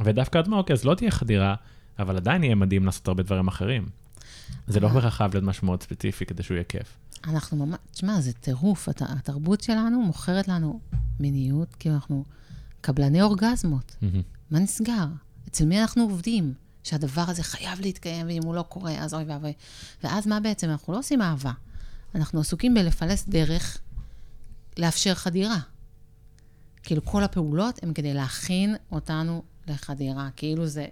ודווקא 0.05 0.41
את 0.41 0.49
מה, 0.49 0.57
אוקיי, 0.57 0.75
אז 0.75 0.85
לא 0.85 0.95
תהיה 0.95 1.11
חדירה, 1.11 1.55
אבל 1.99 2.17
עדיין 2.17 2.45
יהיה 2.45 2.55
מדהים 2.55 2.85
לעשות 2.87 3.09
הרבה 3.09 3.23
דברים 3.23 3.49
אחרים. 3.49 3.87
זה 4.67 4.81
לא 4.81 4.89
בהכרח 4.89 5.15
חייב 5.15 5.35
להיות 5.35 5.45
משהו 5.45 5.67
מאוד 5.67 5.83
ספציפי 5.83 6.27
כדי 6.27 6.43
שהוא 6.43 6.55
יהיה 6.55 6.65
כיף. 6.65 6.97
אנחנו 7.25 7.67
ממש, 7.67 7.79
תשמע, 7.93 8.21
זה 8.21 8.33
טירוף. 8.33 8.89
התרבות 9.01 9.61
שלנו 9.61 10.03
מוכרת 10.03 10.49
לנו 10.49 10.81
מיניות, 11.21 11.75
כי 11.75 11.91
אנחנו 11.91 12.25
קבלני 12.81 13.23
אורגזמות. 13.23 13.97
מה 14.51 14.59
נסגר? 14.59 15.07
אצל 15.49 15.65
מי 15.65 15.81
אנחנו 15.81 16.03
עובדים? 16.03 16.55
שהדבר 16.83 17.25
הזה 17.29 17.43
חייב 17.43 17.81
להתקיים, 17.81 18.27
ואם 18.27 18.43
הוא 18.45 18.55
לא 18.55 18.63
קורה, 18.63 18.93
אז 18.93 19.15
אוי 19.15 19.25
ואבוי. 19.25 19.53
ואז 20.05 20.27
מה 20.27 20.41
בעצם? 20.41 20.71
אנחנו 20.71 20.93
לא 20.93 20.99
עושים 20.99 21.23
אהבה. 21.23 21.53
אנחנו 22.15 22.41
עסוקים 22.41 22.75
בלפלס 22.75 23.29
דרך 23.29 23.79
לאפשר 24.79 25.15
חדירה. 25.15 25.59
כאילו, 26.83 27.05
כל 27.05 27.25
הפעולות 27.25 27.83
הן 27.83 27.93
כדי 27.93 28.15
להכין 28.15 28.77
אותנו 28.93 29.43
לחדירה. 29.67 30.29
כאילו 30.37 30.67
זה, 30.67 30.87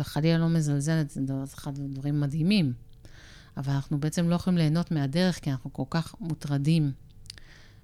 חלילה 0.00 0.38
לא 0.38 0.48
מזלזלת, 0.48 1.10
זה 1.10 1.20
אחד 1.54 1.78
הדברים 1.78 2.20
מדהימים. 2.20 2.72
אבל 3.56 3.72
אנחנו 3.72 4.00
בעצם 4.00 4.28
לא 4.28 4.34
יכולים 4.34 4.58
ליהנות 4.58 4.90
מהדרך, 4.90 5.38
כי 5.38 5.50
אנחנו 5.50 5.72
כל 5.72 5.82
כך 5.90 6.14
מוטרדים 6.20 6.92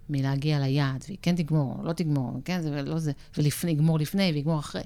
מלהגיע 0.09 0.61
ליעד, 0.61 1.05
והיא 1.07 1.19
כן 1.23 1.37
תגמור, 1.37 1.85
לא 1.85 1.93
תגמור, 1.93 2.41
כן, 2.45 2.63
זה 2.63 2.71
ולא 2.73 2.99
זה, 2.99 3.13
ולגמור 3.39 3.99
לפני 3.99 4.31
ויגמור 4.35 4.59
אחרי. 4.59 4.83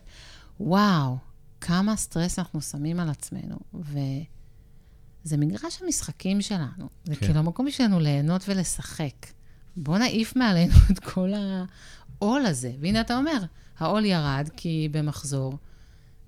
וואו, 0.61 1.16
כמה 1.61 1.97
סטרס 1.97 2.38
אנחנו 2.38 2.61
שמים 2.61 3.01
על 3.01 3.11
עצמנו, 3.11 3.57
וזה 3.75 5.37
מגרש 5.37 5.83
המשחקים 5.83 6.43
שלנו. 6.43 6.88
זה 7.05 7.16
כן. 7.16 7.27
כאילו 7.27 7.38
המקום 7.38 7.71
שלנו 7.71 8.01
ליהנות 8.01 8.45
ולשחק. 8.49 9.27
בוא 9.77 9.99
נעיף 9.99 10.37
מעלינו 10.37 10.75
את 10.93 10.99
כל 10.99 11.31
העול 11.35 12.47
הזה. 12.47 12.73
והנה 12.81 13.01
אתה 13.01 13.16
אומר, 13.16 13.38
העול 13.79 14.05
ירד 14.05 14.49
כי 14.57 14.88
במחזור, 14.93 15.59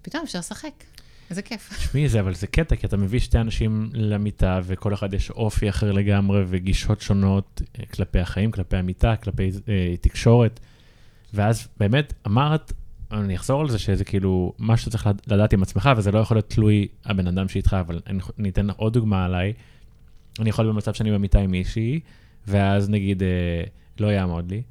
פתאום 0.03 0.23
אפשר 0.23 0.39
לשחק. 0.39 0.85
איזה 1.33 1.43
כיף. 1.43 1.73
תשמעי, 1.77 2.09
זה, 2.09 2.21
אבל 2.21 2.35
זה 2.35 2.47
קטע, 2.47 2.77
כי 2.77 2.87
אתה 2.87 2.97
מביא 2.97 3.21
שתי 3.21 3.39
אנשים 3.39 3.91
למיטה, 3.93 4.61
וכל 4.65 4.95
אחד 4.95 5.15
יש 5.15 5.31
אופי 5.31 5.69
אחר 5.69 5.93
לגמרי, 5.93 6.45
וגישות 6.49 7.01
שונות 7.01 7.63
אה, 7.79 7.87
כלפי 7.87 8.19
החיים, 8.19 8.51
כלפי 8.51 8.77
המיטה, 8.77 9.17
כלפי 9.17 9.51
אה, 9.69 9.95
תקשורת. 10.01 10.61
ואז 11.35 11.69
באמת 11.77 12.13
אמרת, 12.27 12.73
אני 13.13 13.37
אחזור 13.37 13.61
על 13.61 13.69
זה, 13.69 13.79
שזה 13.79 14.05
כאילו 14.05 14.53
מה 14.59 14.77
שאתה 14.77 14.91
צריך 14.91 15.09
לדעת 15.27 15.53
עם 15.53 15.63
עצמך, 15.63 15.91
וזה 15.97 16.11
לא 16.11 16.19
יכול 16.19 16.37
להיות 16.37 16.51
תלוי 16.51 16.89
הבן 17.05 17.27
אדם 17.27 17.49
שאיתך, 17.49 17.77
אבל 17.81 18.01
אני 18.39 18.49
אתן 18.49 18.71
עוד 18.71 18.93
דוגמה 18.93 19.25
עליי. 19.25 19.53
אני 20.41 20.51
יכול 20.51 20.69
במצב 20.69 20.95
שאני 20.95 21.11
במיטה 21.11 21.39
עם 21.39 21.51
מישהי, 21.51 22.01
ואז 22.47 22.91
נגיד 22.91 23.23
אה, 23.23 23.29
לא 24.01 24.07
יעמוד 24.07 24.51
לי. 24.51 24.63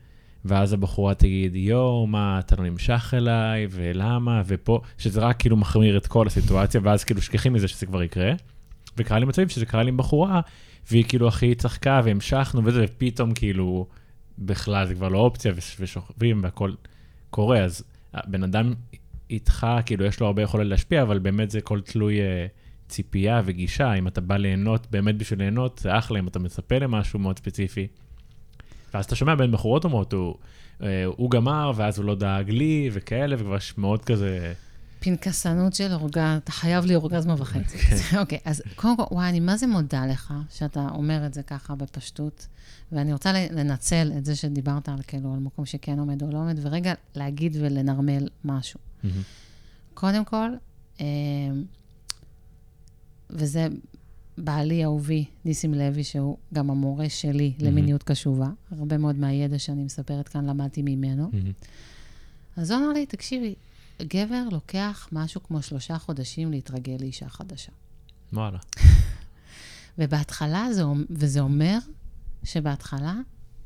ואז 0.46 0.74
הבחורה 0.74 1.14
תגיד, 1.14 1.56
יואו, 1.56 2.08
מה, 2.08 2.40
אתה 2.40 2.56
לא 2.56 2.64
נמשך 2.64 3.14
אליי, 3.18 3.68
ולמה, 3.72 4.42
ופה, 4.46 4.82
שזה 4.98 5.20
רק 5.20 5.40
כאילו 5.40 5.58
מחמיר 5.58 5.98
את 5.98 6.08
כל 6.08 6.28
הסיטואציה, 6.28 6.82
ואז 6.84 7.04
כאילו 7.04 7.22
שכחי 7.22 7.50
מזה 7.50 7.68
שזה 7.68 7.86
כבר 7.86 8.04
יקרה. 8.04 8.32
וקרה 8.98 9.20
לי 9.20 9.26
מצבים 9.26 9.50
שזה 9.50 9.66
קרה 9.66 9.84
לי 9.84 9.90
עם 9.90 9.98
בחורה, 9.98 10.42
והיא 10.92 11.04
כאילו 11.08 11.28
הכי 11.28 11.56
צחקה, 11.56 12.02
והמשכנו 12.04 12.62
וזה, 12.66 12.86
ופתאום 12.86 13.34
כאילו, 13.34 13.88
בכלל 14.40 14.88
זה 14.88 14.96
כבר 14.96 15.10
לא 15.10 15.18
אופציה, 15.18 15.54
ושוכבים 15.80 16.44
והכל 16.44 16.74
קורה, 17.30 17.64
אז 17.64 17.84
בן 18.26 18.44
אדם 18.44 18.74
איתך, 19.30 19.68
כאילו, 19.86 20.06
יש 20.06 20.20
לו 20.20 20.28
הרבה 20.28 20.42
יכולת 20.42 20.68
להשפיע, 20.68 21.02
אבל 21.02 21.20
באמת 21.20 21.52
זה 21.52 21.62
כל 21.62 21.82
תלוי 21.82 22.20
uh, 22.20 22.24
ציפייה 22.88 23.42
וגישה, 23.46 23.94
אם 23.94 24.08
אתה 24.08 24.22
בא 24.22 24.38
ליהנות 24.38 24.88
באמת 24.92 25.18
בשביל 25.18 25.40
ליהנות, 25.40 25.78
זה 25.78 25.98
אחלה, 25.98 26.20
אם 26.20 26.28
אתה 26.28 26.40
מצפה 26.40 26.78
למשהו 26.78 27.20
מאוד 27.20 27.38
ספציפי. 27.38 27.88
ואז 28.94 29.06
אתה 29.06 29.16
שומע 29.16 29.36
בין 29.36 29.52
בחורות 29.52 29.84
אומרות, 29.84 30.14
הוא, 30.14 30.36
אה, 30.84 31.06
הוא 31.06 31.32
גמר, 31.32 31.72
ואז 31.76 31.98
הוא 31.98 32.06
לא 32.06 32.16
דאג 32.16 32.50
לי, 32.50 32.90
וכאלה, 32.94 33.36
וכבר 33.40 33.58
מאוד 33.78 34.06
כזה... 34.06 34.54
פנקסנות 35.00 35.74
של 35.74 35.94
אורגז, 35.94 36.38
אתה 36.44 36.52
חייב 36.52 36.86
לי 36.86 36.96
אורגזמה 36.96 37.36
וחצי. 37.38 37.78
כן. 38.10 38.18
אוקיי, 38.18 38.40
אז 38.46 38.64
קודם 38.76 38.98
כל, 38.98 39.04
וואי, 39.12 39.30
אני 39.30 39.40
מה 39.40 39.58
זה 39.58 39.68
מודה 39.68 40.06
לך 40.06 40.34
שאתה 40.50 40.88
אומר 40.96 41.26
את 41.26 41.34
זה 41.34 41.44
ככה 41.44 41.76
בפשטות, 41.76 42.48
ואני 42.92 43.14
רוצה 43.14 43.32
לנצל 43.52 44.12
את 44.18 44.26
זה 44.26 44.36
שדיברת 44.36 44.90
על 44.90 45.02
כאילו, 45.08 45.34
על 45.34 45.40
מקום 45.40 45.66
שכן 45.66 46.00
עומד 46.00 46.24
או 46.24 46.32
לא 46.32 46.38
עומד, 46.38 46.60
ורגע 46.62 46.94
להגיד 47.16 47.58
ולנרמל 47.60 48.28
משהו. 48.46 48.80
קודם 49.94 50.26
כל, 50.26 50.50
אה, 51.02 51.06
וזה 53.30 53.68
בעלי 54.44 54.84
אהובי, 54.84 55.26
ניסים 55.46 55.74
לוי, 55.74 56.04
שהוא 56.04 56.38
גם 56.54 56.70
המורה 56.70 57.10
שלי 57.10 57.54
mm-hmm. 57.58 57.64
למיניות 57.64 58.04
קשובה. 58.04 58.50
הרבה 58.72 58.98
מאוד 58.98 59.16
מהידע 59.16 59.60
שאני 59.60 59.84
מספרת 59.84 60.28
כאן 60.28 60.46
למדתי 60.46 60.82
ממנו. 60.82 61.30
Mm-hmm. 61.32 61.66
אז 62.58 62.72
הוא 62.72 62.80
אמר 62.80 62.94
לי, 62.94 63.06
תקשיבי, 63.06 63.56
גבר 64.02 64.44
לוקח 64.52 65.10
משהו 65.12 65.44
כמו 65.44 65.62
שלושה 65.62 65.98
חודשים 65.98 66.52
להתרגל 66.52 66.98
לאישה 67.00 67.30
חדשה. 67.30 67.72
וואלה. 68.34 68.60
ובהתחלה, 69.98 70.74
זה, 70.74 70.84
וזה 71.10 71.40
אומר 71.40 71.78
שבהתחלה 72.44 73.16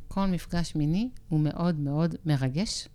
כל 0.08 0.26
מפגש 0.26 0.76
מיני 0.76 1.10
הוא 1.30 1.40
מאוד 1.40 1.80
מאוד 1.80 2.16
מרגש, 2.26 2.88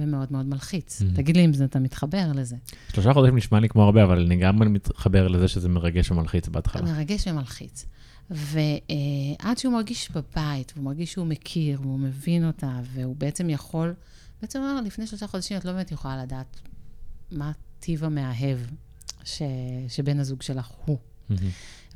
ומאוד 0.00 0.32
מאוד 0.32 0.46
מלחיץ. 0.46 1.02
Mm-hmm. 1.02 1.16
תגיד 1.16 1.36
לי 1.36 1.44
אם 1.44 1.52
אתה 1.64 1.78
מתחבר 1.78 2.32
לזה. 2.34 2.56
שלושה 2.92 3.12
חודשים 3.12 3.36
נשמע 3.36 3.60
לי 3.60 3.68
כמו 3.68 3.82
הרבה, 3.82 4.04
אבל 4.04 4.26
אני 4.26 4.36
גם 4.36 4.72
מתחבר 4.72 5.28
לזה 5.28 5.48
שזה 5.48 5.68
מרגש 5.68 6.10
ומלחיץ 6.10 6.48
בהתחלה. 6.48 6.82
מרגש 6.82 7.26
ומלחיץ. 7.26 7.86
ועד 8.30 9.58
שהוא 9.58 9.72
מרגיש 9.72 10.10
בבית, 10.10 10.72
והוא 10.76 10.84
מרגיש 10.84 11.12
שהוא 11.12 11.26
מכיר, 11.26 11.80
והוא 11.80 11.98
מבין 11.98 12.46
אותה, 12.46 12.80
והוא 12.92 13.16
בעצם 13.16 13.50
יכול, 13.50 13.94
בעצם 14.42 14.58
אומר, 14.58 14.80
לפני 14.80 15.06
שלושה 15.06 15.26
חודשים 15.26 15.56
את 15.56 15.64
לא 15.64 15.72
באמת 15.72 15.92
יכולה 15.92 16.22
לדעת 16.22 16.60
מה 17.32 17.52
טיב 17.80 18.04
המאהב 18.04 18.58
ש... 19.24 19.42
שבן 19.88 20.20
הזוג 20.20 20.42
שלך 20.42 20.70
הוא. 20.84 20.98
Mm-hmm. 20.98 21.34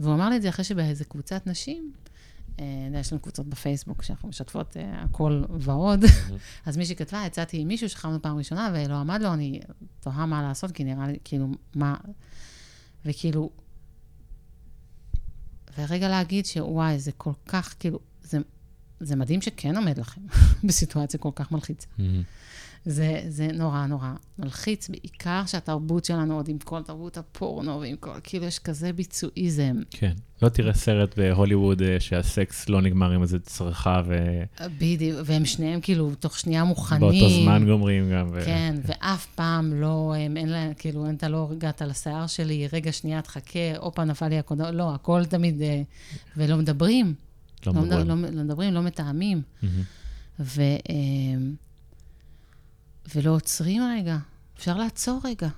והוא 0.01 0.15
אמר 0.15 0.29
לי 0.29 0.37
את 0.37 0.43
זה 0.43 0.49
אחרי 0.49 0.65
שבאיזה 0.65 1.05
קבוצת 1.05 1.47
נשים, 1.47 1.93
אה, 1.93 2.10
יש 3.01 3.13
לנו 3.13 3.23
קבוצות 3.23 3.47
בפייסבוק 3.47 4.03
שאנחנו 4.03 4.29
משתפות 4.29 4.77
אה, 4.77 5.03
הכל 5.03 5.43
ועוד. 5.59 6.05
אז 6.67 6.77
מישהי 6.77 6.97
כתבה, 6.97 7.23
יצאתי 7.27 7.59
עם 7.59 7.69
מישהו 7.69 7.89
שחמנו 7.89 8.23
פעם 8.23 8.39
ראשונה 8.39 8.73
ולא 8.75 8.95
עמד 8.95 9.21
לו, 9.23 9.35
אני 9.35 9.61
תוהה 10.01 10.27
מה 10.27 10.43
לעשות, 10.43 10.71
כי 10.71 10.85
נראה 10.85 11.07
לי, 11.07 11.19
כאילו, 11.25 11.49
מה... 11.75 11.97
וכאילו... 13.05 13.51
ורגע 15.79 16.09
להגיד 16.09 16.47
שוואי, 16.47 16.99
זה 16.99 17.13
כל 17.13 17.33
כך, 17.47 17.75
כאילו, 17.79 17.99
זה, 18.23 18.39
זה 19.01 19.17
מדהים 19.17 19.41
שכן 19.43 19.77
עומד 19.77 19.99
לכם 19.99 20.21
בסיטואציה 20.67 21.21
כל 21.21 21.31
כך 21.35 21.53
מלחיצה. 21.53 21.87
זה, 22.85 23.21
זה 23.29 23.49
נורא 23.55 23.87
נורא 23.87 24.09
מלחיץ, 24.39 24.89
בעיקר 24.89 25.43
שהתרבות 25.47 26.05
שלנו 26.05 26.37
עוד 26.37 26.49
עם 26.49 26.59
כל 26.59 26.83
תרבות 26.83 27.19
הפורנו 27.19 27.81
ועם 27.81 27.97
כל, 27.97 28.11
כאילו 28.25 28.45
יש 28.45 28.59
כזה 28.59 28.93
ביצועיזם. 28.93 29.77
כן, 29.91 30.13
לא 30.43 30.49
תראה 30.49 30.75
סרט 30.75 31.19
בהוליווד 31.19 31.83
אה, 31.83 32.01
שהסקס 32.01 32.69
לא 32.69 32.83
נגמר 32.83 33.11
עם 33.11 33.23
איזה 33.23 33.39
צרחה 33.39 34.03
ו... 34.07 34.43
בדיוק, 34.79 35.21
והם 35.25 35.45
שניהם 35.45 35.81
כאילו 35.81 36.15
תוך 36.15 36.39
שנייה 36.39 36.65
מוכנים. 36.65 37.01
באותו 37.01 37.29
זמן 37.43 37.67
גומרים 37.67 38.11
גם. 38.13 38.29
ו... 38.33 38.43
כן, 38.45 38.75
ואף 38.87 39.27
פעם 39.27 39.73
לא, 39.75 40.15
הם, 40.19 40.37
אין 40.37 40.49
להם, 40.49 40.73
כאילו, 40.79 41.11
אתה 41.11 41.29
לא 41.29 41.49
הגעת 41.53 41.83
לשיער 41.83 42.27
שלי, 42.27 42.69
רגע, 42.73 42.93
שנייה, 42.93 43.23
תחכה, 43.23 43.77
הופה, 43.79 44.05
נפל 44.05 44.29
לי 44.29 44.39
הקודם, 44.39 44.75
לא, 44.75 44.95
הכל 44.95 45.25
תמיד, 45.25 45.63
אה, 45.63 45.83
ולא 46.37 46.57
מדברים. 46.57 47.15
לא, 47.67 47.73
לא 47.75 47.83
מדברים. 47.83 48.09
לא, 48.09 48.31
לא 48.31 48.45
מדברים, 48.45 48.75
לא 48.75 48.83
מתאמים. 48.83 49.43
Mm-hmm. 49.63 49.67
ו... 50.41 50.63
ולא 53.15 53.31
עוצרים 53.31 53.83
רגע. 53.83 54.19
אפשר 54.57 54.77
לעצור 54.77 55.21
רגע. 55.25 55.49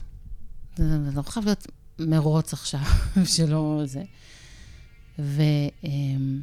זה 0.76 0.84
לא 1.14 1.22
חייב 1.22 1.44
להיות 1.44 1.66
מרוץ 1.98 2.53
עכשיו, 2.53 2.80
שלא 3.34 3.82
זה. 3.84 4.03
ו, 5.18 5.42
אמ, 5.84 6.42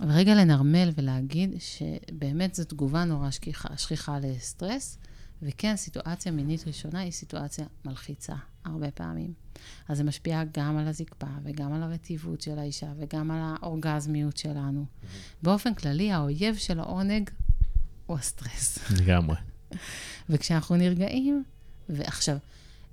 ורגע 0.00 0.34
לנרמל 0.34 0.90
ולהגיד 0.96 1.54
שבאמת 1.58 2.54
זו 2.54 2.64
תגובה 2.64 3.04
נורא 3.04 3.30
שכיחה, 3.30 3.76
שכיחה 3.76 4.18
לסטרס, 4.18 4.98
וכן, 5.42 5.76
סיטואציה 5.76 6.32
מינית 6.32 6.66
ראשונה 6.66 6.98
היא 7.00 7.12
סיטואציה 7.12 7.66
מלחיצה, 7.84 8.34
הרבה 8.64 8.90
פעמים. 8.90 9.32
אז 9.88 9.96
זה 9.96 10.04
משפיע 10.04 10.42
גם 10.52 10.76
על 10.76 10.88
הזקפה, 10.88 11.26
וגם 11.44 11.72
על 11.72 11.82
הרטיבות 11.82 12.40
של 12.40 12.58
האישה, 12.58 12.92
וגם 12.98 13.30
על 13.30 13.40
האורגזמיות 13.42 14.36
שלנו. 14.36 14.84
Mm-hmm. 14.84 15.06
באופן 15.42 15.74
כללי, 15.74 16.12
האויב 16.12 16.56
של 16.56 16.80
העונג 16.80 17.30
הוא 18.06 18.18
הסטרס. 18.18 18.78
לגמרי. 19.00 19.36
וכשאנחנו 20.28 20.76
נרגעים, 20.76 21.44
ועכשיו, 21.88 22.36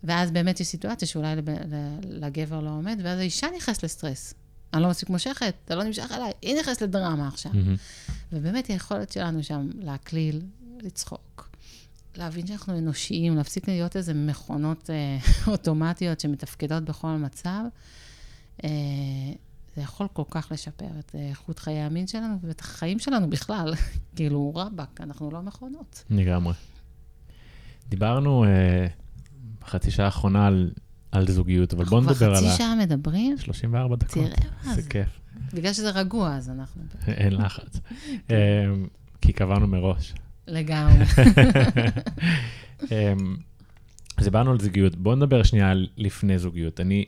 ואז 0.03 0.31
באמת 0.31 0.59
יש 0.59 0.67
סיטואציה 0.67 1.07
שאולי 1.07 1.35
לגבר 2.03 2.59
לא 2.59 2.69
עומד, 2.69 2.99
ואז 3.03 3.19
האישה 3.19 3.47
נכנסת 3.57 3.83
לסטרס. 3.83 4.33
אני 4.73 4.81
לא 4.81 4.89
מספיק 4.89 5.09
מושכת, 5.09 5.53
אתה 5.65 5.75
לא 5.75 5.83
נמשך 5.83 6.11
אליי, 6.11 6.31
היא 6.41 6.55
נכנסת 6.59 6.81
לדרמה 6.81 7.27
עכשיו. 7.27 7.51
Mm-hmm. 7.51 8.11
ובאמת 8.31 8.67
היכולת 8.67 9.11
שלנו 9.11 9.43
שם 9.43 9.69
להקליל, 9.79 10.41
לצחוק, 10.81 11.49
להבין 12.15 12.47
שאנחנו 12.47 12.77
אנושיים, 12.77 13.35
להפסיק 13.35 13.67
להיות 13.67 13.95
איזה 13.95 14.13
מכונות 14.13 14.89
אה, 14.89 15.17
אוטומטיות 15.51 16.19
שמתפקדות 16.19 16.83
בכל 16.83 17.07
מצב, 17.07 17.63
אה, 18.63 18.69
זה 19.75 19.81
יכול 19.81 20.07
כל 20.13 20.23
כך 20.29 20.47
לשפר 20.51 20.99
את 20.99 21.15
איכות 21.29 21.59
חיי 21.59 21.79
המין 21.79 22.07
שלנו 22.07 22.37
ואת 22.41 22.59
החיים 22.59 22.99
שלנו 22.99 23.29
בכלל. 23.29 23.73
כאילו, 24.15 24.51
רבאק, 24.55 25.01
אנחנו 25.01 25.31
לא 25.31 25.41
מכונות. 25.41 26.03
לגמרי. 26.09 26.53
דיברנו 27.89 28.43
אה, 28.43 28.87
בחצי 29.61 29.91
שעה 29.91 30.05
האחרונה 30.05 30.47
על, 30.47 30.71
על 31.11 31.31
זוגיות, 31.31 31.73
אבל 31.73 31.85
בואו 31.85 32.01
נדבר 32.01 32.25
על 32.25 32.31
ה... 32.31 32.37
אנחנו 32.37 32.47
בחצי 32.47 32.57
שעה 32.57 32.75
מדברים? 32.75 33.37
34 33.37 33.95
דקות. 33.95 34.13
תראה 34.13 34.49
מה 34.65 34.75
זה. 34.75 34.81
זה 34.81 34.89
כיף. 34.89 35.19
בגלל 35.53 35.73
שזה 35.73 35.89
רגוע, 35.89 36.35
אז 36.35 36.49
אנחנו... 36.49 36.81
אין 37.07 37.33
לחץ. 37.33 37.79
אה, 38.31 38.35
כי 39.21 39.33
קבענו 39.33 39.67
מראש. 39.67 40.13
לגמרי. 40.47 41.05
אה, 42.91 43.13
אז 44.17 44.25
דיברנו 44.25 44.51
על 44.51 44.59
זוגיות. 44.59 44.95
בואו 44.95 45.15
נדבר 45.15 45.43
שנייה 45.43 45.71
על 45.71 45.87
לפני 45.97 46.39
זוגיות. 46.39 46.79
אני 46.79 47.05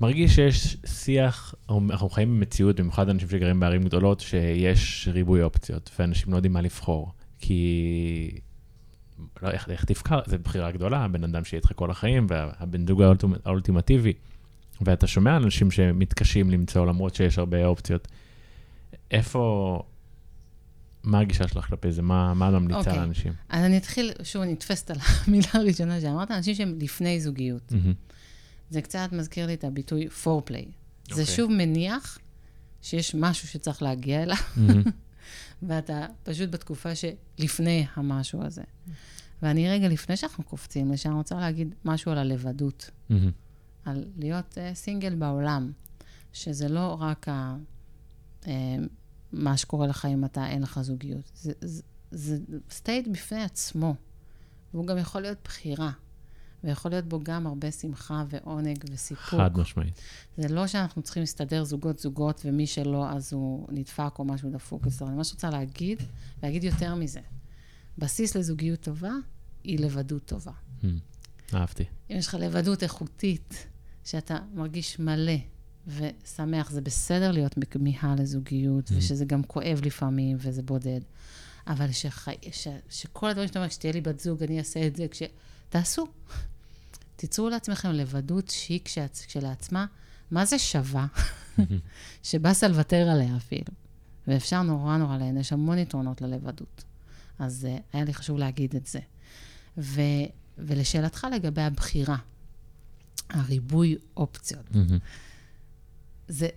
מרגיש 0.00 0.34
שיש 0.34 0.76
שיח, 0.86 1.54
אנחנו 1.90 2.08
חיים 2.08 2.36
במציאות, 2.36 2.80
במיוחד 2.80 3.08
אנשים 3.08 3.28
שגרים 3.28 3.60
בערים 3.60 3.82
גדולות, 3.82 4.20
שיש 4.20 5.08
ריבוי 5.12 5.42
אופציות, 5.42 5.90
ואנשים 5.98 6.32
לא 6.32 6.36
יודעים 6.36 6.52
מה 6.52 6.60
לבחור. 6.60 7.12
כי 7.38 8.40
לא, 9.42 9.50
איך, 9.50 9.70
איך 9.70 9.84
תבחר, 9.84 10.20
זו 10.26 10.36
בחירה 10.44 10.70
גדולה, 10.70 11.04
הבן 11.04 11.24
אדם 11.24 11.44
שיהיה 11.44 11.58
איתך 11.58 11.72
כל 11.74 11.90
החיים, 11.90 12.26
והבן 12.28 12.86
זוג 12.86 13.02
האולטימטיבי. 13.44 14.12
ואתה 14.80 15.06
שומע 15.06 15.36
אנשים 15.36 15.70
שמתקשים 15.70 16.50
למצוא, 16.50 16.86
למרות 16.86 17.14
שיש 17.14 17.38
הרבה 17.38 17.66
אופציות. 17.66 18.08
איפה, 19.10 19.82
מה 21.02 21.20
הגישה 21.20 21.48
שלך 21.48 21.66
כלפי 21.66 21.92
זה? 21.92 22.02
מה, 22.02 22.34
מה 22.34 22.50
ממליצה 22.50 22.80
okay. 22.80 22.84
אוקיי. 22.84 22.98
לאנשים? 22.98 23.32
אז 23.48 23.64
אני 23.64 23.76
אתחיל, 23.78 24.12
שוב, 24.22 24.42
אני 24.42 24.52
נתפסת 24.52 24.90
על 24.90 24.96
המילה 25.00 25.48
הראשונה 25.54 26.00
שאמרת, 26.00 26.30
אנשים 26.30 26.54
שהם 26.54 26.78
לפני 26.80 27.20
זוגיות. 27.20 27.72
Mm-hmm. 27.72 28.15
זה 28.70 28.82
קצת 28.82 29.08
מזכיר 29.12 29.46
לי 29.46 29.54
את 29.54 29.64
הביטוי 29.64 30.08
פורפליי. 30.08 30.64
Okay. 30.64 31.14
זה 31.14 31.20
אוקיי. 31.20 31.36
שוב 31.36 31.50
מניח 31.52 32.18
שיש 32.82 33.14
משהו 33.14 33.48
שצריך 33.48 33.82
להגיע 33.82 34.22
אליו, 34.22 34.36
mm-hmm. 34.36 34.90
ואתה 35.68 36.06
פשוט 36.22 36.50
בתקופה 36.50 36.90
שלפני 36.94 37.86
המשהו 37.94 38.42
הזה. 38.42 38.62
ואני 39.42 39.68
רגע 39.68 39.88
לפני 39.88 40.16
שאנחנו 40.16 40.44
קופצים 40.44 40.92
לשם, 40.92 41.10
אני 41.10 41.18
רוצה 41.18 41.34
להגיד 41.34 41.74
משהו 41.84 42.12
על 42.12 42.18
הלבדות. 42.18 42.90
Mm-hmm. 43.10 43.14
על 43.84 44.04
להיות 44.16 44.58
uh, 44.58 44.74
סינגל 44.74 45.14
בעולם, 45.14 45.72
שזה 46.32 46.68
לא 46.68 46.96
רק 47.00 47.28
ה, 47.28 47.56
uh, 48.42 48.46
מה 49.32 49.56
שקורה 49.56 49.86
לך 49.86 50.04
אם 50.04 50.24
אתה 50.24 50.46
אין 50.46 50.62
לך 50.62 50.80
זוגיות. 50.82 51.30
זה, 51.34 51.52
זה, 51.60 51.82
זה 52.10 52.38
סטייט 52.70 53.08
בפני 53.08 53.42
עצמו, 53.42 53.94
והוא 54.74 54.86
גם 54.86 54.98
יכול 54.98 55.20
להיות 55.22 55.38
בחירה. 55.44 55.90
ויכול 56.64 56.90
להיות 56.90 57.04
בו 57.04 57.20
גם 57.22 57.46
הרבה 57.46 57.70
שמחה 57.70 58.24
ועונג 58.28 58.84
וסיפוק. 58.90 59.40
חד 59.40 59.58
משמעית. 59.58 60.00
זה 60.36 60.48
לא 60.48 60.66
שאנחנו 60.66 61.02
צריכים 61.02 61.20
להסתדר 61.20 61.64
זוגות-זוגות, 61.64 62.42
ומי 62.44 62.66
שלא, 62.66 63.10
אז 63.10 63.32
הוא 63.32 63.68
נדפק 63.72 64.18
או 64.18 64.24
משהו 64.24 64.50
דפוק. 64.50 64.86
אז 64.86 65.02
אני 65.02 65.16
ממש 65.16 65.32
רוצה 65.32 65.50
להגיד, 65.50 66.02
להגיד 66.42 66.64
יותר 66.64 66.94
מזה. 66.94 67.20
בסיס 67.98 68.36
לזוגיות 68.36 68.80
טובה 68.80 69.12
היא 69.64 69.78
לבדות 69.78 70.24
טובה. 70.24 70.52
Hmm, 70.82 70.86
אהבתי. 71.54 71.84
אם 72.10 72.16
יש 72.16 72.26
לך 72.26 72.34
לבדות 72.34 72.82
איכותית, 72.82 73.66
שאתה 74.04 74.38
מרגיש 74.54 74.98
מלא 74.98 75.36
ושמח, 75.86 76.70
זה 76.70 76.80
בסדר 76.80 77.32
להיות 77.32 77.58
בכמיהה 77.58 78.14
לזוגיות, 78.18 78.90
mm. 78.90 78.94
ושזה 78.96 79.24
גם 79.24 79.42
כואב 79.42 79.80
לפעמים, 79.84 80.36
וזה 80.40 80.62
בודד. 80.62 81.00
אבל 81.66 81.92
שחי... 81.92 82.34
ש... 82.52 82.68
שכל 82.90 83.28
הדברים 83.28 83.48
שאתה 83.48 83.58
אומר, 83.58 83.68
כשתהיה 83.68 83.92
לי 83.92 84.00
בת 84.00 84.20
זוג, 84.20 84.42
אני 84.42 84.58
אעשה 84.58 84.86
את 84.86 84.96
זה, 84.96 85.06
כש... 85.10 85.22
תעשו. 85.68 86.06
תיצרו 87.16 87.48
לעצמכם 87.48 87.90
לבדות 87.90 88.50
שיק 88.50 88.88
כשלעצמה, 89.26 89.86
מה 90.30 90.44
זה 90.44 90.58
שווה? 90.58 91.06
שבאסה 92.22 92.68
לוותר 92.68 93.08
עליה 93.10 93.36
אפילו. 93.36 93.72
ואפשר 94.26 94.62
נורא 94.62 94.96
נורא 94.96 95.18
להן, 95.18 95.36
יש 95.36 95.52
המון 95.52 95.78
יתרונות 95.78 96.22
ללבדות. 96.22 96.84
אז 97.38 97.68
uh, 97.70 97.82
היה 97.92 98.04
לי 98.04 98.14
חשוב 98.14 98.38
להגיד 98.38 98.76
את 98.76 98.86
זה. 98.86 98.98
ו, 99.78 100.00
ולשאלתך 100.58 101.26
לגבי 101.34 101.62
הבחירה, 101.62 102.16
הריבוי 103.30 103.96
אופציות. 104.16 104.66
זה, 106.28 106.48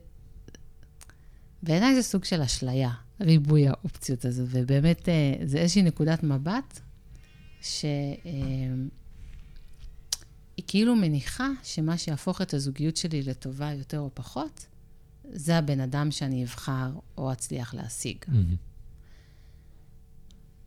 בעיניי 1.63 1.95
זה 1.95 2.03
סוג 2.03 2.23
של 2.23 2.41
אשליה, 2.41 2.91
ריבוי 3.21 3.67
האופציות 3.67 4.25
הזה, 4.25 4.45
ובאמת 4.49 5.01
uh, 5.01 5.45
זה 5.45 5.57
איזושהי 5.57 5.81
נקודת 5.81 6.23
מבט 6.23 6.79
ש... 7.61 7.85
כאילו 10.71 10.95
מניחה 10.95 11.47
שמה 11.63 11.97
שיהפוך 11.97 12.41
את 12.41 12.53
הזוגיות 12.53 12.97
שלי 12.97 13.23
לטובה 13.23 13.73
יותר 13.73 13.99
או 13.99 14.09
פחות, 14.13 14.65
זה 15.31 15.57
הבן 15.57 15.79
אדם 15.79 16.11
שאני 16.11 16.43
אבחר 16.43 16.91
או 17.17 17.31
אצליח 17.31 17.73
להשיג. 17.73 18.17
Mm-hmm. 18.23 18.55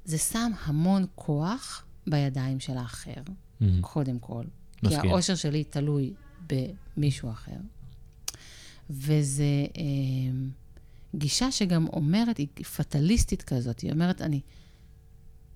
זה 0.05 0.19
שם 0.19 0.53
המון 0.65 1.07
כוח 1.15 1.85
בידיים 2.07 2.61
של 2.61 2.77
האחר, 2.77 3.23
mm-hmm. 3.23 3.65
קודם 3.81 4.19
כל. 4.19 4.45
מסכים. 4.83 5.01
כי 5.01 5.09
האושר 5.09 5.35
שלי 5.35 5.65
תלוי 5.65 6.13
במישהו 6.47 7.31
אחר. 7.31 7.57
וזו 8.91 9.43
אה, 9.77 9.83
גישה 11.15 11.53
שגם 11.53 11.87
אומרת, 11.87 12.39
היא 12.39 12.49
פטליסטית 12.77 13.43
כזאת, 13.43 13.81
היא 13.81 13.93
אומרת, 13.93 14.23
אני 14.23 14.41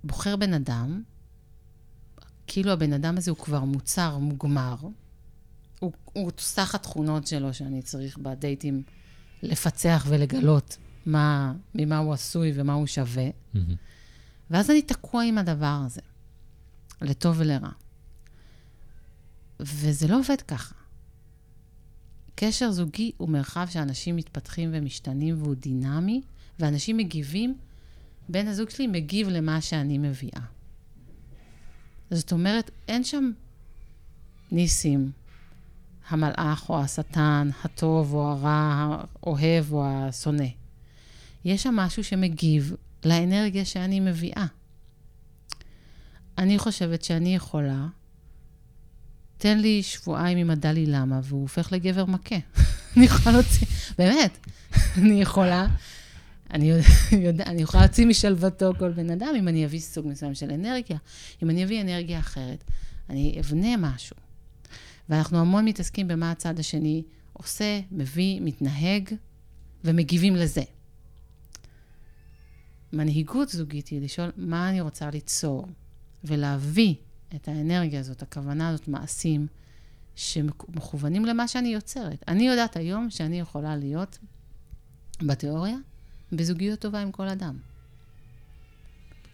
בוחר 0.04 0.36
בן 0.36 0.54
אדם, 0.54 1.02
כאילו 2.46 2.72
הבן 2.72 2.92
אדם 2.92 3.16
הזה 3.16 3.30
הוא 3.30 3.38
כבר 3.38 3.64
מוצר 3.64 4.18
מוגמר. 4.18 4.76
הוא, 5.80 5.92
הוא 6.04 6.30
סך 6.38 6.74
התכונות 6.74 7.26
שלו 7.26 7.54
שאני 7.54 7.82
צריך 7.82 8.18
בדייטים 8.18 8.82
לפצח 9.42 10.06
ולגלות 10.08 10.76
מה, 11.06 11.54
ממה 11.74 11.98
הוא 11.98 12.12
עשוי 12.12 12.52
ומה 12.54 12.72
הוא 12.72 12.86
שווה. 12.86 13.28
Mm-hmm. 13.28 13.58
ואז 14.50 14.70
אני 14.70 14.82
תקוע 14.82 15.24
עם 15.24 15.38
הדבר 15.38 15.80
הזה, 15.86 16.00
לטוב 17.02 17.36
ולרע. 17.38 17.70
וזה 19.60 20.08
לא 20.08 20.18
עובד 20.18 20.40
ככה. 20.48 20.74
קשר 22.34 22.70
זוגי 22.70 23.12
הוא 23.16 23.28
מרחב 23.28 23.66
שאנשים 23.70 24.16
מתפתחים 24.16 24.70
ומשתנים 24.72 25.42
והוא 25.42 25.54
דינמי, 25.54 26.22
ואנשים 26.58 26.96
מגיבים, 26.96 27.58
בן 28.28 28.48
הזוג 28.48 28.70
שלי 28.70 28.86
מגיב 28.86 29.28
למה 29.28 29.60
שאני 29.60 29.98
מביאה. 29.98 30.55
זאת 32.10 32.32
אומרת, 32.32 32.70
אין 32.88 33.04
שם 33.04 33.30
ניסים. 34.52 35.10
המלאך 36.08 36.68
או 36.68 36.80
השטן, 36.80 37.50
הטוב 37.64 38.14
או 38.14 38.30
הרע, 38.30 38.96
האוהב 39.22 39.72
או 39.72 39.86
השונא. 39.86 40.48
יש 41.44 41.62
שם 41.62 41.76
משהו 41.76 42.04
שמגיב 42.04 42.74
לאנרגיה 43.04 43.64
שאני 43.64 44.00
מביאה. 44.00 44.46
אני 46.38 46.58
חושבת 46.58 47.04
שאני 47.04 47.34
יכולה, 47.34 47.86
תן 49.38 49.58
לי 49.58 49.82
שבועיים 49.82 50.38
עם 50.38 50.50
הדלי 50.50 50.86
למה, 50.86 51.20
והוא 51.22 51.42
הופך 51.42 51.72
לגבר 51.72 52.04
מכה. 52.04 52.36
אני 52.96 53.04
יכולה 53.04 53.36
להוציא, 53.36 53.66
באמת, 53.98 54.38
אני 54.98 55.22
יכולה, 55.22 55.66
אני, 56.50 56.72
יודע, 57.12 57.44
אני 57.44 57.62
יכולה 57.62 57.82
להוציא 57.82 58.06
משלוותו 58.06 58.72
כל 58.78 58.92
בן 58.92 59.10
אדם 59.10 59.28
אם 59.38 59.48
אני 59.48 59.66
אביא 59.66 59.80
סוג 59.80 60.06
מסוים 60.06 60.34
של 60.34 60.50
אנרגיה. 60.50 60.98
אם 61.42 61.50
אני 61.50 61.64
אביא 61.64 61.80
אנרגיה 61.80 62.18
אחרת, 62.18 62.64
אני 63.10 63.36
אבנה 63.40 63.76
משהו. 63.78 64.16
ואנחנו 65.08 65.38
המון 65.38 65.64
מתעסקים 65.64 66.08
במה 66.08 66.30
הצד 66.30 66.58
השני 66.58 67.02
עושה, 67.32 67.80
מביא, 67.90 68.40
מתנהג, 68.40 69.14
ומגיבים 69.84 70.36
לזה. 70.36 70.62
מנהיגות 72.92 73.48
זוגית 73.48 73.88
היא 73.88 74.00
לשאול 74.00 74.32
מה 74.36 74.70
אני 74.70 74.80
רוצה 74.80 75.10
ליצור, 75.10 75.66
ולהביא 76.24 76.94
את 77.34 77.48
האנרגיה 77.48 78.00
הזאת, 78.00 78.22
הכוונה 78.22 78.68
הזאת, 78.68 78.88
מעשים 78.88 79.46
שמכוונים 80.14 81.24
למה 81.24 81.48
שאני 81.48 81.68
יוצרת. 81.68 82.24
אני 82.28 82.48
יודעת 82.48 82.76
היום 82.76 83.10
שאני 83.10 83.40
יכולה 83.40 83.76
להיות, 83.76 84.18
בתיאוריה, 85.22 85.76
בזוגיות 86.32 86.78
טובה 86.78 87.00
עם 87.00 87.12
כל 87.12 87.28
אדם. 87.28 87.56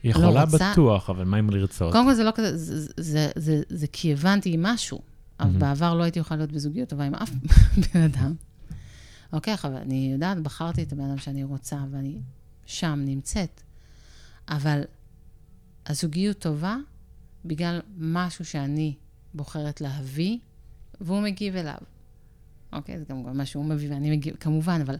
היא 0.02 0.10
יכולה 0.10 0.30
לא 0.30 0.40
רוצה... 0.40 0.72
בטוח, 0.72 1.10
אבל 1.10 1.24
מה 1.24 1.36
עם 1.36 1.50
לרצות? 1.50 1.92
קודם 1.92 2.04
כל 2.04 2.14
זה 2.14 2.24
לא 2.24 2.30
כזה, 2.34 2.56
זה, 2.56 2.80
זה, 2.80 2.92
זה, 2.96 3.30
זה, 3.36 3.62
זה 3.68 3.86
כי 3.86 4.12
הבנתי 4.12 4.56
משהו. 4.58 5.00
אבל 5.40 5.50
mm-hmm. 5.50 5.58
בעבר 5.58 5.94
לא 5.94 6.02
הייתי 6.02 6.18
יכולה 6.18 6.38
להיות 6.38 6.52
בזוגיות 6.52 6.88
טובה 6.88 7.04
עם 7.04 7.14
אף 7.14 7.30
בן 7.94 8.00
אדם. 8.00 8.34
אוקיי, 9.32 9.54
אבל 9.64 9.76
אני 9.76 10.10
יודעת, 10.12 10.40
בחרתי 10.40 10.82
את 10.82 10.92
הבן 10.92 11.04
אדם 11.04 11.18
שאני 11.18 11.44
רוצה, 11.44 11.76
ואני 11.90 12.18
שם 12.66 13.02
נמצאת. 13.04 13.62
אבל 14.48 14.82
הזוגיות 15.86 16.38
טובה 16.38 16.76
בגלל 17.44 17.80
משהו 17.98 18.44
שאני 18.44 18.94
בוחרת 19.34 19.80
להביא, 19.80 20.38
והוא 21.00 21.20
מגיב 21.20 21.56
אליו. 21.56 21.78
אוקיי, 22.72 22.98
זה 22.98 23.04
גם 23.08 23.36
מה 23.36 23.46
שהוא 23.46 23.64
מביא 23.64 23.90
ואני 23.90 24.10
מגיב, 24.10 24.36
כמובן, 24.40 24.80
אבל... 24.80 24.96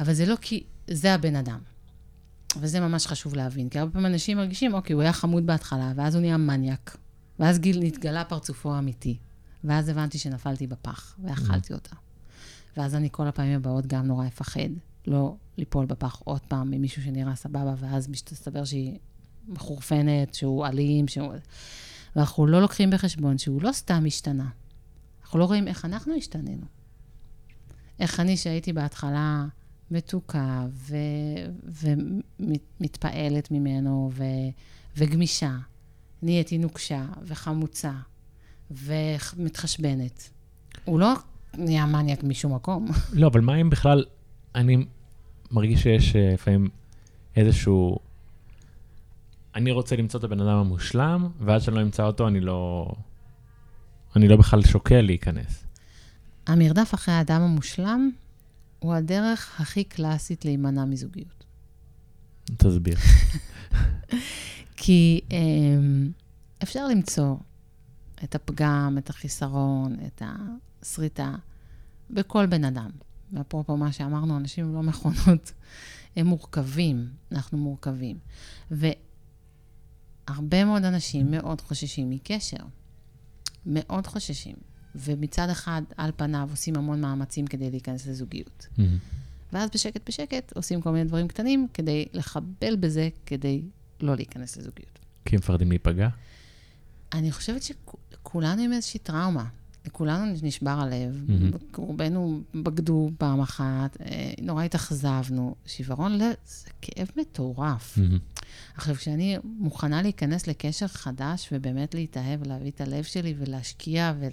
אבל 0.00 0.12
זה 0.12 0.26
לא 0.26 0.36
כי 0.40 0.64
זה 0.90 1.14
הבן 1.14 1.36
אדם. 1.36 1.58
וזה 2.60 2.80
ממש 2.80 3.06
חשוב 3.06 3.34
להבין, 3.34 3.68
כי 3.68 3.78
הרבה 3.78 3.92
פעמים 3.92 4.06
אנשים 4.06 4.36
מרגישים, 4.36 4.74
אוקיי, 4.74 4.94
הוא 4.94 5.02
היה 5.02 5.12
חמוד 5.12 5.46
בהתחלה, 5.46 5.92
ואז 5.96 6.14
הוא 6.14 6.20
נהיה 6.20 6.36
מניאק, 6.36 6.96
ואז 7.38 7.58
גיל 7.58 7.82
נתגלה 7.82 8.24
פרצופו 8.24 8.74
האמיתי, 8.74 9.18
ואז 9.64 9.88
הבנתי 9.88 10.18
שנפלתי 10.18 10.66
בפח, 10.66 11.16
ואכלתי 11.22 11.72
mm. 11.72 11.76
אותה. 11.76 11.96
ואז 12.76 12.94
אני 12.94 13.08
כל 13.12 13.26
הפעמים 13.26 13.56
הבאות 13.56 13.86
גם 13.86 14.06
נורא 14.06 14.26
אפחד, 14.26 14.68
לא 15.06 15.36
ליפול 15.58 15.86
בפח 15.86 16.20
עוד 16.24 16.40
פעם 16.40 16.70
ממישהו 16.70 17.02
שנראה 17.02 17.34
סבבה, 17.34 17.74
ואז 17.78 18.08
מסתבר 18.08 18.64
שהיא 18.64 18.98
מחורפנת, 19.48 20.34
שהוא 20.34 20.66
אלים, 20.66 21.08
שהוא... 21.08 21.32
ואנחנו 22.16 22.46
לא 22.46 22.60
לוקחים 22.60 22.90
בחשבון 22.90 23.38
שהוא 23.38 23.62
לא 23.62 23.72
סתם 23.72 24.04
השתנה. 24.06 24.48
אנחנו 25.22 25.38
לא 25.38 25.44
רואים 25.44 25.68
איך 25.68 25.84
אנחנו 25.84 26.14
השתננו. 26.14 26.66
איך 28.00 28.20
אני, 28.20 28.36
שהייתי 28.36 28.72
בהתחלה 28.72 29.46
מתוקה 29.90 30.66
ו... 30.72 30.96
ומתפעלת 32.40 33.50
ממנו 33.50 34.10
ו... 34.14 34.24
וגמישה, 34.96 35.56
נהייתי 36.22 36.58
נוקשה 36.58 37.04
וחמוצה 37.22 37.92
ומתחשבנת. 38.70 40.30
הוא 40.84 41.00
לא 41.00 41.12
נהיה 41.54 41.86
מניאק 41.86 42.24
משום 42.24 42.54
מקום. 42.54 42.86
לא, 43.12 43.26
אבל 43.26 43.40
מה 43.40 43.56
אם 43.56 43.70
בכלל, 43.70 44.04
אני 44.54 44.86
מרגיש 45.50 45.82
שיש 45.82 46.16
אה, 46.16 46.30
לפעמים 46.34 46.68
איזשהו 47.36 47.98
אני 49.56 49.70
רוצה 49.70 49.96
למצוא 49.96 50.20
את 50.20 50.24
הבן 50.24 50.40
אדם 50.40 50.56
המושלם, 50.56 51.28
ועד 51.40 51.60
שאני 51.60 51.76
לא 51.76 51.82
אמצא 51.82 52.04
אותו, 52.04 52.28
אני 52.28 52.40
לא... 52.40 52.92
אני 54.16 54.28
לא 54.28 54.36
בכלל 54.36 54.62
שוקל 54.62 55.00
להיכנס. 55.00 55.64
המרדף 56.46 56.94
אחרי 56.94 57.14
האדם 57.14 57.42
המושלם 57.42 58.10
הוא 58.86 58.94
הדרך 58.94 59.60
הכי 59.60 59.84
קלאסית 59.84 60.44
להימנע 60.44 60.84
מזוגיות. 60.84 61.44
תסביר. 62.56 62.96
כי 64.76 65.20
um, 65.28 65.32
אפשר 66.62 66.88
למצוא 66.88 67.36
את 68.24 68.34
הפגם, 68.34 68.96
את 68.98 69.10
החיסרון, 69.10 69.96
את 70.06 70.22
הסריטה, 70.82 71.34
בכל 72.10 72.46
בן 72.46 72.64
אדם. 72.64 72.90
ואפרופו 73.32 73.76
מה 73.76 73.92
שאמרנו, 73.92 74.36
אנשים 74.36 74.74
לא 74.74 74.82
מכונות, 74.82 75.52
הם 76.16 76.26
מורכבים, 76.26 77.08
אנחנו 77.32 77.58
מורכבים. 77.58 78.18
ו- 78.70 78.86
הרבה 80.28 80.64
מאוד 80.64 80.84
אנשים 80.84 81.30
מאוד 81.30 81.60
חוששים 81.60 82.10
מקשר. 82.10 82.64
מאוד 83.66 84.06
חוששים. 84.06 84.56
ומצד 84.96 85.50
אחד, 85.50 85.82
על 85.96 86.10
פניו, 86.16 86.48
עושים 86.50 86.76
המון 86.76 87.00
מאמצים 87.00 87.46
כדי 87.46 87.70
להיכנס 87.70 88.06
לזוגיות. 88.06 88.66
Mm-hmm. 88.78 88.82
ואז 89.52 89.70
בשקט 89.74 90.08
בשקט 90.08 90.52
עושים 90.56 90.80
כל 90.80 90.90
מיני 90.90 91.04
דברים 91.04 91.28
קטנים 91.28 91.66
כדי 91.74 92.06
לחבל 92.12 92.76
בזה, 92.76 93.08
כדי 93.26 93.62
לא 94.00 94.16
להיכנס 94.16 94.56
לזוגיות. 94.56 94.98
כי 95.24 95.36
הם 95.36 95.38
מפחדים 95.38 95.68
להיפגע? 95.68 96.08
אני 97.12 97.32
חושבת 97.32 97.62
שכולנו 97.62 98.62
עם 98.62 98.72
איזושהי 98.72 99.00
טראומה. 99.00 99.44
לכולנו 99.86 100.32
נשבר 100.42 100.70
הלב, 100.70 101.24
mm-hmm. 101.28 101.76
רובנו 101.76 102.40
בגדו 102.54 103.10
פעם 103.18 103.40
אחת, 103.40 103.96
אה, 104.00 104.32
נורא 104.42 104.64
התאכזבנו. 104.64 105.54
שברון 105.66 106.18
לב 106.18 106.32
זה 106.46 106.70
כאב 106.82 107.08
מטורף. 107.16 107.98
Mm-hmm. 107.98 108.42
עכשיו, 108.74 108.94
כשאני 108.94 109.36
מוכנה 109.44 110.02
להיכנס 110.02 110.46
לקשר 110.46 110.86
חדש 110.86 111.48
ובאמת 111.52 111.94
להתאהב 111.94 112.42
ולהביא 112.42 112.70
את 112.70 112.80
הלב 112.80 113.04
שלי 113.04 113.34
ולהשקיע, 113.38 114.12
ול... 114.20 114.28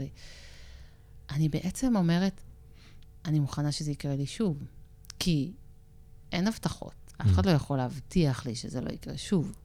אני 1.30 1.50
בעצם 1.50 1.96
אומרת, 1.96 2.42
אני 3.26 3.40
מוכנה 3.40 3.72
שזה 3.72 3.92
יקרה 3.92 4.16
לי 4.16 4.26
שוב. 4.26 4.64
כי 5.20 5.52
אין 6.32 6.48
הבטחות. 6.48 6.94
אף 7.18 7.28
אחד 7.28 7.46
mm. 7.46 7.50
לא 7.50 7.52
יכול 7.52 7.78
להבטיח 7.78 8.46
לי 8.46 8.56
שזה 8.56 8.82
לא 8.82 8.90
יקרה 8.90 9.18
שוב. 9.18 9.56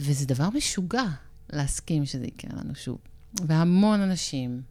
וזה 0.00 0.26
דבר 0.26 0.50
משוגע 0.50 1.04
להסכים 1.52 2.06
שזה 2.06 2.26
יקרה 2.26 2.60
לנו 2.60 2.74
שוב. 2.74 2.98
והמון 3.46 4.00
אנשים, 4.00 4.62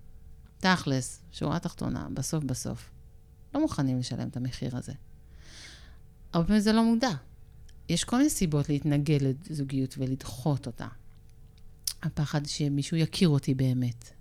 תכלס, 0.60 1.22
שורה 1.32 1.60
תחתונה, 1.60 2.08
בסוף 2.14 2.44
בסוף, 2.44 2.90
לא 3.54 3.62
מוכנים 3.62 4.00
לשלם 4.00 4.28
את 4.28 4.38
המחיר 4.38 4.78
הזה. 4.78 4.94
הרבה 6.34 6.48
פעמים 6.48 6.62
זה 6.62 6.74
לא 6.74 6.84
מודע. 6.84 7.12
יש 7.90 8.04
כל 8.04 8.18
מיני 8.18 8.30
סיבות 8.30 8.70
להתנגד 8.70 9.20
לזוגיות 9.22 9.96
ולדחות 9.98 10.68
אותה. 10.68 10.88
הפחד 12.02 12.46
שמישהו 12.46 12.98
יכיר 12.98 13.30
אותי 13.30 13.54
באמת. 13.54 14.19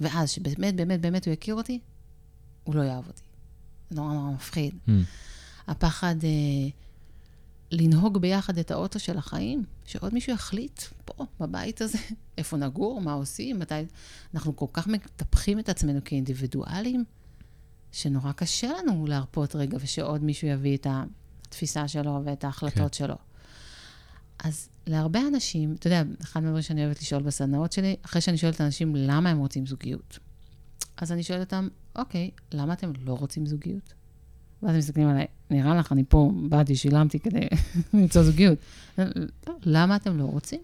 ואז, 0.00 0.30
שבאמת, 0.30 0.76
באמת, 0.76 1.00
באמת 1.00 1.26
הוא 1.26 1.34
יכיר 1.34 1.54
אותי, 1.54 1.80
הוא 2.64 2.74
לא 2.74 2.82
יאהב 2.82 3.06
אותי. 3.06 3.22
זה 3.90 3.96
נורא 3.96 4.12
נורא 4.12 4.30
מפחיד. 4.30 4.74
Mm. 4.86 4.90
הפחד 5.66 6.14
אה, 6.24 6.68
לנהוג 7.70 8.18
ביחד 8.18 8.58
את 8.58 8.70
האוטו 8.70 8.98
של 8.98 9.18
החיים, 9.18 9.64
שעוד 9.84 10.14
מישהו 10.14 10.32
יחליט 10.32 10.82
פה, 11.04 11.26
בבית 11.40 11.80
הזה, 11.80 11.98
איפה 12.38 12.56
נגור, 12.56 13.00
מה 13.00 13.12
עושים, 13.12 13.58
מתי... 13.58 13.74
אנחנו 14.34 14.56
כל 14.56 14.66
כך 14.72 14.86
מטפחים 14.86 15.58
את 15.58 15.68
עצמנו 15.68 16.00
כאינדיבידואלים, 16.04 17.04
שנורא 17.92 18.32
קשה 18.32 18.68
לנו 18.78 19.06
להרפות 19.06 19.56
רגע, 19.56 19.78
ושעוד 19.80 20.24
מישהו 20.24 20.48
יביא 20.48 20.76
את. 20.76 20.86
התפיסה 21.48 21.88
שלו 21.88 22.20
ואת 22.24 22.44
ההחלטות 22.44 22.76
כן. 22.76 22.92
שלו. 22.92 23.14
אז 24.44 24.68
להרבה 24.86 25.20
אנשים, 25.28 25.74
אתה 25.78 25.86
יודע, 25.86 26.02
אחד 26.22 26.40
מהדברים 26.40 26.62
שאני 26.62 26.84
אוהבת 26.84 27.00
לשאול 27.00 27.22
בסדנאות 27.22 27.72
שלי, 27.72 27.96
אחרי 28.02 28.20
שאני 28.20 28.38
שואלת 28.38 28.60
אנשים 28.60 28.96
למה 28.96 29.30
הם 29.30 29.38
רוצים 29.38 29.66
זוגיות. 29.66 30.18
אז 30.96 31.12
אני 31.12 31.22
שואלת 31.22 31.40
אותם, 31.40 31.68
אוקיי, 31.96 32.30
למה 32.52 32.72
אתם 32.72 32.92
לא 33.04 33.12
רוצים 33.12 33.46
זוגיות? 33.46 33.94
ואז 34.62 34.72
הם 34.72 34.78
מסתכלים 34.78 35.08
עליי, 35.08 35.26
נראה 35.50 35.74
לך, 35.74 35.92
אני 35.92 36.04
פה 36.08 36.32
באתי, 36.48 36.76
שילמתי 36.76 37.18
כדי 37.18 37.48
למצוא 37.94 38.22
זוגיות. 38.22 38.58
למה 39.62 39.96
אתם 39.96 40.18
לא 40.18 40.24
רוצים? 40.24 40.60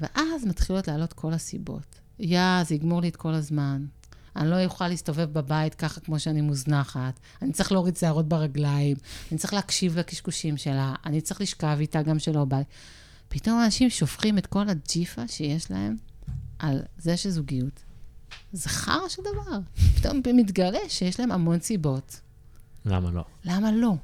ואז 0.00 0.44
מתחילות 0.46 0.88
לעלות 0.88 1.12
כל 1.12 1.32
הסיבות. 1.32 2.00
יא, 2.18 2.62
זה 2.64 2.74
יגמור 2.74 3.00
לי 3.00 3.08
את 3.08 3.16
כל 3.16 3.34
הזמן. 3.34 3.86
אני 4.36 4.50
לא 4.50 4.64
אוכל 4.64 4.88
להסתובב 4.88 5.32
בבית 5.32 5.74
ככה 5.74 6.00
כמו 6.00 6.18
שאני 6.18 6.40
מוזנחת, 6.40 7.20
אני 7.42 7.52
צריך 7.52 7.72
להוריד 7.72 7.96
שערות 7.96 8.28
ברגליים, 8.28 8.96
אני 9.30 9.38
צריך 9.38 9.54
להקשיב 9.54 9.98
לקשקושים 9.98 10.56
שלה, 10.56 10.94
אני 11.06 11.20
צריך 11.20 11.40
לשכב 11.40 11.76
איתה 11.80 12.02
גם 12.02 12.18
שלא 12.18 12.44
בא. 12.44 12.60
פתאום 13.28 13.62
אנשים 13.64 13.90
שופכים 13.90 14.38
את 14.38 14.46
כל 14.46 14.68
הג'יפה 14.68 15.28
שיש 15.28 15.70
להם 15.70 15.96
על 16.58 16.82
זה 16.98 17.16
שזוגיות. 17.16 17.84
זה 18.52 18.68
חרא 18.68 19.08
של 19.08 19.22
דבר. 19.22 19.58
פתאום 19.96 20.20
מתגלה 20.36 20.78
שיש 20.88 21.20
להם 21.20 21.32
המון 21.32 21.60
סיבות. 21.60 22.20
למה 22.84 23.10
לא? 23.10 23.24
למה 23.44 23.72
לא? 23.72 23.94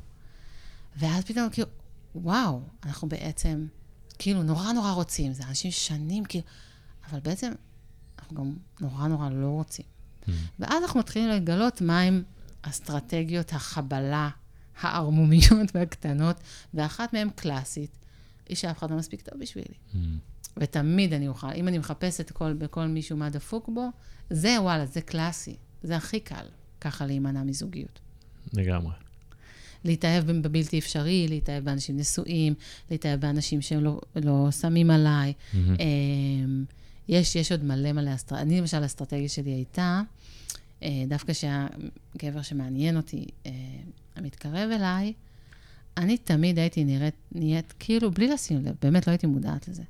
ואז 0.97 1.25
פתאום 1.25 1.51
כאילו, 1.51 1.69
וואו, 2.15 2.61
אנחנו 2.85 3.09
בעצם, 3.09 3.67
כאילו, 4.19 4.43
נורא 4.43 4.73
נורא 4.73 4.93
רוצים, 4.93 5.33
זה 5.33 5.43
אנשים 5.49 5.71
שנים, 5.71 6.25
כאילו, 6.25 6.45
אבל 7.11 7.21
בעצם 7.21 7.53
אנחנו 8.19 8.37
גם 8.37 8.57
נורא 8.81 9.07
נורא 9.07 9.31
לא 9.31 9.47
רוצים. 9.47 9.87
Mm-hmm. 10.31 10.55
ואז 10.59 10.83
אנחנו 10.83 11.01
מתחילים 11.01 11.29
לגלות 11.29 11.81
מהם 11.81 12.23
אסטרטגיות 12.63 13.53
החבלה 13.53 14.29
הערמומיות 14.81 15.71
והקטנות, 15.75 16.37
ואחת 16.75 17.13
מהן 17.13 17.31
קלאסית, 17.31 17.91
היא 18.49 18.57
שאף 18.57 18.79
אחד 18.79 18.91
לא 18.91 18.97
מספיק 18.97 19.21
טוב 19.21 19.41
בשבילי. 19.41 19.67
Mm-hmm. 19.69 19.97
ותמיד 20.57 21.13
אני 21.13 21.29
אוכל, 21.29 21.53
אם 21.55 21.69
אני 21.69 21.79
מחפשת 21.79 22.31
כל, 22.31 22.53
בכל 22.53 22.87
מישהו 22.87 23.17
מה 23.17 23.31
דפוק 23.31 23.69
בו, 23.69 23.89
זה 24.31 24.57
וואלה, 24.61 24.87
זה 24.87 25.01
קלאסי. 25.01 25.57
זה 25.83 25.97
הכי 25.97 26.21
קל, 26.21 26.45
ככה 26.81 27.07
להימנע 27.07 27.43
מזוגיות. 27.43 28.01
לגמרי. 28.53 28.93
להתאהב 29.85 30.31
בבלתי 30.31 30.79
אפשרי, 30.79 31.27
להתאהב 31.29 31.65
באנשים 31.65 31.97
נשואים, 31.97 32.55
להתאהב 32.91 33.21
באנשים 33.21 33.63
שהם 33.63 33.85
לא, 33.85 34.01
לא 34.17 34.51
שמים 34.51 34.91
עליי. 34.91 35.33
Mm-hmm. 35.33 35.57
יש, 37.11 37.37
יש 37.37 37.53
עוד 37.53 37.65
מלא 37.65 37.93
מלא 37.93 38.15
אסטרטגיה. 38.15 38.43
אני, 38.43 38.61
למשל, 38.61 38.83
האסטרטגיה 38.83 39.29
שלי 39.29 39.51
הייתה, 39.51 40.03
אה, 40.83 41.05
דווקא 41.09 41.33
שהגבר 41.33 42.43
שמעניין 42.43 42.97
אותי 42.97 43.27
אה, 43.47 43.53
מתקרב 44.21 44.71
אליי, 44.71 45.13
אני 45.97 46.19
תמיד 46.19 46.59
הייתי 46.59 46.85
נראית, 46.85 47.15
נהיית 47.33 47.75
כאילו, 47.79 48.11
בלי 48.11 48.29
לשים 48.29 48.65
לב, 48.65 48.75
באמת 48.83 49.07
לא 49.07 49.13
הייתי 49.13 49.27
מודעת 49.27 49.69
לזה. 49.69 49.83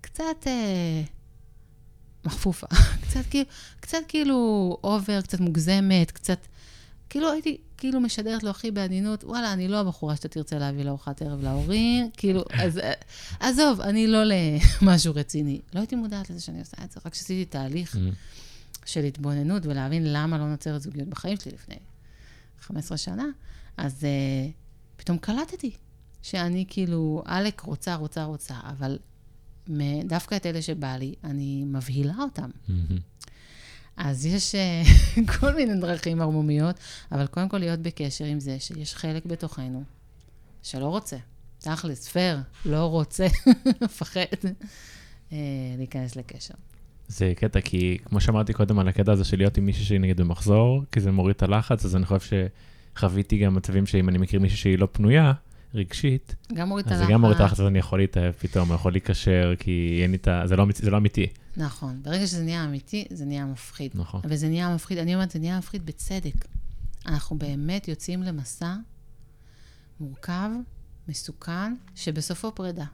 קצת 0.00 0.46
אה, 0.46 1.02
מחפופה, 2.24 2.66
קצת 3.02 3.26
כאילו, 3.30 3.50
קצת 3.80 3.98
כאילו 4.08 4.76
אובר, 4.84 5.20
קצת 5.20 5.40
מוגזמת, 5.40 6.10
קצת... 6.10 6.46
כאילו 7.14 7.32
הייתי 7.32 7.56
כאילו 7.76 8.00
משדרת 8.00 8.42
לו 8.42 8.50
הכי 8.50 8.70
בעדינות, 8.70 9.24
וואלה, 9.24 9.52
אני 9.52 9.68
לא 9.68 9.80
הבחורה 9.80 10.16
שאתה 10.16 10.28
תרצה 10.28 10.58
להביא 10.58 10.84
לארוחת 10.84 11.22
ערב 11.22 11.42
להורים, 11.42 12.10
כאילו, 12.16 12.44
אז 12.52 12.80
עזוב, 13.40 13.80
אני 13.80 14.06
לא 14.06 14.18
למשהו 14.82 15.14
רציני. 15.14 15.60
לא 15.74 15.80
הייתי 15.80 15.96
מודעת 15.96 16.30
לזה 16.30 16.40
שאני 16.40 16.58
עושה 16.58 16.76
את 16.84 16.92
זה, 16.92 17.00
רק 17.06 17.14
שעשיתי 17.14 17.44
תהליך 17.44 17.94
mm-hmm. 17.94 18.86
של 18.86 19.04
התבוננות 19.04 19.66
ולהבין 19.66 20.02
למה 20.06 20.38
לא 20.38 20.48
נוצרת 20.48 20.82
זוגיות 20.82 21.08
בחיים 21.08 21.36
שלי 21.36 21.52
לפני 21.52 21.76
15 22.60 22.98
שנה, 22.98 23.26
אז 23.76 24.00
uh, 24.00 24.52
פתאום 24.96 25.18
קלטתי 25.18 25.70
שאני 26.22 26.64
כאילו, 26.68 27.22
עלק 27.24 27.60
רוצה, 27.60 27.94
רוצה, 27.94 28.24
רוצה, 28.24 28.54
אבל 28.62 28.98
דווקא 30.04 30.36
את 30.36 30.46
אלה 30.46 30.62
שבא 30.62 30.96
לי, 30.96 31.14
אני 31.24 31.64
מבהילה 31.66 32.16
אותם. 32.18 32.50
Mm-hmm. 32.68 33.00
אז 33.96 34.26
יש 34.26 34.54
אה, 34.54 34.82
כל 35.40 35.54
מיני 35.54 35.80
דרכים 35.80 36.20
ערמומיות, 36.20 36.76
אבל 37.12 37.26
קודם 37.26 37.48
כל 37.48 37.58
להיות 37.58 37.80
בקשר 37.80 38.24
עם 38.24 38.40
זה 38.40 38.56
שיש 38.60 38.94
חלק 38.94 39.26
בתוכנו 39.26 39.82
שלא 40.62 40.86
רוצה. 40.86 41.16
תכלס, 41.58 42.08
פייר, 42.08 42.38
לא 42.64 42.84
רוצה, 42.86 43.26
מפחד 43.82 44.20
אה, 45.32 45.38
להיכנס 45.78 46.16
לקשר. 46.16 46.54
זה 47.08 47.32
קטע, 47.36 47.60
כי 47.60 47.98
כמו 48.04 48.20
שאמרתי 48.20 48.52
קודם 48.52 48.78
על 48.78 48.88
הקטע 48.88 49.12
הזה 49.12 49.24
של 49.24 49.36
להיות 49.36 49.58
עם 49.58 49.66
מישהי 49.66 49.84
שהיא 49.84 50.00
נגיד 50.00 50.16
במחזור, 50.16 50.82
כי 50.92 51.00
זה 51.00 51.12
מוריד 51.12 51.36
את 51.36 51.42
הלחץ, 51.42 51.84
אז 51.84 51.96
אני 51.96 52.06
חושב 52.06 52.46
שחוויתי 52.96 53.38
גם 53.38 53.54
מצבים 53.54 53.86
שאם 53.86 54.08
אני 54.08 54.18
מכיר 54.18 54.40
מישהי 54.40 54.56
שהיא 54.56 54.78
לא 54.78 54.88
פנויה, 54.92 55.32
רגשית, 55.74 56.34
גם 56.54 56.68
מוריד 56.68 56.86
את 56.86 56.92
הלחץ. 56.92 57.02
אז 57.02 57.06
זה 57.06 57.12
גם 57.12 57.20
מוריד 57.20 57.34
את 57.34 57.40
הלחץ, 57.40 57.60
אז 57.60 57.66
אני 57.66 57.78
יכול 57.78 57.98
להתאהב 57.98 58.32
פתאום, 58.32 58.68
אני 58.68 58.74
יכול 58.74 58.92
להיקשר, 58.92 59.54
כי 59.58 59.98
אין 60.02 60.10
לי 60.10 60.16
את 60.16 60.28
ה... 60.28 60.42
זה 60.46 60.56
לא, 60.56 60.66
זה 60.74 60.90
לא 60.90 60.96
אמיתי. 60.96 61.26
נכון. 61.56 62.02
ברגע 62.02 62.26
שזה 62.26 62.42
נהיה 62.42 62.64
אמיתי, 62.64 63.04
זה 63.10 63.24
נהיה 63.24 63.46
מפחיד. 63.46 63.90
נכון. 63.94 64.20
וזה 64.24 64.48
נהיה 64.48 64.74
מפחיד, 64.74 64.98
אני 64.98 65.14
אומרת, 65.14 65.30
זה 65.30 65.38
נהיה 65.38 65.58
מפחיד 65.58 65.86
בצדק. 65.86 66.48
אנחנו 67.06 67.38
באמת 67.38 67.88
יוצאים 67.88 68.22
למסע 68.22 68.76
מורכב, 70.00 70.50
מסוכן, 71.08 71.74
שבסופו 71.94 72.54
פרידה. 72.54 72.86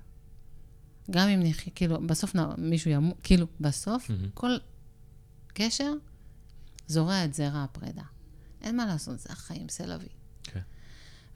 גם 1.10 1.28
אם 1.28 1.40
נחיה, 1.42 1.72
כאילו, 1.74 2.06
בסוף 2.06 2.36
נ... 2.36 2.38
מישהו 2.58 2.90
ימות, 2.90 3.16
כאילו, 3.22 3.46
בסוף, 3.60 4.10
mm-hmm. 4.10 4.30
כל 4.34 4.56
קשר 5.46 5.92
זורע 6.86 7.24
את 7.24 7.34
זרע 7.34 7.62
הפרידה. 7.62 8.02
אין 8.62 8.76
מה 8.76 8.86
לעשות, 8.86 9.20
זה 9.20 9.28
החיים, 9.32 9.66
זה 9.68 9.86
לוי. 9.86 10.08
כן. 10.42 10.60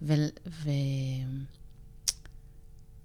ו... 0.03 0.15
ו... 0.47 0.71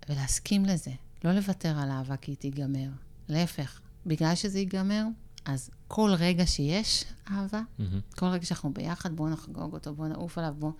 ולהסכים 0.09 0.65
לזה, 0.65 0.91
לא 1.24 1.32
לוותר 1.32 1.78
על 1.78 1.89
אהבה 1.89 2.17
כי 2.17 2.32
היא 2.32 2.38
תיגמר. 2.38 2.89
להפך, 3.28 3.82
בגלל 4.06 4.36
שזה 4.36 4.60
ייגמר, 4.60 5.06
אז 5.45 5.70
כל 5.88 6.12
רגע 6.18 6.47
שיש 6.47 7.06
אהבה, 7.32 7.62
mm-hmm. 7.62 8.16
כל 8.16 8.26
רגע 8.26 8.45
שאנחנו 8.45 8.74
ביחד, 8.74 9.16
בואו 9.16 9.30
נחגוג 9.30 9.74
אותו, 9.74 9.95
בואו 9.95 10.08
נעוף 10.08 10.38
עליו, 10.38 10.56
בואו 10.60 10.72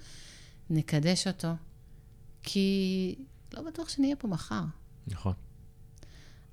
נקדש 0.70 1.28
אותו, 1.28 1.54
כי 2.44 3.16
לא 3.54 3.62
בטוח 3.68 3.90
שנהיה 3.90 4.16
פה 4.16 4.28
מחר. 4.28 4.64
נכון. 5.08 5.34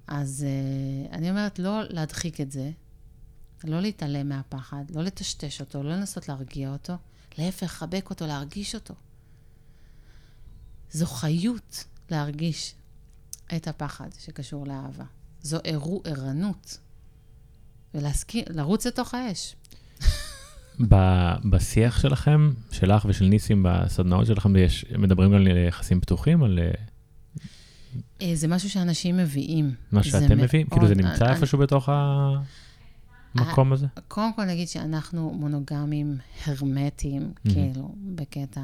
אז 0.06 0.46
uh, 0.46 1.14
אני 1.14 1.30
אומרת, 1.30 1.58
לא 1.58 1.82
להדחיק 1.88 2.40
את 2.40 2.50
זה, 2.50 2.70
לא 3.64 3.80
להתעלם 3.80 4.28
מהפחד, 4.28 4.84
לא 4.90 5.02
לטשטש 5.02 5.60
אותו, 5.60 5.82
לא 5.82 5.90
לנסות 5.90 6.28
להרגיע 6.28 6.72
אותו, 6.72 6.94
להפך, 7.38 7.66
חבק 7.66 8.10
אותו, 8.10 8.26
להרגיש 8.26 8.74
אותו. 8.74 8.94
זו 10.90 11.06
חיות 11.06 11.84
להרגיש 12.10 12.74
את 13.56 13.68
הפחד 13.68 14.08
שקשור 14.18 14.66
לאהבה. 14.66 15.04
זו 15.42 15.58
ערו, 15.64 16.02
ערנות. 16.04 16.78
ולהסכים, 17.94 18.44
לרוץ 18.50 18.86
לתוך 18.86 19.14
האש. 19.14 19.56
בשיח 21.50 22.00
שלכם, 22.00 22.52
שלך 22.70 23.04
ושל 23.08 23.24
ניסים 23.24 23.66
בסדנאות 23.68 24.26
שלכם, 24.26 24.56
יש, 24.56 24.84
מדברים 24.98 25.30
גם 25.30 25.36
על 25.36 25.46
יחסים 25.68 26.00
פתוחים, 26.00 26.42
על... 26.42 26.58
אה, 26.58 26.70
אה, 28.22 28.34
זה 28.34 28.48
משהו 28.48 28.70
שאנשים 28.70 29.16
מביאים. 29.16 29.74
מה 29.92 30.02
שאתם 30.02 30.38
מביאים? 30.38 30.66
כאילו 30.66 30.88
זה 30.88 30.94
נמצא 30.94 31.24
אני, 31.24 31.34
איפשהו 31.34 31.58
אני... 31.58 31.66
בתוך 31.66 31.88
המקום 33.34 33.72
הזה? 33.72 33.86
קודם 34.08 34.32
כל 34.32 34.44
נגיד 34.44 34.68
שאנחנו 34.68 35.30
מונוגמים 35.30 36.18
הרמטיים, 36.46 37.32
mm-hmm. 37.34 37.52
כאילו, 37.52 37.94
בקטע 38.14 38.62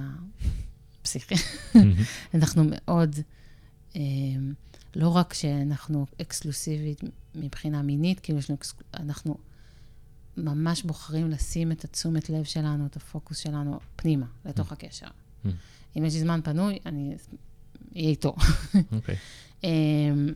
פסיכי. 1.03 1.35
אנחנו 2.35 2.65
מאוד... 2.65 3.17
לא 4.97 5.09
רק 5.09 5.35
שאנחנו 5.35 6.07
אקסקלוסיבית 6.21 7.01
מבחינה 7.35 7.83
מינית, 7.83 8.21
כאילו 8.21 8.39
יש 8.39 8.51
לנו, 8.51 8.59
אנחנו 8.95 9.37
ממש 10.37 10.83
בוחרים 10.83 11.31
לשים 11.31 11.73
את 11.73 11.85
התשומת 11.85 12.31
לב 12.31 12.45
שלנו, 12.45 12.87
את 12.87 12.97
הפוקוס 12.97 13.39
שלנו, 13.39 13.79
פנימה, 13.97 14.27
לתוך 14.45 14.71
mm. 14.71 14.75
הקשר. 14.75 15.07
Mm. 15.07 15.49
אם 15.97 16.05
יש 16.05 16.15
לי 16.15 16.21
זמן 16.21 16.41
פנוי, 16.45 16.79
אני 16.87 17.15
אהיה 17.97 18.09
איתו. 18.09 18.37
אוקיי. 18.93 19.17
אמ, 19.65 20.29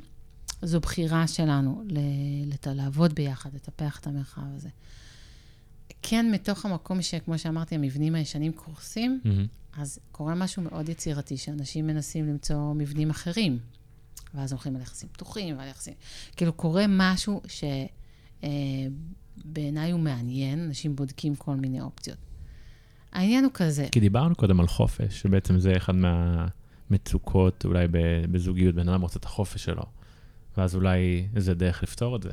זו 0.63 0.81
בחירה 0.81 1.27
שלנו 1.27 1.83
לת... 2.47 2.67
לעבוד 2.67 3.15
ביחד, 3.15 3.55
לטפח 3.55 3.99
את 4.01 4.07
המרחב 4.07 4.43
הזה. 4.57 4.69
כן, 6.03 6.31
מתוך 6.33 6.67
המקום 6.67 7.03
שכמו 7.03 7.39
שאמרתי, 7.39 7.75
המבנים 7.75 8.15
הישנים 8.15 8.53
קורסים, 8.53 9.21
mm-hmm. 9.25 9.81
אז 9.81 9.99
קורה 10.13 10.35
משהו 10.35 10.63
מאוד 10.63 10.89
יצירתי, 10.89 11.37
שאנשים 11.37 11.87
מנסים 11.87 12.27
למצוא 12.27 12.75
מבנים 12.75 13.11
אחרים. 13.11 13.59
ואז 14.37 14.53
הולכים 14.53 14.76
על 14.76 14.82
יחסים 14.82 15.09
פתוחים 15.12 15.59
ועל 15.59 15.68
יחסים... 15.68 15.95
כאילו, 16.37 16.53
קורה 16.53 16.84
משהו 16.89 17.43
שבעיניי 18.43 19.89
אה, 19.89 19.93
הוא 19.93 20.01
מעניין, 20.01 20.64
אנשים 20.64 20.97
בודקים 20.97 21.37
כל 21.37 21.57
מיני 21.57 21.80
אופציות. 21.80 22.18
העניין 23.12 23.45
הוא 23.45 23.53
כזה. 23.55 23.89
כי 23.93 24.01
דיברנו 24.01 24.34
קודם 24.34 24.61
על 24.61 24.66
חופש, 24.66 25.20
שבעצם 25.20 25.59
זה 25.59 25.76
אחד 25.76 25.95
מהמצוקות, 25.95 27.64
אולי 27.64 27.87
בזוגיות, 28.30 28.74
בן 28.74 28.89
אדם 28.89 29.01
רוצה 29.01 29.18
את 29.18 29.24
החופש 29.24 29.64
שלו, 29.64 29.84
ואז 30.57 30.74
אולי 30.74 31.28
איזה 31.37 31.55
דרך 31.55 31.82
לפתור 31.82 32.16
את 32.16 32.22
זה. 32.22 32.30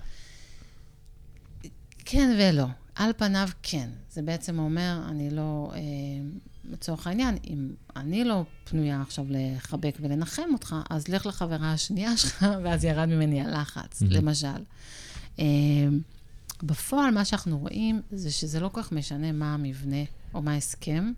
כן 2.05 2.37
ולא. 2.39 2.65
על 2.95 3.11
פניו 3.17 3.47
כן. 3.63 3.89
זה 4.09 4.21
בעצם 4.21 4.59
אומר, 4.59 5.01
אני 5.09 5.29
לא, 5.29 5.71
אה, 5.75 5.79
לצורך 6.63 7.07
העניין, 7.07 7.37
אם 7.47 7.69
אני 7.95 8.23
לא 8.23 8.43
פנויה 8.63 9.01
עכשיו 9.01 9.25
לחבק 9.29 9.97
ולנחם 10.01 10.49
אותך, 10.53 10.75
אז 10.89 11.07
לך 11.07 11.25
לחברה 11.25 11.73
השנייה 11.73 12.17
שלך, 12.17 12.45
ואז 12.63 12.83
ירד 12.83 13.05
ממני 13.05 13.41
הלחץ, 13.41 14.01
mm-hmm. 14.01 14.05
למשל. 14.09 14.47
אה, 15.39 15.45
בפועל, 16.63 17.13
מה 17.13 17.25
שאנחנו 17.25 17.59
רואים 17.59 18.01
זה 18.11 18.31
שזה 18.31 18.59
לא 18.59 18.69
כל 18.69 18.81
כך 18.81 18.91
משנה 18.91 19.31
מה 19.31 19.53
המבנה 19.53 20.03
או 20.33 20.41
מה 20.41 20.53
ההסכם. 20.53 21.11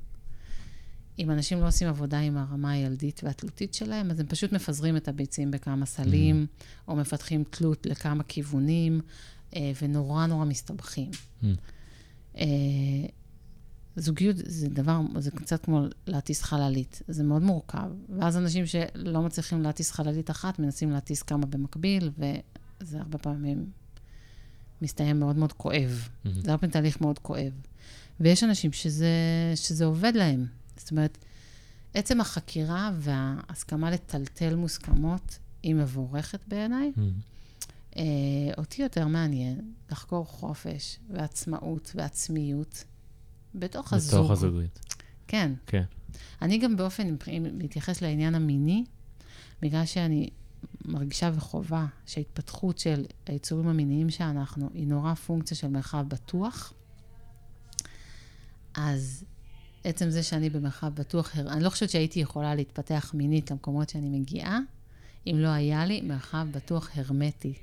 אם 1.19 1.31
אנשים 1.31 1.61
לא 1.61 1.67
עושים 1.67 1.87
עבודה 1.87 2.19
עם 2.19 2.37
הרמה 2.37 2.71
הילדית 2.71 3.21
והתלותית 3.23 3.73
שלהם, 3.73 4.11
אז 4.11 4.19
הם 4.19 4.25
פשוט 4.25 4.51
מפזרים 4.51 4.97
את 4.97 5.07
הביצים 5.07 5.51
בכמה 5.51 5.85
סלים, 5.85 6.45
mm-hmm. 6.45 6.87
או 6.87 6.95
מפתחים 6.95 7.43
תלות 7.49 7.85
לכמה 7.85 8.23
כיוונים, 8.23 9.01
אה, 9.55 9.71
ונורא 9.81 10.25
נורא 10.25 10.45
מסתבכים. 10.45 11.11
Mm. 11.11 11.45
אה, 12.37 12.45
זוגיות 13.95 14.35
זה 14.37 14.69
דבר, 14.69 15.01
זה 15.17 15.31
קצת 15.31 15.65
כמו 15.65 15.85
להטיס 16.07 16.41
חללית, 16.41 17.01
זה 17.07 17.23
מאוד 17.23 17.41
מורכב. 17.41 17.91
ואז 18.09 18.37
אנשים 18.37 18.65
שלא 18.65 19.21
מצליחים 19.21 19.61
להטיס 19.61 19.91
חללית 19.91 20.31
אחת, 20.31 20.59
מנסים 20.59 20.91
להטיס 20.91 21.23
כמה 21.23 21.45
במקביל, 21.45 22.11
וזה 22.17 22.99
הרבה 22.99 23.17
פעמים 23.17 23.69
מסתיים 24.81 25.19
מאוד 25.19 25.37
מאוד 25.37 25.53
כואב. 25.53 26.09
Mm-hmm. 26.09 26.29
זה 26.41 26.51
הרבה 26.51 26.57
פעמים 26.57 26.71
תהליך 26.71 27.01
מאוד 27.01 27.19
כואב. 27.19 27.51
ויש 28.19 28.43
אנשים 28.43 28.73
שזה, 28.73 29.07
שזה 29.55 29.85
עובד 29.85 30.11
להם. 30.15 30.45
זאת 30.77 30.91
אומרת, 30.91 31.17
עצם 31.93 32.21
החקירה 32.21 32.91
וההסכמה 32.99 33.91
לטלטל 33.91 34.55
מוסכמות 34.55 35.39
היא 35.63 35.75
מבורכת 35.75 36.39
בעיניי. 36.47 36.91
Mm-hmm. 36.95 37.99
אותי 38.57 38.81
יותר 38.81 39.07
מעניין 39.07 39.73
לחקור 39.91 40.25
חופש 40.25 40.99
ועצמאות 41.09 41.91
ועצמיות 41.95 42.83
בתוך 43.59 43.93
הזוג. 43.93 44.19
בתוך 44.19 44.31
הזוגיות. 44.31 44.79
כן. 45.27 45.53
כן. 45.65 45.83
אני 46.41 46.57
גם 46.57 46.75
באופן, 46.75 47.15
אם 47.27 47.45
להתייחס 47.57 48.01
לעניין 48.01 48.35
המיני, 48.35 48.83
בגלל 49.61 49.85
שאני 49.85 50.29
מרגישה 50.85 51.31
וחובה 51.33 51.85
שההתפתחות 52.05 52.79
של 52.79 53.05
היצורים 53.25 53.67
המיניים 53.67 54.09
שאנחנו 54.09 54.69
היא 54.73 54.87
נורא 54.87 55.13
פונקציה 55.13 55.57
של 55.57 55.67
מרחב 55.67 56.05
בטוח, 56.07 56.73
אז 58.73 59.25
עצם 59.83 60.09
זה 60.09 60.23
שאני 60.23 60.49
במרחב 60.49 60.95
בטוח, 60.95 61.37
אני 61.37 61.63
לא 61.63 61.69
חושבת 61.69 61.89
שהייתי 61.89 62.19
יכולה 62.19 62.55
להתפתח 62.55 63.11
מינית 63.13 63.51
למקומות 63.51 63.89
שאני 63.89 64.19
מגיעה, 64.19 64.59
אם 65.27 65.35
לא 65.39 65.47
היה 65.47 65.85
לי 65.85 66.01
מרחב 66.01 66.47
בטוח 66.51 66.89
הרמטי 66.95 67.53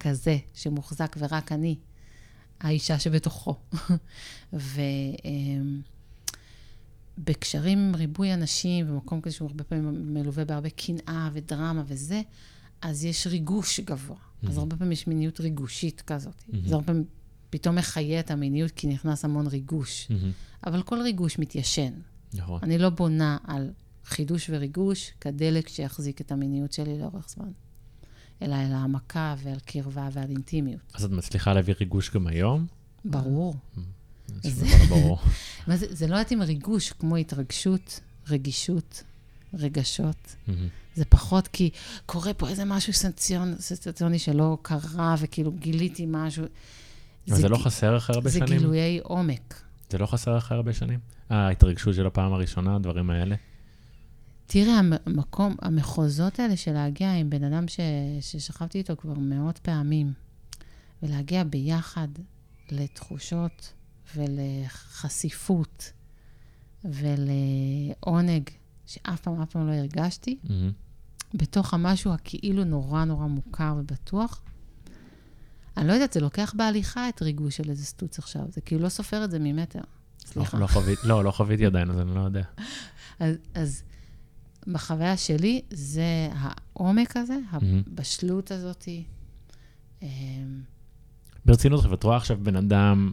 כזה, 0.00 0.36
שמוחזק 0.54 1.16
ורק 1.18 1.52
אני, 1.52 1.76
האישה 2.64 2.98
שבתוכו. 2.98 3.56
ובקשרים 7.18 7.78
עם 7.78 7.94
ריבוי 7.94 8.34
אנשים, 8.34 8.86
במקום 8.86 9.20
כזה 9.20 9.34
שהוא 9.34 9.48
הרבה 9.48 9.64
פעמים 9.64 10.14
מלווה 10.14 10.44
בהרבה 10.44 10.70
קנאה 10.70 11.28
ודרמה 11.32 11.82
וזה, 11.86 12.22
אז 12.82 13.04
יש 13.04 13.26
ריגוש 13.26 13.80
גבוה. 13.80 14.16
Mm-hmm. 14.16 14.48
אז 14.48 14.58
הרבה 14.58 14.76
פעמים 14.76 14.92
יש 14.92 15.06
מיניות 15.06 15.40
ריגושית 15.40 16.00
כזאת. 16.00 16.34
Mm-hmm. 16.34 16.56
זה 16.68 16.74
הרבה 16.74 16.86
פעמים 16.86 17.04
פתאום 17.50 17.76
מחיה 17.76 18.20
את 18.20 18.30
המיניות 18.30 18.70
כי 18.70 18.86
נכנס 18.86 19.24
המון 19.24 19.46
ריגוש. 19.46 20.06
Mm-hmm. 20.06 20.66
אבל 20.66 20.82
כל 20.82 21.00
ריגוש 21.02 21.38
מתיישן. 21.38 21.92
נכון. 22.34 22.60
אני 22.62 22.78
לא 22.78 22.90
בונה 22.90 23.36
על 23.44 23.70
חידוש 24.04 24.50
וריגוש 24.50 25.12
כדלק 25.20 25.68
שיחזיק 25.68 26.20
את 26.20 26.32
המיניות 26.32 26.72
שלי 26.72 26.98
לאורך 26.98 27.28
זמן, 27.28 27.50
אלא 28.42 28.54
על 28.54 28.72
העמקה 28.72 29.34
ועל 29.42 29.58
קרבה 29.64 30.08
ועל 30.12 30.30
אינטימיות. 30.30 30.80
אז 30.94 31.04
את 31.04 31.10
מצליחה 31.10 31.52
להביא 31.52 31.74
ריגוש 31.80 32.10
גם 32.10 32.26
היום? 32.26 32.66
ברור. 33.04 33.54
זה 34.42 34.66
ברור. 34.88 35.18
זה, 35.74 35.86
זה 35.90 36.06
לא 36.06 36.14
יודעת 36.14 36.32
אם 36.32 36.42
ריגוש 36.42 36.92
כמו 36.92 37.16
התרגשות, 37.16 38.00
רגישות, 38.28 39.02
רגשות. 39.54 40.36
זה 40.94 41.04
פחות 41.04 41.48
כי 41.48 41.70
קורה 42.06 42.34
פה 42.34 42.48
איזה 42.48 42.64
משהו 42.64 42.92
סנסיוני 42.92 44.18
שלא 44.18 44.58
קרה, 44.62 45.14
וכאילו 45.18 45.52
גיליתי 45.52 46.06
משהו. 46.08 46.44
אבל 47.28 47.36
זה 47.36 47.48
לא 47.48 47.56
חסר 47.56 47.96
אחרי 47.96 48.16
הרבה 48.16 48.30
שנים? 48.30 48.46
זה 48.46 48.54
גילויי 48.54 49.00
עומק. 49.02 49.62
זה 49.90 49.98
לא 49.98 50.06
חסר 50.06 50.38
אחרי 50.38 50.56
הרבה 50.56 50.72
שנים? 50.72 50.98
ההתרגשות 51.30 51.94
של 51.94 52.06
הפעם 52.06 52.32
הראשונה, 52.32 52.76
הדברים 52.76 53.10
האלה? 53.10 53.36
תראה, 54.46 54.80
המקום, 55.06 55.56
המחוזות 55.62 56.38
האלה 56.38 56.56
של 56.56 56.72
להגיע 56.72 57.12
עם 57.12 57.30
בן 57.30 57.44
אדם 57.44 57.68
ש, 57.68 57.80
ששכבתי 58.20 58.78
איתו 58.78 58.96
כבר 58.96 59.14
מאות 59.14 59.58
פעמים, 59.58 60.12
ולהגיע 61.02 61.44
ביחד 61.44 62.08
לתחושות 62.70 63.72
ולחשיפות 64.16 65.92
ולעונג 66.84 68.50
שאף 68.86 69.20
פעם, 69.20 69.40
אף 69.42 69.50
פעם 69.50 69.66
לא 69.66 69.72
הרגשתי, 69.72 70.38
mm-hmm. 70.44 70.50
בתוך 71.34 71.74
המשהו 71.74 72.12
הכאילו 72.12 72.64
נורא 72.64 73.04
נורא 73.04 73.26
מוכר 73.26 73.74
ובטוח. 73.78 74.42
אני 75.76 75.88
לא 75.88 75.92
יודעת, 75.92 76.12
זה 76.12 76.20
לוקח 76.20 76.54
בהליכה 76.56 77.08
את 77.08 77.22
ריגוש 77.22 77.56
של 77.56 77.70
איזה 77.70 77.84
סטוץ 77.84 78.18
עכשיו, 78.18 78.42
זה 78.48 78.60
כאילו 78.60 78.82
לא 78.82 78.88
סופר 78.88 79.24
את 79.24 79.30
זה 79.30 79.38
ממטר. 79.38 79.80
סליחה. 80.26 80.56
לא, 80.56 80.62
לא, 80.62 80.66
חווית, 80.66 81.04
לא, 81.04 81.24
לא 81.24 81.30
חוויתי 81.30 81.66
עדיין, 81.66 81.90
אז 81.90 82.00
אני 82.00 82.14
לא 82.14 82.20
יודע. 82.20 82.42
אז, 83.18 83.36
אז 83.54 83.82
בחוויה 84.66 85.16
שלי, 85.16 85.62
זה 85.70 86.28
העומק 86.32 87.16
הזה, 87.16 87.36
mm-hmm. 87.52 87.56
הבשלות 87.92 88.50
הזאת. 88.50 88.88
אמ, 90.02 90.08
ברצינות, 91.44 91.92
את 91.94 92.04
רואה 92.04 92.16
עכשיו 92.16 92.38
בן 92.42 92.56
אדם, 92.56 93.12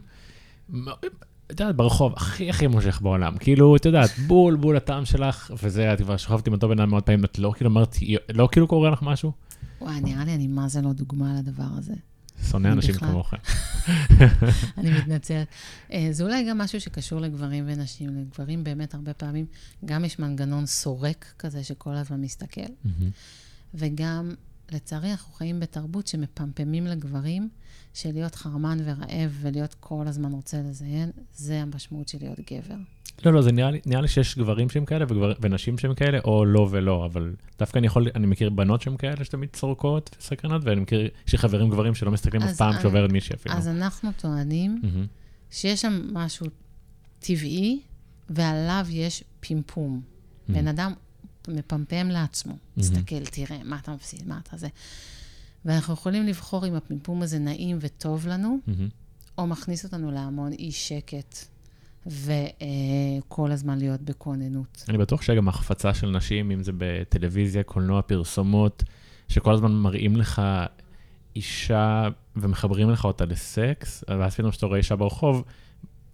את 1.46 1.60
יודעת, 1.60 1.76
ברחוב, 1.76 2.12
הכי 2.16 2.50
הכי 2.50 2.66
מושך 2.66 3.00
בעולם. 3.02 3.36
כאילו, 3.38 3.76
את 3.76 3.84
יודעת, 3.84 4.10
בול, 4.26 4.56
בול 4.56 4.76
הטעם 4.76 5.04
שלך, 5.04 5.52
וזה, 5.62 5.94
את 5.94 6.00
כבר 6.00 6.16
שוכבת 6.16 6.46
עם 6.46 6.52
אותו 6.52 6.68
בן 6.68 6.80
אדם 6.80 6.90
מאות 6.90 7.06
פעמים, 7.06 7.24
את 7.24 7.38
לא 7.38 7.52
כאילו 7.56 7.70
אומרת, 7.70 7.96
לא 8.34 8.48
כאילו 8.52 8.68
קורה 8.68 8.90
לך 8.90 9.02
משהו? 9.02 9.32
וואי, 9.80 10.00
נראה 10.00 10.24
לי 10.24 10.34
אני 10.34 10.46
מה 10.46 10.68
זה 10.68 10.82
לא 10.82 10.92
דוגמה 10.92 11.34
לדבר 11.38 11.68
הזה. 11.78 11.94
שונא 12.50 12.68
אנשים 12.68 12.94
כמוכם. 12.94 13.36
אני 14.78 14.90
מתנצלת. 14.90 15.48
אה, 15.92 16.08
זה 16.10 16.24
אולי 16.24 16.48
גם 16.48 16.58
משהו 16.58 16.80
שקשור 16.80 17.20
לגברים 17.20 17.64
ונשים. 17.66 18.08
לגברים 18.20 18.64
באמת 18.64 18.94
הרבה 18.94 19.14
פעמים, 19.14 19.46
גם 19.84 20.04
יש 20.04 20.18
מנגנון 20.18 20.66
סורק 20.66 21.34
כזה 21.38 21.64
שכל 21.64 21.94
הזמן 21.94 22.20
מסתכל, 22.20 22.60
וגם, 23.74 24.34
לצערי, 24.72 25.10
אנחנו 25.10 25.32
חיים 25.32 25.60
בתרבות 25.60 26.06
שמפמפמים 26.06 26.86
לגברים, 26.86 27.48
של 27.94 28.12
להיות 28.12 28.34
חרמן 28.34 28.78
ורעב 28.84 29.38
ולהיות 29.40 29.74
כל 29.80 30.04
הזמן 30.06 30.32
רוצה 30.32 30.62
לזיין, 30.62 31.10
זה 31.34 31.62
המשמעות 31.62 32.08
של 32.08 32.18
להיות 32.20 32.40
גבר. 32.40 32.74
לא, 33.24 33.32
לא, 33.32 33.42
זה 33.42 33.52
נראה 33.52 33.70
לי, 33.70 33.80
נראה 33.86 34.00
לי 34.00 34.08
שיש 34.08 34.38
גברים 34.38 34.70
שהם 34.70 34.84
כאלה 34.84 35.04
וגבר, 35.08 35.32
ונשים 35.40 35.78
שהם 35.78 35.94
כאלה, 35.94 36.18
או 36.24 36.44
לא 36.44 36.68
ולא, 36.70 37.06
אבל 37.06 37.34
דווקא 37.58 37.78
אני 37.78 37.86
יכול, 37.86 38.08
אני 38.14 38.26
מכיר 38.26 38.50
בנות 38.50 38.82
שהן 38.82 38.96
כאלה 38.96 39.24
שתמיד 39.24 39.48
צורקות 39.52 40.16
וסקרנות, 40.20 40.62
ואני 40.64 40.80
מכיר, 40.80 41.08
יש 41.26 41.32
לי 41.32 41.38
חברים 41.38 41.70
גברים 41.70 41.94
שלא 41.94 42.10
מסתכלים 42.10 42.42
אף 42.42 42.56
פעם 42.56 42.78
כשעוברת 42.78 43.12
מישהי 43.12 43.34
אפילו. 43.34 43.54
אז 43.54 43.68
אנחנו 43.68 44.10
טוענים 44.16 44.80
mm-hmm. 44.82 45.06
שיש 45.50 45.80
שם 45.82 46.02
משהו 46.12 46.46
טבעי, 47.20 47.80
ועליו 48.30 48.86
יש 48.90 49.24
פימפום. 49.40 50.00
Mm-hmm. 50.02 50.52
בן 50.52 50.68
אדם 50.68 50.92
מפמפם 51.48 52.08
לעצמו, 52.08 52.52
mm-hmm. 52.52 52.80
מסתכל, 52.80 53.24
תראה, 53.24 53.58
מה 53.64 53.78
אתה 53.82 53.92
מפסיד, 53.92 54.28
מה 54.28 54.40
אתה 54.42 54.56
זה. 54.56 54.68
ואנחנו 55.64 55.94
יכולים 55.94 56.26
לבחור 56.26 56.66
אם 56.66 56.74
הפימפום 56.74 57.22
הזה 57.22 57.38
נעים 57.38 57.78
וטוב 57.80 58.26
לנו, 58.26 58.58
mm-hmm. 58.68 58.72
או 59.38 59.46
מכניס 59.46 59.84
אותנו 59.84 60.10
להמון 60.10 60.52
אי 60.52 60.72
שקט. 60.72 61.36
וכל 62.06 63.52
הזמן 63.52 63.78
להיות 63.78 64.02
בכוננות. 64.02 64.84
אני 64.88 64.98
בטוח 64.98 65.22
שגם 65.22 65.48
החפצה 65.48 65.94
של 65.94 66.10
נשים, 66.10 66.50
אם 66.50 66.62
זה 66.62 66.72
בטלוויזיה, 66.78 67.62
קולנוע, 67.62 68.02
פרסומות, 68.02 68.82
שכל 69.28 69.54
הזמן 69.54 69.72
מראים 69.72 70.16
לך 70.16 70.42
אישה 71.36 72.08
ומחברים 72.36 72.90
לך 72.90 73.04
אותה 73.04 73.24
לסקס, 73.24 74.04
ואז 74.08 74.34
פתאום 74.34 74.50
כשאתה 74.50 74.66
רואה 74.66 74.78
אישה 74.78 74.96
ברחוב, 74.96 75.44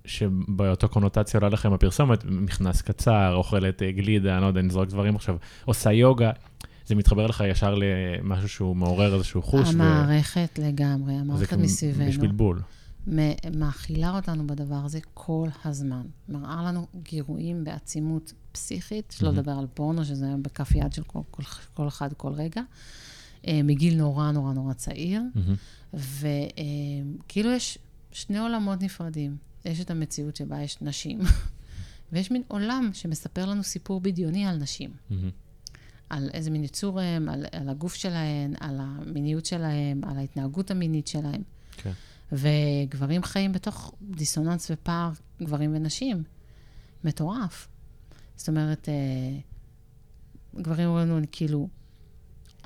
שבאותו 0.09 0.89
קונוטציה 0.89 1.41
עולה 1.41 1.49
לכם 1.49 1.73
הפרסומת, 1.73 2.25
מכנס 2.25 2.83
קצר, 2.83 3.35
אוכלת 3.35 3.83
גלידה, 3.83 4.35
אני 4.35 4.43
לא 4.43 4.47
יודע, 4.47 4.63
נזרוק 4.63 4.89
דברים 4.89 5.17
עכשיו, 5.17 5.37
עושה 5.65 5.93
יוגה, 5.93 6.31
זה 6.87 6.95
מתחבר 6.95 7.27
לך 7.27 7.45
ישר 7.49 7.75
למשהו 7.75 8.49
שהוא 8.49 8.77
מעורר 8.77 9.15
איזשהו 9.15 9.43
חוש. 9.43 9.69
המערכת 9.69 10.59
ו... 10.59 10.63
לגמרי, 10.63 11.15
המערכת 11.15 11.57
מסביבנו. 11.57 12.09
יש 12.09 12.19
בלבול. 12.19 12.61
מאכילה 13.57 14.17
אותנו 14.17 14.47
בדבר 14.47 14.81
הזה 14.85 14.99
כל 15.15 15.49
הזמן. 15.65 16.03
מראה 16.29 16.63
לנו 16.63 16.87
גירויים 17.03 17.65
בעצימות 17.65 18.33
פסיכית, 18.53 19.15
שלא 19.19 19.31
לדבר 19.31 19.53
על 19.53 19.67
פורנו, 19.75 20.05
שזה 20.05 20.27
היה 20.27 20.37
בכף 20.43 20.75
יד 20.75 20.93
של 20.93 21.03
כל, 21.03 21.21
כל, 21.31 21.43
כל 21.75 21.89
אחד 21.89 22.13
כל 22.13 22.33
רגע, 22.33 22.63
אה, 23.47 23.61
מגיל 23.65 23.97
נורא 23.97 24.31
נורא 24.31 24.53
נורא 24.53 24.73
צעיר, 24.73 25.23
וכאילו 25.95 27.51
יש 27.51 27.79
שני 28.13 28.39
עולמות 28.39 28.83
נפרדים. 28.83 29.48
יש 29.65 29.81
את 29.81 29.91
המציאות 29.91 30.37
שבה 30.37 30.63
יש 30.63 30.83
נשים, 30.83 31.21
ויש 32.13 32.31
מין 32.31 32.43
עולם 32.49 32.91
שמספר 32.93 33.47
לנו 33.47 33.63
סיפור 33.63 34.01
בדיוני 34.01 34.47
על 34.47 34.57
נשים. 34.57 34.91
על 36.11 36.31
איזה 36.35 36.51
מין 36.51 36.65
יצור 36.65 37.01
הם, 37.01 37.29
על, 37.29 37.47
על 37.53 37.69
הגוף 37.69 37.95
שלהם, 37.95 38.53
על 38.61 38.79
המיניות 38.81 39.47
שלהם, 39.47 40.01
על 40.05 40.19
ההתנהגות 40.19 40.71
המינית 40.71 41.07
שלהם. 41.07 41.43
כן. 41.77 41.93
וגברים 42.33 43.23
חיים 43.23 43.53
בתוך 43.53 43.95
דיסוננס 44.03 44.71
ופער, 44.71 45.11
גברים 45.43 45.77
ונשים. 45.77 46.23
מטורף. 47.05 47.69
זאת 48.37 48.49
אומרת, 48.49 48.89
אה, 48.89 49.39
גברים 50.63 50.89
אומרים 50.89 51.07
לנו, 51.07 51.19
אני 51.19 51.27
כאילו, 51.33 51.69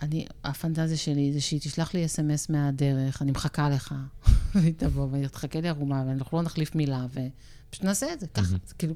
אני, 0.02 0.26
הפנטזיה 0.44 0.96
שלי 0.96 1.32
זה 1.32 1.40
שהיא 1.40 1.60
תשלח 1.60 1.94
לי 1.94 2.04
אס.אם.אס 2.04 2.48
מהדרך, 2.48 3.22
אני 3.22 3.30
מחכה 3.30 3.70
לך, 3.70 3.94
והיא 4.54 4.74
תבוא 4.76 5.08
ותחכה 5.12 5.60
לי 5.60 5.68
ערומה, 5.68 6.04
ואנחנו 6.06 6.38
לא 6.38 6.42
נחליף 6.42 6.74
מילה, 6.74 7.06
ופשוט 7.10 7.84
נעשה 7.84 8.12
את 8.12 8.20
זה, 8.20 8.26
ככה, 8.26 8.56
זה 8.66 8.74
כאילו... 8.78 8.94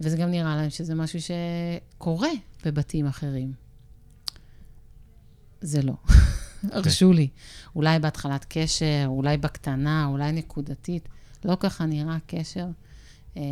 וזה 0.00 0.16
גם 0.16 0.30
נראה 0.30 0.56
להם 0.56 0.70
שזה 0.70 0.94
משהו 0.94 1.18
שקורה 1.20 2.28
בבתים 2.64 3.06
אחרים. 3.06 3.52
זה 5.60 5.82
לא. 5.82 5.94
הרשו 6.72 7.12
לי. 7.12 7.28
אולי 7.76 7.98
בהתחלת 7.98 8.46
קשר, 8.48 9.04
אולי 9.06 9.36
בקטנה, 9.36 10.06
אולי 10.06 10.32
נקודתית. 10.32 11.08
לא 11.44 11.56
ככה 11.60 11.86
נראה 11.86 12.16
קשר. 12.26 12.66
אה, 13.36 13.42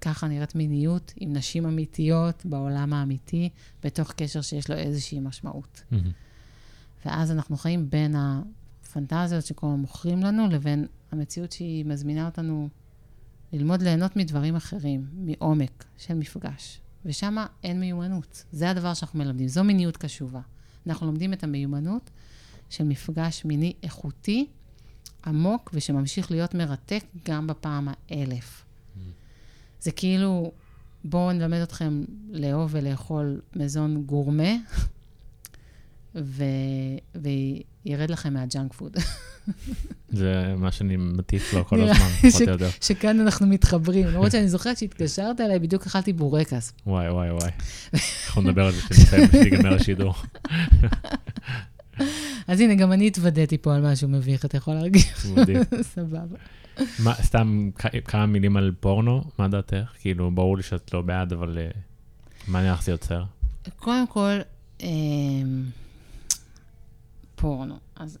ככה 0.00 0.28
נראית 0.28 0.54
מיניות 0.54 1.12
עם 1.16 1.32
נשים 1.32 1.66
אמיתיות 1.66 2.46
בעולם 2.46 2.92
האמיתי, 2.92 3.48
בתוך 3.84 4.12
קשר 4.12 4.40
שיש 4.40 4.70
לו 4.70 4.76
איזושהי 4.76 5.20
משמעות. 5.20 5.82
Mm-hmm. 5.92 5.96
ואז 7.04 7.30
אנחנו 7.30 7.56
חיים 7.56 7.90
בין 7.90 8.14
הפנטזיות 8.16 9.46
שכל 9.46 9.66
הזמן 9.66 9.80
מוכרים 9.80 10.22
לנו, 10.22 10.46
לבין 10.46 10.86
המציאות 11.12 11.52
שהיא 11.52 11.84
מזמינה 11.84 12.26
אותנו 12.26 12.68
ללמוד 13.52 13.82
ליהנות 13.82 14.16
מדברים 14.16 14.56
אחרים, 14.56 15.06
מעומק 15.12 15.84
של 15.98 16.14
מפגש. 16.14 16.80
ושם 17.04 17.36
אין 17.64 17.80
מיומנות. 17.80 18.44
זה 18.52 18.70
הדבר 18.70 18.94
שאנחנו 18.94 19.18
מלמדים, 19.18 19.48
זו 19.48 19.64
מיניות 19.64 19.96
קשובה. 19.96 20.40
אנחנו 20.86 21.06
לומדים 21.06 21.32
את 21.32 21.44
המיומנות 21.44 22.10
של 22.70 22.84
מפגש 22.84 23.44
מיני 23.44 23.72
איכותי, 23.82 24.46
עמוק, 25.26 25.70
ושממשיך 25.74 26.30
להיות 26.30 26.54
מרתק 26.54 27.04
גם 27.24 27.46
בפעם 27.46 27.88
האלף. 27.88 28.64
זה 29.80 29.90
כאילו, 29.90 30.52
בואו 31.04 31.32
נלמד 31.32 31.58
אתכם 31.58 32.04
לאהוב 32.30 32.70
ולאכול 32.72 33.40
מזון 33.56 34.02
גורמה, 34.06 34.52
ו... 36.14 36.44
וירד 37.14 38.10
לכם 38.10 38.34
מהג'אנק 38.34 38.72
פוד. 38.72 38.96
זה 40.10 40.54
מה 40.56 40.72
שאני 40.72 40.96
מטיף 40.96 41.54
לו 41.54 41.64
כל 41.64 41.80
הזמן, 41.80 42.30
פחות 42.30 42.42
או 42.42 42.52
יותר. 42.52 42.68
שכאן 42.80 43.20
אנחנו 43.20 43.46
מתחברים. 43.46 44.06
למרות 44.06 44.32
שאני 44.32 44.48
זוכרת 44.48 44.78
שהתקשרת 44.78 45.40
אליי, 45.40 45.58
בדיוק 45.58 45.86
אכלתי 45.86 46.12
בורקס. 46.12 46.72
וואי, 46.86 47.10
וואי, 47.10 47.30
וואי. 47.30 47.50
אנחנו 48.26 48.42
נדבר 48.42 48.66
על 48.66 48.72
זה 48.72 48.80
כשיגמר 49.28 49.74
השידור. 49.74 50.14
אז 52.48 52.60
הנה, 52.60 52.74
גם 52.74 52.92
אני 52.92 53.06
התוודעתי 53.06 53.58
פה 53.58 53.74
על 53.74 53.92
משהו 53.92 54.08
מביך, 54.08 54.44
אתה 54.44 54.56
יכול 54.56 54.74
להרגיש. 54.74 55.26
מדהים. 55.26 55.60
סבבה. 55.94 56.36
מה, 56.98 57.14
סתם 57.14 57.70
כמה 58.04 58.26
מילים 58.26 58.56
על 58.56 58.72
פורנו, 58.80 59.24
מה 59.38 59.48
דעתך? 59.48 59.92
כאילו, 60.00 60.30
ברור 60.30 60.56
לי 60.56 60.62
שאת 60.62 60.94
לא 60.94 61.02
בעד, 61.02 61.32
אבל 61.32 61.58
אה, 61.58 61.70
מה 62.48 62.62
נראה 62.62 62.72
לך 62.72 62.82
זה 62.82 62.92
יוצר? 62.92 63.24
קודם 63.76 64.06
כל, 64.06 64.38
אמ, 64.80 65.64
פורנו. 67.34 67.78
אז 67.96 68.18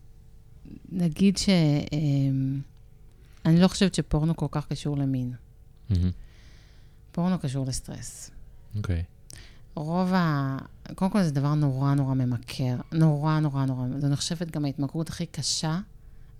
נגיד 0.92 1.36
ש... 1.36 1.48
אמ, 1.92 2.60
אני 3.44 3.60
לא 3.60 3.68
חושבת 3.68 3.94
שפורנו 3.94 4.36
כל 4.36 4.46
כך 4.50 4.66
קשור 4.66 4.96
למין. 4.96 5.32
פורנו 7.12 7.38
קשור 7.38 7.66
לסטרס. 7.66 8.30
אוקיי. 8.76 9.02
רוב 9.74 10.12
ה... 10.14 10.56
קודם 10.94 11.10
כל 11.10 11.22
זה 11.22 11.30
דבר 11.30 11.54
נורא 11.54 11.94
נורא 11.94 12.14
ממכר. 12.14 12.76
נורא 12.92 13.40
נורא 13.40 13.64
נורא. 13.64 13.86
זו 13.98 14.08
נחשבת 14.08 14.50
גם 14.50 14.64
ההתמכרות 14.64 15.08
הכי 15.08 15.26
קשה, 15.26 15.78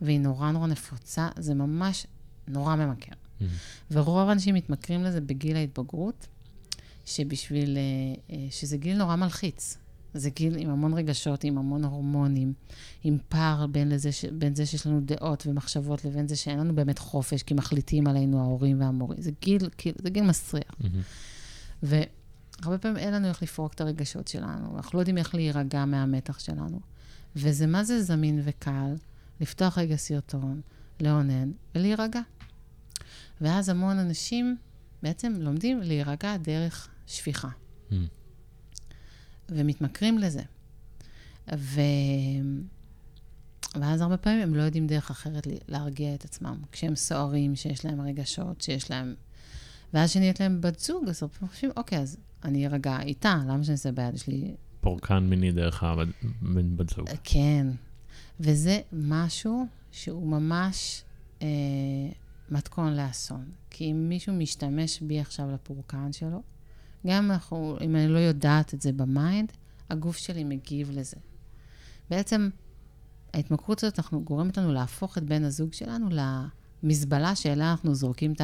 והיא 0.03 0.21
נורא 0.21 0.51
נורא 0.51 0.67
נפוצה. 0.67 1.29
זה 1.37 1.55
ממש 1.55 2.07
נורא 2.49 2.77
ממכר. 2.77 3.13
Mm-hmm. 3.13 3.45
ורוב 3.91 4.29
האנשים 4.29 4.55
מתמכרים 4.55 5.05
לזה 5.05 5.21
בגיל 5.21 5.57
ההתבגרות, 5.57 6.27
שבשביל... 7.05 7.77
אה, 7.77 8.37
אה, 8.37 8.47
שזה 8.51 8.77
גיל 8.77 8.99
נורא 8.99 9.17
מלחיץ. 9.17 9.77
זה 10.15 10.31
גיל 10.31 10.57
עם 10.59 10.71
המון 10.71 10.95
רגשות, 10.95 11.45
עם 11.45 11.59
המון 11.59 11.85
הורמונים, 11.85 12.53
עם 13.05 13.19
פער 13.29 13.67
בין, 13.67 13.89
לזה, 13.89 14.11
בין 14.33 14.55
זה 14.55 14.67
שיש 14.67 14.87
לנו 14.87 15.01
דעות 15.01 15.47
ומחשבות 15.47 16.05
לבין 16.05 16.29
זה 16.29 16.37
שאין 16.37 16.59
לנו 16.59 16.75
באמת 16.75 16.99
חופש, 16.99 17.43
כי 17.43 17.55
מחליטים 17.55 18.07
עלינו 18.07 18.41
ההורים 18.41 18.81
והמורים. 18.81 19.21
זה 19.21 19.31
גיל, 19.41 19.69
זה 20.03 20.11
גיל 20.11 20.25
מסריח. 20.25 20.75
Mm-hmm. 20.81 21.83
והרבה 21.83 22.79
פעמים 22.79 22.97
אין 22.97 23.15
לנו 23.15 23.29
איך 23.29 23.43
לפרוק 23.43 23.75
את 23.75 23.81
הרגשות 23.81 24.29
שלנו, 24.29 24.77
אנחנו 24.77 24.97
לא 24.97 25.01
יודעים 25.01 25.19
איך 25.19 25.35
להירגע 25.35 25.85
מהמתח 25.85 26.39
שלנו. 26.39 26.81
וזה 27.37 27.67
מה 27.67 27.85
זה 27.85 28.03
זמין 28.03 28.41
וקל 28.45 28.95
לפתוח 29.41 29.79
רגע 29.79 29.97
סרטון, 29.97 30.61
לאונן 31.01 31.51
ולהירגע. 31.75 32.21
ואז 33.41 33.69
המון 33.69 33.99
אנשים 33.99 34.57
בעצם 35.03 35.33
לומדים 35.39 35.81
להירגע 35.81 36.37
דרך 36.37 36.89
שפיכה. 37.07 37.49
Mm. 37.91 37.95
ומתמכרים 39.49 40.19
לזה. 40.19 40.43
ו... 41.55 41.81
ואז 43.81 44.01
הרבה 44.01 44.17
פעמים 44.17 44.43
הם 44.43 44.55
לא 44.55 44.63
יודעים 44.63 44.87
דרך 44.87 45.11
אחרת 45.11 45.47
להרגיע 45.69 46.15
את 46.15 46.25
עצמם. 46.25 46.63
כשהם 46.73 46.97
סוערים, 46.97 47.57
שיש 47.57 47.85
להם 47.85 48.01
רגשות, 48.01 48.61
שיש 48.61 48.91
להם... 48.91 49.15
ואז 49.95 50.11
כשנהיית 50.11 50.41
להם 50.41 50.61
בת 50.61 50.79
זוג, 50.79 51.09
אז 51.09 51.23
הרבה 51.23 51.35
פעמים 51.35 51.51
חושבים, 51.53 51.71
אוקיי, 51.77 51.99
אז 51.99 52.17
אני 52.45 52.67
ארגע 52.67 53.01
איתה, 53.01 53.43
למה 53.49 53.65
שאני 53.65 53.73
אעשה 53.73 53.93
ביד? 53.93 54.15
יש 54.15 54.27
לי... 54.27 54.55
פורקן 54.81 55.19
מיני 55.19 55.53
דרך 55.53 55.83
הבת 55.83 56.91
זוג. 56.97 57.09
כן. 57.25 57.67
וזה 58.41 58.81
משהו 58.93 59.67
שהוא 59.93 60.27
ממש 60.27 61.05
אה, 61.43 61.49
מתכון 62.51 62.97
לאסון. 62.97 63.45
כי 63.71 63.91
אם 63.91 64.09
מישהו 64.09 64.35
משתמש 64.35 65.01
בי 65.01 65.21
עכשיו 65.21 65.51
לפורקן 65.51 66.13
שלו, 66.13 66.43
גם 67.07 67.31
אנחנו, 67.31 67.77
אם 67.81 67.97
אני 67.97 68.09
לא 68.09 68.19
יודעת 68.19 68.75
את 68.75 68.81
זה 68.81 68.93
ב 68.93 69.03
mind, 69.03 69.53
הגוף 69.91 70.17
שלי 70.17 70.45
מגיב 70.45 70.91
לזה. 70.91 71.17
בעצם, 72.11 72.49
ההתמכרות 73.35 73.83
הזאת 73.83 73.99
אנחנו 73.99 74.25
גורמת 74.25 74.59
לנו 74.59 74.73
להפוך 74.73 75.19
את 75.19 75.25
בן 75.25 75.45
הזוג 75.45 75.73
שלנו 75.73 76.09
למזבלה 76.83 77.37
שאליה 77.37 77.71
אנחנו 77.71 77.95
זורקים 77.95 78.33
את 78.33 78.41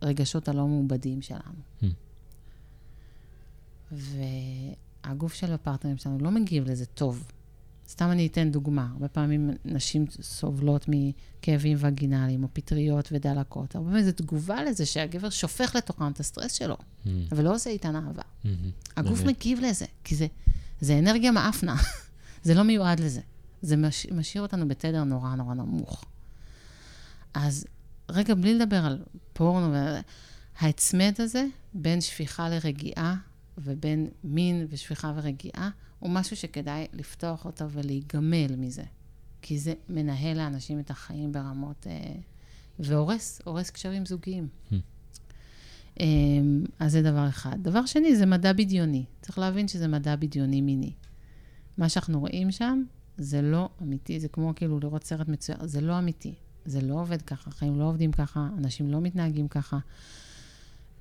הרגשות 0.00 0.48
הלא 0.48 0.66
מעובדים 0.66 1.22
שלנו. 1.22 1.60
Hmm. 1.82 1.86
והגוף 5.04 5.34
של 5.34 5.52
הפרטנרים 5.52 5.96
שלנו 5.96 6.18
לא 6.18 6.30
מגיב 6.30 6.70
לזה 6.70 6.86
טוב. 6.86 7.32
סתם 7.88 8.10
אני 8.10 8.26
אתן 8.26 8.50
דוגמה. 8.50 8.88
הרבה 8.92 9.08
פעמים 9.08 9.50
נשים 9.64 10.04
סובלות 10.20 10.86
מכאבים 10.88 11.76
וגינליים, 11.80 12.42
או 12.42 12.48
פטריות 12.52 13.08
ודלקות. 13.12 13.74
הרבה 13.74 13.88
פעמים 13.88 14.04
זו 14.04 14.12
תגובה 14.12 14.64
לזה 14.64 14.86
שהגבר 14.86 15.30
שופך 15.30 15.76
לתוכם 15.76 16.10
את 16.12 16.20
הסטרס 16.20 16.52
שלו, 16.52 16.76
mm. 16.76 17.08
ולא 17.30 17.54
עושה 17.54 17.70
איתן 17.70 17.96
אהבה. 17.96 18.22
Mm-hmm. 18.22 18.48
הגוף 18.96 19.24
מגיב 19.24 19.60
לזה, 19.62 19.86
כי 20.04 20.16
זה, 20.16 20.26
זה 20.80 20.98
אנרגיה 20.98 21.30
מאפנה. 21.30 21.76
זה 22.44 22.54
לא 22.54 22.62
מיועד 22.62 23.00
לזה. 23.00 23.20
זה 23.62 23.76
מש, 23.76 24.06
משאיר 24.06 24.42
אותנו 24.42 24.68
בתדר 24.68 25.04
נורא 25.04 25.34
נורא 25.34 25.54
נמוך. 25.54 26.04
אז 27.34 27.66
רגע, 28.08 28.34
בלי 28.34 28.54
לדבר 28.54 28.84
על 28.84 29.02
פורנו, 29.32 29.74
ההצמד 30.58 31.14
הזה 31.18 31.44
בין 31.74 32.00
שפיכה 32.00 32.48
לרגיעה 32.48 33.16
ובין 33.58 34.08
מין 34.24 34.66
ושפיכה 34.70 35.12
ורגיעה, 35.16 35.70
הוא 35.98 36.10
משהו 36.10 36.36
שכדאי 36.36 36.86
לפתוח 36.92 37.44
אותו 37.44 37.70
ולהיגמל 37.70 38.56
מזה. 38.56 38.84
כי 39.42 39.58
זה 39.58 39.74
מנהל 39.88 40.36
לאנשים 40.36 40.80
את 40.80 40.90
החיים 40.90 41.32
ברמות... 41.32 41.86
אה, 41.86 42.14
והורס, 42.78 43.40
הורס 43.44 43.70
קשרים 43.70 44.06
זוגיים. 44.06 44.48
Hmm. 44.70 44.74
אה, 46.00 46.06
אז 46.78 46.92
זה 46.92 47.02
דבר 47.02 47.28
אחד. 47.28 47.56
דבר 47.62 47.86
שני, 47.86 48.16
זה 48.16 48.26
מדע 48.26 48.52
בדיוני. 48.52 49.04
צריך 49.20 49.38
להבין 49.38 49.68
שזה 49.68 49.88
מדע 49.88 50.16
בדיוני 50.16 50.60
מיני. 50.60 50.92
מה 51.78 51.88
שאנחנו 51.88 52.20
רואים 52.20 52.50
שם, 52.50 52.82
זה 53.16 53.42
לא 53.42 53.68
אמיתי, 53.82 54.20
זה 54.20 54.28
כמו 54.28 54.52
כאילו 54.56 54.80
לראות 54.80 55.04
סרט 55.04 55.28
מצוין, 55.28 55.58
זה 55.66 55.80
לא 55.80 55.98
אמיתי. 55.98 56.34
זה 56.64 56.80
לא 56.80 56.94
עובד 56.94 57.22
ככה, 57.22 57.50
חיים 57.50 57.78
לא 57.78 57.84
עובדים 57.84 58.12
ככה, 58.12 58.48
אנשים 58.58 58.90
לא 58.90 59.00
מתנהגים 59.00 59.48
ככה. 59.48 59.78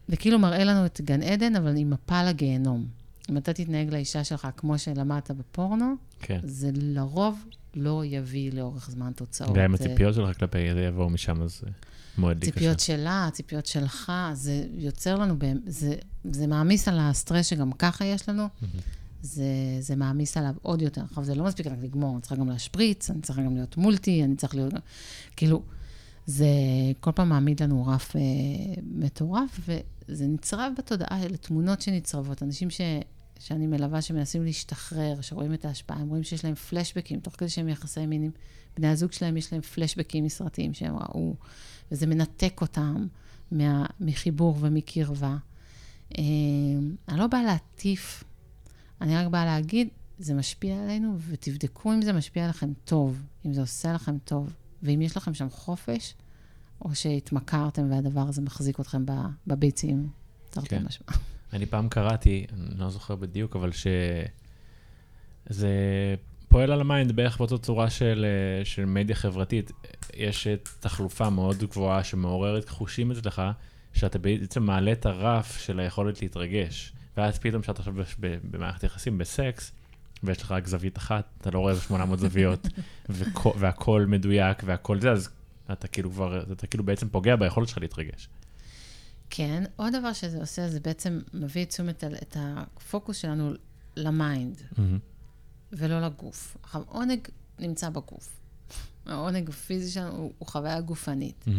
וכאילו 0.09 0.39
מראה 0.39 0.63
לנו 0.63 0.85
את 0.85 1.01
גן 1.01 1.21
עדן, 1.21 1.55
אבל 1.55 1.77
עם 1.77 1.89
מפה 1.89 2.23
לגיהנום. 2.23 2.85
אם 3.29 3.37
אתה 3.37 3.53
תתנהג 3.53 3.89
לאישה 3.93 4.23
שלך 4.23 4.47
כמו 4.57 4.79
שלמדת 4.79 5.31
בפורנו, 5.31 5.95
כן. 6.19 6.39
זה 6.43 6.69
לרוב 6.73 7.45
לא 7.75 8.05
יביא 8.05 8.51
לאורך 8.51 8.89
זמן 8.91 9.11
תוצאות. 9.15 9.55
גם 9.55 9.73
הציפיות 9.73 10.15
שלך 10.15 10.37
כלפי 10.39 10.73
זה 10.73 10.81
יבואו 10.81 11.09
משם, 11.09 11.41
אז 11.41 11.61
מועד 12.17 12.35
לי 12.35 12.41
קשה. 12.41 12.51
ציפיות 12.51 12.79
שלה, 12.79 13.29
ציפיות 13.33 13.65
שלך, 13.65 14.11
זה 14.33 14.65
יוצר 14.73 15.15
לנו, 15.15 15.35
זה, 15.65 15.95
זה 16.31 16.47
מעמיס 16.47 16.87
על 16.87 16.99
הסטרס 16.99 17.45
שגם 17.45 17.71
ככה 17.71 18.05
יש 18.05 18.29
לנו. 18.29 18.47
זה, 19.21 19.43
זה 19.79 19.95
מעמיס 19.95 20.37
עליו 20.37 20.53
עוד 20.61 20.81
יותר. 20.81 21.01
עכשיו, 21.03 21.23
זה 21.23 21.35
לא 21.35 21.43
מספיק 21.43 21.67
רק 21.67 21.77
לגמור, 21.81 22.13
אני 22.13 22.21
צריכה 22.21 22.35
גם 22.35 22.49
להשפריץ, 22.49 23.09
אני 23.09 23.21
צריכה 23.21 23.41
גם 23.41 23.55
להיות 23.55 23.77
מולטי, 23.77 24.23
אני 24.23 24.35
צריכה 24.35 24.57
להיות... 24.57 24.73
כאילו, 25.35 25.61
זה 26.25 26.47
כל 26.99 27.11
פעם 27.11 27.29
מעמיד 27.29 27.63
לנו 27.63 27.87
רף 27.87 28.15
אה, 28.15 28.21
מטורף, 28.83 29.59
וזה 30.09 30.27
נצרב 30.27 30.73
בתודעה, 30.77 31.23
אלה 31.23 31.37
תמונות 31.37 31.81
שנצרבות. 31.81 32.43
אנשים 32.43 32.69
ש, 32.69 32.81
שאני 33.39 33.67
מלווה 33.67 34.01
שמנסים 34.01 34.43
להשתחרר, 34.43 35.21
שרואים 35.21 35.53
את 35.53 35.65
ההשפעה, 35.65 35.97
הם 35.97 36.09
רואים 36.09 36.23
שיש 36.23 36.45
להם 36.45 36.55
פלשבקים, 36.55 37.19
תוך 37.19 37.35
כדי 37.37 37.49
שהם 37.49 37.69
יחסי 37.69 38.05
מינים. 38.05 38.31
בני 38.77 38.87
הזוג 38.87 39.11
שלהם 39.11 39.37
יש 39.37 39.53
להם 39.53 39.61
פלשבקים 39.61 40.25
מסרטיים 40.25 40.73
שהם 40.73 40.95
ראו, 40.95 41.35
וזה 41.91 42.07
מנתק 42.07 42.61
אותם 42.61 43.07
מה, 43.51 43.85
מחיבור 43.99 44.57
ומקרבה. 44.59 45.37
אה, 46.17 46.23
אני 47.09 47.19
לא 47.19 47.27
באה 47.27 47.43
להטיף, 47.43 48.23
אני 49.01 49.17
רק 49.17 49.27
באה 49.27 49.45
להגיד, 49.45 49.87
זה 50.19 50.33
משפיע 50.33 50.83
עלינו, 50.83 51.17
ותבדקו 51.27 51.93
אם 51.93 52.01
זה 52.01 52.13
משפיע 52.13 52.43
עליכם 52.43 52.73
טוב, 52.85 53.21
אם 53.45 53.53
זה 53.53 53.61
עושה 53.61 53.93
לכם 53.93 54.17
טוב, 54.17 54.53
ואם 54.83 55.01
יש 55.01 55.17
לכם 55.17 55.33
שם 55.33 55.49
חופש, 55.49 56.13
או 56.81 56.95
שהתמכרתם 56.95 57.91
והדבר 57.91 58.21
הזה 58.21 58.41
מחזיק 58.41 58.79
אתכם 58.79 59.05
בביצים, 59.47 60.09
תרתי 60.49 60.67
כן. 60.67 60.83
משמע. 60.85 61.17
אני 61.53 61.65
פעם 61.65 61.89
קראתי, 61.89 62.45
אני 62.53 62.79
לא 62.79 62.89
זוכר 62.89 63.15
בדיוק, 63.15 63.55
אבל 63.55 63.71
שזה 63.71 65.57
פועל 66.47 66.71
על 66.71 66.81
ה 66.81 66.87
mind 66.87 67.11
בערך 67.11 67.37
באותה 67.37 67.57
צורה 67.57 67.89
של, 67.89 68.25
של 68.63 68.85
מדיה 68.85 69.15
חברתית. 69.15 69.71
יש 70.13 70.47
תחלופה 70.79 71.29
מאוד 71.29 71.57
גבוהה 71.57 72.03
שמעוררת 72.03 72.69
חושים 72.69 73.11
אצלך, 73.11 73.41
שאתה 73.93 74.19
בעצם 74.19 74.63
מעלה 74.63 74.91
את 74.91 75.05
הרף 75.05 75.57
של 75.57 75.79
היכולת 75.79 76.21
להתרגש. 76.21 76.93
ואז 77.17 77.39
פתאום 77.39 77.61
כשאתה 77.61 77.79
עכשיו 77.79 77.93
במערכת 78.51 78.83
יחסים, 78.83 79.17
בסקס, 79.17 79.71
ויש 80.23 80.41
לך 80.41 80.51
רק 80.51 80.67
זווית 80.67 80.97
אחת, 80.97 81.25
אתה 81.41 81.51
לא 81.51 81.59
רואה 81.59 81.71
איזה 81.71 81.81
800 81.81 82.19
זוויות, 82.19 82.67
והכל 83.59 84.05
מדויק 84.07 84.61
והכל 84.65 84.99
זה, 84.99 85.11
אז 85.11 85.29
אתה 85.71 85.87
כאילו 85.87 86.11
כבר, 86.11 86.51
אתה 86.51 86.67
כאילו 86.67 86.83
בעצם 86.83 87.09
פוגע 87.09 87.35
ביכולת 87.35 87.67
שלך 87.67 87.77
להתרגש. 87.77 88.29
כן, 89.29 89.63
עוד 89.75 89.95
דבר 89.95 90.13
שזה 90.13 90.39
עושה, 90.39 90.69
זה 90.69 90.79
בעצם 90.79 91.19
מביא 91.33 91.63
את 91.63 91.69
תשומת, 91.69 92.03
את 92.03 92.37
הפוקוס 92.39 93.17
שלנו 93.17 93.53
ל 93.95 94.06
mind, 94.06 94.57
mm-hmm. 94.57 94.81
ולא 95.71 96.01
לגוף. 96.01 96.57
עכשיו, 96.63 96.83
עונג 96.87 97.27
נמצא 97.59 97.89
בגוף. 97.89 98.39
העונג 99.05 99.49
הפיזי 99.49 99.91
שלנו 99.91 100.17
הוא, 100.17 100.33
הוא 100.37 100.47
חוויה 100.47 100.81
גופנית. 100.81 101.45
Mm-hmm. 101.47 101.51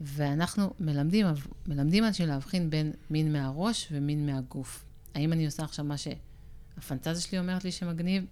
ואנחנו 0.00 0.74
מלמדים, 0.80 1.26
מלמדים 1.66 2.04
אנשים 2.04 2.28
להבחין 2.28 2.70
בין 2.70 2.92
מין 3.10 3.32
מהראש 3.32 3.88
ומין 3.90 4.26
מהגוף. 4.26 4.84
האם 5.14 5.32
אני 5.32 5.46
עושה 5.46 5.64
עכשיו 5.64 5.84
מה 5.84 5.94
שהפנטזיה 5.96 7.20
שלי 7.20 7.38
אומרת 7.38 7.64
לי 7.64 7.72
שמגניב, 7.72 8.24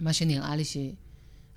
מה 0.00 0.12
שנראה 0.12 0.56
לי 0.56 0.64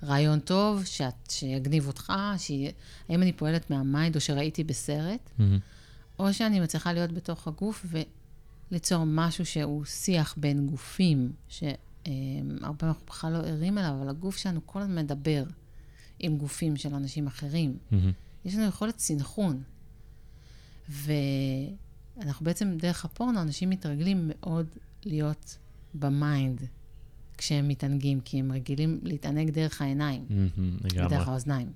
שרעיון 0.02 0.40
טוב, 0.40 0.84
שאת, 0.84 1.30
שיגניב 1.30 1.86
אותך, 1.86 2.12
שיה, 2.38 2.70
האם 3.08 3.22
אני 3.22 3.32
פועלת 3.32 3.70
מה 3.70 3.85
mind 3.85 4.14
או 4.14 4.20
שראיתי 4.20 4.64
בסרט, 4.64 5.30
mm-hmm. 5.38 5.42
או 6.18 6.32
שאני 6.32 6.60
מצליחה 6.60 6.92
להיות 6.92 7.12
בתוך 7.12 7.48
הגוף 7.48 7.86
וליצור 8.70 9.04
משהו 9.06 9.46
שהוא 9.46 9.84
שיח 9.84 10.34
בין 10.36 10.66
גופים, 10.66 11.32
שהרבה 11.48 11.74
פעמים 12.04 12.60
אנחנו 12.80 13.06
בכלל 13.06 13.32
לא 13.32 13.38
ערים 13.38 13.78
אליו, 13.78 13.94
אבל 14.00 14.08
הגוף 14.08 14.36
שלנו 14.36 14.60
כל 14.66 14.80
הזמן 14.80 14.96
מדבר 14.96 15.44
עם 16.18 16.36
גופים 16.36 16.76
של 16.76 16.94
אנשים 16.94 17.26
אחרים. 17.26 17.76
Mm-hmm. 17.76 17.94
יש 18.44 18.54
לנו 18.54 18.64
יכולת 18.64 18.98
סינכרון. 18.98 19.62
ואנחנו 20.88 22.44
בעצם, 22.44 22.76
דרך 22.76 23.04
הפורנו, 23.04 23.42
אנשים 23.42 23.70
מתרגלים 23.70 24.30
מאוד 24.34 24.66
להיות 25.04 25.58
ב 25.94 26.08
mind 26.08 26.62
כשהם 27.38 27.68
מתענגים, 27.68 28.20
כי 28.20 28.38
הם 28.38 28.52
רגילים 28.52 29.00
להתענג 29.02 29.50
דרך 29.50 29.82
העיניים, 29.82 30.24
mm-hmm, 30.28 30.86
ודרך 31.06 31.28
האוזניים, 31.28 31.72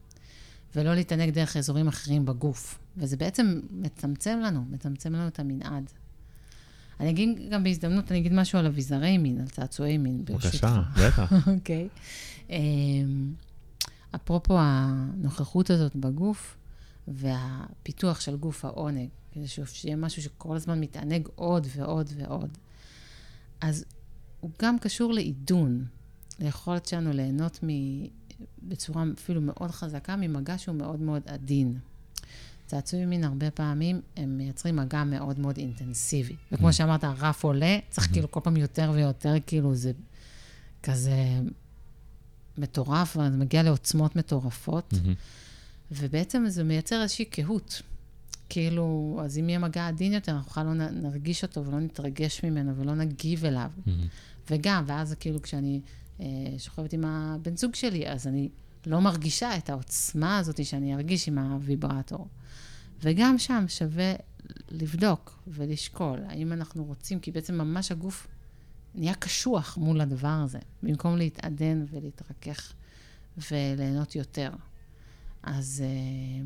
ולא 0.76 0.94
להתענג 0.94 1.30
דרך 1.30 1.56
אזורים 1.56 1.88
אחרים 1.88 2.24
בגוף. 2.24 2.78
וזה 2.96 3.16
בעצם 3.16 3.60
מצמצם 3.70 4.38
לנו, 4.44 4.64
מצמצם 4.70 5.12
לנו 5.12 5.28
את 5.28 5.38
המנעד. 5.38 5.90
אני 7.00 7.10
אגיד 7.10 7.38
גם 7.50 7.64
בהזדמנות, 7.64 8.10
אני 8.12 8.18
אגיד 8.18 8.32
משהו 8.32 8.58
על 8.58 8.66
אביזרי 8.66 9.18
מין, 9.18 9.40
על 9.40 9.48
צעצועי 9.48 9.98
מין, 9.98 10.24
ברשותך. 10.24 10.64
בבקשה, 10.64 10.82
בטח. 11.06 11.32
אוקיי. 11.54 11.88
אמ, 12.50 13.34
אפרופו 14.14 14.56
הנוכחות 14.58 15.70
הזאת 15.70 15.96
בגוף 15.96 16.56
והפיתוח 17.08 18.20
של 18.20 18.36
גוף 18.36 18.64
העונג, 18.64 19.08
כדי 19.32 19.46
שיהיה 19.66 19.96
משהו 19.96 20.22
שכל 20.22 20.56
הזמן 20.56 20.80
מתענג 20.80 21.28
עוד 21.34 21.66
ועוד 21.76 22.10
ועוד, 22.16 22.58
אז 23.60 23.84
הוא 24.46 24.52
גם 24.62 24.78
קשור 24.78 25.12
לעידון, 25.12 25.84
ליכולת 26.38 26.86
שלנו 26.86 27.12
ליהנות 27.12 27.64
מ... 27.64 27.68
בצורה 28.62 29.04
אפילו 29.18 29.40
מאוד 29.40 29.70
חזקה 29.70 30.16
ממגע 30.16 30.58
שהוא 30.58 30.76
מאוד 30.76 31.00
מאוד 31.00 31.22
עדין. 31.26 31.78
צעצועים 32.66 33.10
מין 33.10 33.24
הרבה 33.24 33.50
פעמים, 33.50 34.00
הם 34.16 34.38
מייצרים 34.38 34.76
מגע 34.76 35.04
מאוד 35.04 35.38
מאוד 35.38 35.56
אינטנסיבי. 35.56 36.36
וכמו 36.52 36.68
mm. 36.68 36.72
שאמרת, 36.72 37.04
הרף 37.04 37.44
עולה, 37.44 37.78
צריך 37.90 38.06
mm-hmm. 38.06 38.12
כאילו 38.12 38.30
כל 38.30 38.40
פעם 38.40 38.56
יותר 38.56 38.90
ויותר, 38.94 39.34
כאילו 39.46 39.74
זה 39.74 39.92
כזה 40.82 41.40
מטורף, 42.58 43.16
וזה 43.16 43.36
מגיע 43.36 43.62
לעוצמות 43.62 44.16
מטורפות, 44.16 44.92
mm-hmm. 44.92 45.92
ובעצם 45.92 46.44
זה 46.48 46.64
מייצר 46.64 47.02
איזושהי 47.02 47.24
קהות. 47.24 47.82
כאילו, 48.48 49.18
אז 49.24 49.38
אם 49.38 49.48
יהיה 49.48 49.58
מגע 49.58 49.88
עדין 49.88 50.12
יותר, 50.12 50.32
אנחנו 50.32 50.50
בכלל 50.50 50.66
לא 50.66 50.72
נרגיש 50.90 51.44
אותו 51.44 51.66
ולא 51.66 51.80
נתרגש 51.80 52.44
ממנו 52.44 52.76
ולא 52.76 52.94
נגיב 52.94 53.44
אליו. 53.44 53.70
וגם, 54.50 54.84
ואז 54.86 55.14
כאילו 55.20 55.42
כשאני 55.42 55.80
אה, 56.20 56.26
שוכבת 56.58 56.92
עם 56.92 57.04
הבן 57.04 57.56
זוג 57.56 57.74
שלי, 57.74 58.08
אז 58.08 58.26
אני 58.26 58.48
לא 58.86 59.00
מרגישה 59.00 59.56
את 59.56 59.70
העוצמה 59.70 60.38
הזאת 60.38 60.64
שאני 60.64 60.94
ארגיש 60.94 61.28
עם 61.28 61.38
הוויברטור. 61.38 62.28
וגם 63.02 63.38
שם 63.38 63.64
שווה 63.68 64.14
לבדוק 64.70 65.42
ולשקול 65.46 66.20
האם 66.28 66.52
אנחנו 66.52 66.84
רוצים, 66.84 67.20
כי 67.20 67.30
בעצם 67.30 67.54
ממש 67.54 67.92
הגוף 67.92 68.26
נהיה 68.94 69.14
קשוח 69.14 69.76
מול 69.76 70.00
הדבר 70.00 70.40
הזה, 70.44 70.58
במקום 70.82 71.16
להתעדן 71.16 71.84
ולהתרכך 71.90 72.72
וליהנות 73.50 74.16
יותר. 74.16 74.50
אז 75.42 75.84
אה, 75.86 76.44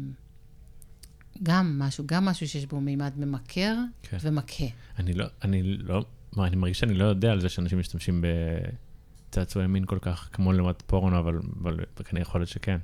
גם 1.43 1.79
משהו, 1.79 2.05
גם 2.07 2.25
משהו 2.25 2.49
שיש 2.49 2.67
בו 2.67 2.81
מימד 2.81 3.13
ממכר 3.17 3.77
כן. 4.03 4.17
ומכה. 4.21 4.65
אני 4.99 5.13
לא, 5.13 5.27
אני 5.43 5.63
לא, 5.63 6.05
מה, 6.37 6.47
אני 6.47 6.57
מרגיש 6.57 6.79
שאני 6.79 6.95
לא 6.95 7.05
יודע 7.05 7.33
על 7.33 7.41
זה 7.41 7.49
שאנשים 7.49 7.79
משתמשים 7.79 8.25
בצעצועי 9.29 9.67
מין 9.67 9.85
כל 9.85 9.99
כך, 10.01 10.29
כמו 10.33 10.53
לעומת 10.53 10.83
פורנו, 10.87 11.19
אבל, 11.19 11.39
אבל 11.63 11.77
כנראה 12.05 12.23
יכול 12.23 12.41
להיות 12.41 12.51
שכן. 12.51 12.79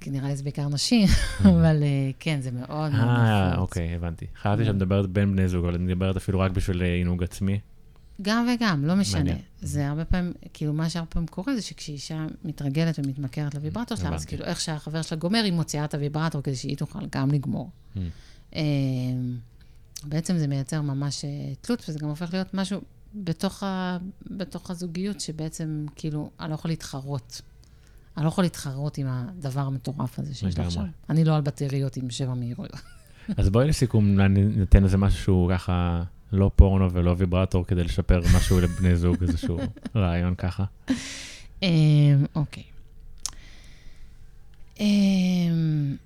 כי 0.00 0.10
נראה 0.10 0.28
לי 0.28 0.36
זה 0.36 0.42
בעיקר 0.42 0.68
נשים, 0.68 1.08
אבל 1.50 1.82
אה, 1.82 2.10
כן, 2.18 2.40
זה 2.40 2.50
מאוד 2.50 2.68
מאוד 2.70 2.92
נפוץ. 2.92 3.04
אה, 3.04 3.58
אוקיי, 3.58 3.94
הבנתי. 3.94 4.26
חשבתי 4.40 4.64
שאת 4.64 4.74
מדברת 4.74 5.10
בין 5.10 5.32
בני 5.32 5.48
זוג, 5.48 5.64
אבל 5.64 5.74
אני 5.74 5.84
מדברת 5.84 6.16
אפילו 6.16 6.40
רק 6.40 6.50
בשביל 6.50 6.82
אה, 6.82 6.94
עינוג 6.94 7.22
עצמי. 7.22 7.60
גם 8.22 8.46
וגם, 8.54 8.84
לא 8.84 8.94
משנה. 8.94 9.32
זה 9.60 9.88
הרבה 9.88 10.04
פעמים, 10.04 10.32
כאילו, 10.54 10.72
מה 10.72 10.90
שהרבה 10.90 11.10
פעמים 11.10 11.26
קורה 11.26 11.54
זה 11.54 11.62
שכשאישה 11.62 12.26
מתרגלת 12.44 12.98
ומתמכרת 12.98 13.54
לוויברטור 13.54 13.96
שלה, 13.96 14.14
אז 14.14 14.24
כאילו, 14.24 14.44
איך 14.44 14.60
שהחבר 14.60 15.02
שלה 15.02 15.18
גומר, 15.18 15.42
היא 15.44 15.52
מוציאה 15.52 15.84
את 15.84 15.94
הוויברטור 15.94 16.42
כדי 16.42 16.56
שהיא 16.56 16.76
תוכל 16.76 16.98
גם 17.12 17.30
לגמור. 17.30 17.70
בעצם 20.04 20.38
זה 20.38 20.46
מייצר 20.46 20.82
ממש 20.82 21.24
אה, 21.24 21.30
תלות, 21.60 21.84
וזה 21.88 21.98
גם 21.98 22.08
הופך 22.08 22.32
להיות 22.32 22.54
משהו 22.54 22.80
בתוך, 23.14 23.62
ה, 23.62 23.98
בתוך 24.30 24.70
הזוגיות, 24.70 25.20
שבעצם, 25.20 25.86
כאילו, 25.96 26.30
אני 26.40 26.50
לא 26.50 26.54
יכול 26.54 26.70
להתחרות. 26.70 27.42
אני 28.16 28.24
לא 28.24 28.28
יכול 28.28 28.44
להתחרות 28.44 28.98
עם 28.98 29.06
הדבר 29.10 29.60
המטורף 29.60 30.18
הזה 30.18 30.34
שיש 30.34 30.58
לי 30.58 30.64
עכשיו. 30.64 30.84
אני 31.10 31.24
לא 31.24 31.36
על 31.36 31.40
בטריות 31.42 31.96
עם 31.96 32.10
שבע 32.10 32.34
מהירויות. 32.34 32.72
אז 33.36 33.50
בואי 33.50 33.68
לסיכום, 33.68 34.20
ניתן 34.20 34.84
איזה 34.84 34.96
משהו 34.96 35.22
שהוא 35.22 35.50
ככה... 35.52 36.02
לא 36.32 36.50
פורנו 36.56 36.92
ולא 36.92 37.14
ויברטור 37.18 37.64
כדי 37.64 37.84
לשפר 37.84 38.20
משהו 38.36 38.60
לבני 38.60 38.96
זוג, 38.96 39.16
איזשהו 39.22 39.58
רעיון 39.96 40.34
ככה? 40.34 40.64
אמ, 41.62 42.24
אוקיי. 42.34 42.62
אמ, 44.80 45.96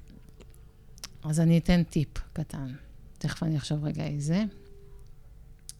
אז 1.25 1.41
אני 1.41 1.59
אתן 1.59 1.83
טיפ 1.83 2.09
קטן. 2.33 2.73
תכף 3.23 3.43
אני 3.43 3.57
אחשוב 3.57 3.85
רגע 3.85 4.05
איזה. 4.05 4.45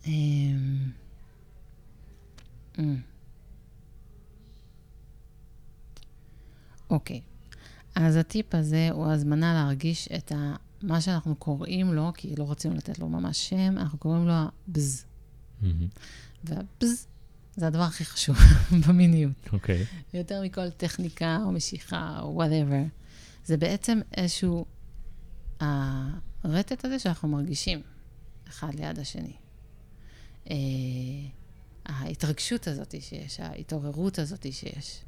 אמ, 0.07 0.91
אוקיי. 6.91 7.21
אז 7.95 8.17
הטיפ 8.17 8.55
הזה 8.55 8.89
הוא 8.93 9.07
הזמנה 9.07 9.55
להרגיש 9.55 10.09
את 10.09 10.33
ה... 10.33 10.55
מה 10.83 11.01
שאנחנו 11.01 11.35
קוראים 11.35 11.95
לו, 11.95 12.13
כי 12.15 12.35
לא 12.39 12.51
רצינו 12.51 12.75
לתת 12.75 12.99
לו 12.99 13.09
ממש 13.09 13.49
שם, 13.49 13.79
אנחנו 13.79 13.99
קוראים 13.99 14.27
לו 14.27 14.33
ה 14.33 14.45
buzz. 14.45 15.05
וה 16.45 16.66
buzz 16.66 17.07
זה 17.57 17.67
הדבר 17.67 17.83
הכי 17.83 18.05
חשוב 18.05 18.37
במיניות. 18.89 19.49
אוקיי. 19.53 19.83
Okay. 19.83 20.17
יותר 20.17 20.43
מכל 20.43 20.71
טכניקה 20.71 21.39
או 21.45 21.53
משיכה 21.53 22.21
או 22.21 22.35
whatever. 22.35 22.83
זה 23.45 23.57
בעצם 23.57 24.01
איזשהו, 24.17 24.65
הרטט 26.45 26.85
הזה 26.85 26.99
שאנחנו 26.99 27.29
מרגישים 27.29 27.83
אחד 28.49 28.75
ליד 28.75 28.99
השני. 28.99 29.37
אה, 30.51 30.57
ההתרגשות 31.87 32.69
הזאת 32.69 32.95
שיש, 33.01 33.41
ההתעוררות 33.41 34.19
הזאת 34.19 34.53
שיש, 34.53 35.05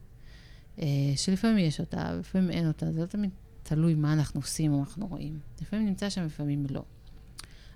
אה, 0.78 0.86
שלפעמים 1.16 1.58
יש 1.58 1.80
אותה, 1.80 2.12
לפעמים 2.12 2.50
אין 2.50 2.68
אותה, 2.68 2.92
זה 2.92 3.00
לא 3.00 3.06
תמיד 3.06 3.30
תלוי 3.62 3.94
מה 3.94 4.12
אנחנו 4.12 4.40
עושים 4.40 4.72
או 4.72 4.78
מה 4.78 4.84
אנחנו 4.84 5.06
רואים. 5.06 5.38
לפעמים 5.62 5.86
נמצא 5.86 6.10
שם, 6.10 6.24
לפעמים 6.24 6.66
לא. 6.70 6.84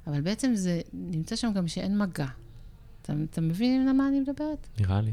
אבל 0.07 0.21
בעצם 0.21 0.55
זה 0.55 0.81
נמצא 0.93 1.37
שם 1.37 1.53
גם 1.53 1.69
שאין 1.69 1.99
מגע. 1.99 2.27
אתה, 3.03 3.13
אתה 3.31 3.41
מבין 3.41 3.87
למה 3.89 4.09
אני 4.09 4.21
מדברת? 4.21 4.69
נראה 4.81 5.01
לי. 5.01 5.13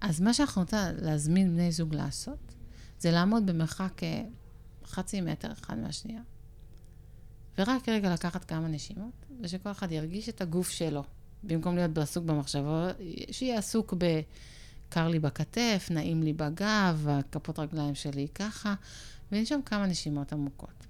אז 0.00 0.20
מה 0.20 0.34
שאנחנו 0.34 0.62
רוצים 0.62 0.78
להזמין 1.02 1.54
בני 1.54 1.72
זוג 1.72 1.94
לעשות, 1.94 2.54
זה 2.98 3.10
לעמוד 3.10 3.46
במרחק 3.46 4.02
אה, 4.02 4.22
חצי 4.84 5.20
מטר 5.20 5.52
אחד 5.52 5.78
מהשנייה. 5.78 6.20
ורק 7.58 7.88
רגע 7.88 8.12
לקחת 8.12 8.44
כמה 8.44 8.68
נשימות, 8.68 9.26
ושכל 9.40 9.70
אחד 9.70 9.92
ירגיש 9.92 10.28
את 10.28 10.40
הגוף 10.40 10.70
שלו. 10.70 11.04
במקום 11.44 11.76
להיות 11.76 11.98
עסוק 11.98 12.24
במחשבות, 12.24 12.96
שיהיה 13.30 13.58
עסוק 13.58 13.94
ב... 13.98 14.20
קר 14.88 15.08
לי 15.08 15.18
בכתף, 15.18 15.88
נעים 15.90 16.22
לי 16.22 16.32
בגב, 16.32 17.06
הכפות 17.08 17.58
רגליים 17.58 17.94
שלי 17.94 18.28
ככה, 18.34 18.74
ולנשום 19.32 19.62
כמה 19.62 19.86
נשימות 19.86 20.32
עמוקות. 20.32 20.86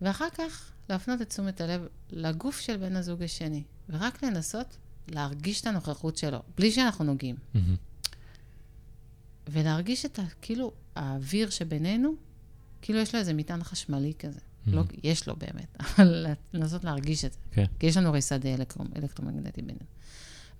ואחר 0.00 0.30
כך 0.30 0.72
להפנות 0.90 1.22
את 1.22 1.28
תשומת 1.28 1.60
הלב 1.60 1.86
לגוף 2.10 2.60
של 2.60 2.76
בן 2.76 2.96
הזוג 2.96 3.22
השני, 3.22 3.62
ורק 3.88 4.22
לנסות 4.22 4.76
להרגיש 5.08 5.60
את 5.60 5.66
הנוכחות 5.66 6.16
שלו, 6.16 6.42
בלי 6.56 6.72
שאנחנו 6.72 7.04
נוגעים. 7.04 7.36
Mm-hmm. 7.36 7.58
ולהרגיש 9.48 10.06
את 10.06 10.18
ה... 10.18 10.22
כאילו, 10.42 10.72
האוויר 10.96 11.50
שבינינו, 11.50 12.14
כאילו 12.82 12.98
יש 12.98 13.14
לו 13.14 13.20
איזה 13.20 13.32
מטען 13.32 13.64
חשמלי 13.64 14.12
כזה. 14.18 14.40
Mm-hmm. 14.66 14.74
לא, 14.74 14.82
יש 15.02 15.28
לו 15.28 15.36
באמת, 15.36 15.76
אבל 15.80 16.26
לנסות 16.52 16.84
להרגיש 16.84 17.24
את 17.24 17.32
זה. 17.32 17.38
כן. 17.50 17.64
כי 17.78 17.86
יש 17.86 17.96
לנו 17.96 18.08
הרי 18.08 18.22
שדה 18.22 18.54
אלקטרו, 18.54 18.84
אלקטרומגנטי 18.96 19.62
בינינו. 19.62 19.84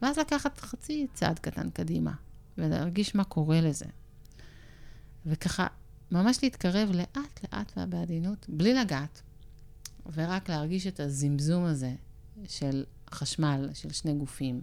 ואז 0.03 0.19
לקחת 0.19 0.61
חצי 0.61 1.07
צעד 1.15 1.39
קטן 1.39 1.71
קדימה, 1.71 2.13
ולהרגיש 2.59 3.15
מה 3.15 3.25
קורה 3.25 3.61
לזה. 3.61 3.87
וככה, 5.27 5.67
ממש 6.13 6.39
להתקרב 6.43 6.91
לאט-לאט 6.95 7.73
ובעדינות, 7.77 8.47
בלי 8.49 8.75
לגעת, 8.75 9.23
ורק 10.13 10.49
להרגיש 10.49 10.87
את 10.87 11.01
הזמזום 11.01 11.65
הזה 11.65 11.95
של 12.49 12.85
חשמל, 13.11 13.69
של 13.75 13.93
שני 13.93 14.15
גופים 14.15 14.63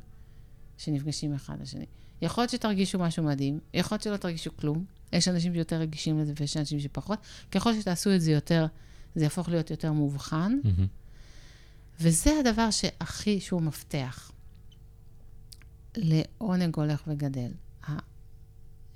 שנפגשים 0.77 1.33
אחד 1.33 1.61
לשני. 1.61 1.85
יכול 2.21 2.41
להיות 2.41 2.51
שתרגישו 2.51 2.99
משהו 2.99 3.23
מדהים, 3.23 3.59
יכול 3.73 3.95
להיות 3.95 4.03
שלא 4.03 4.17
תרגישו 4.17 4.57
כלום, 4.57 4.85
יש 5.13 5.27
אנשים 5.27 5.53
שיותר 5.53 5.75
רגישים 5.75 6.19
לזה 6.19 6.33
ויש 6.39 6.57
אנשים 6.57 6.79
שפחות. 6.79 7.19
ככל 7.51 7.73
שתעשו 7.73 8.15
את 8.15 8.21
זה 8.21 8.31
יותר, 8.31 8.65
זה 9.15 9.23
יהפוך 9.23 9.49
להיות 9.49 9.71
יותר 9.71 9.91
מובחן. 9.91 10.59
Mm-hmm. 10.63 10.87
וזה 11.99 12.31
הדבר 12.39 12.71
שהכי, 12.71 13.39
שהוא 13.39 13.61
מפתח 13.61 14.31
לעונג 15.97 16.75
הולך 16.75 17.03
וגדל. 17.07 17.51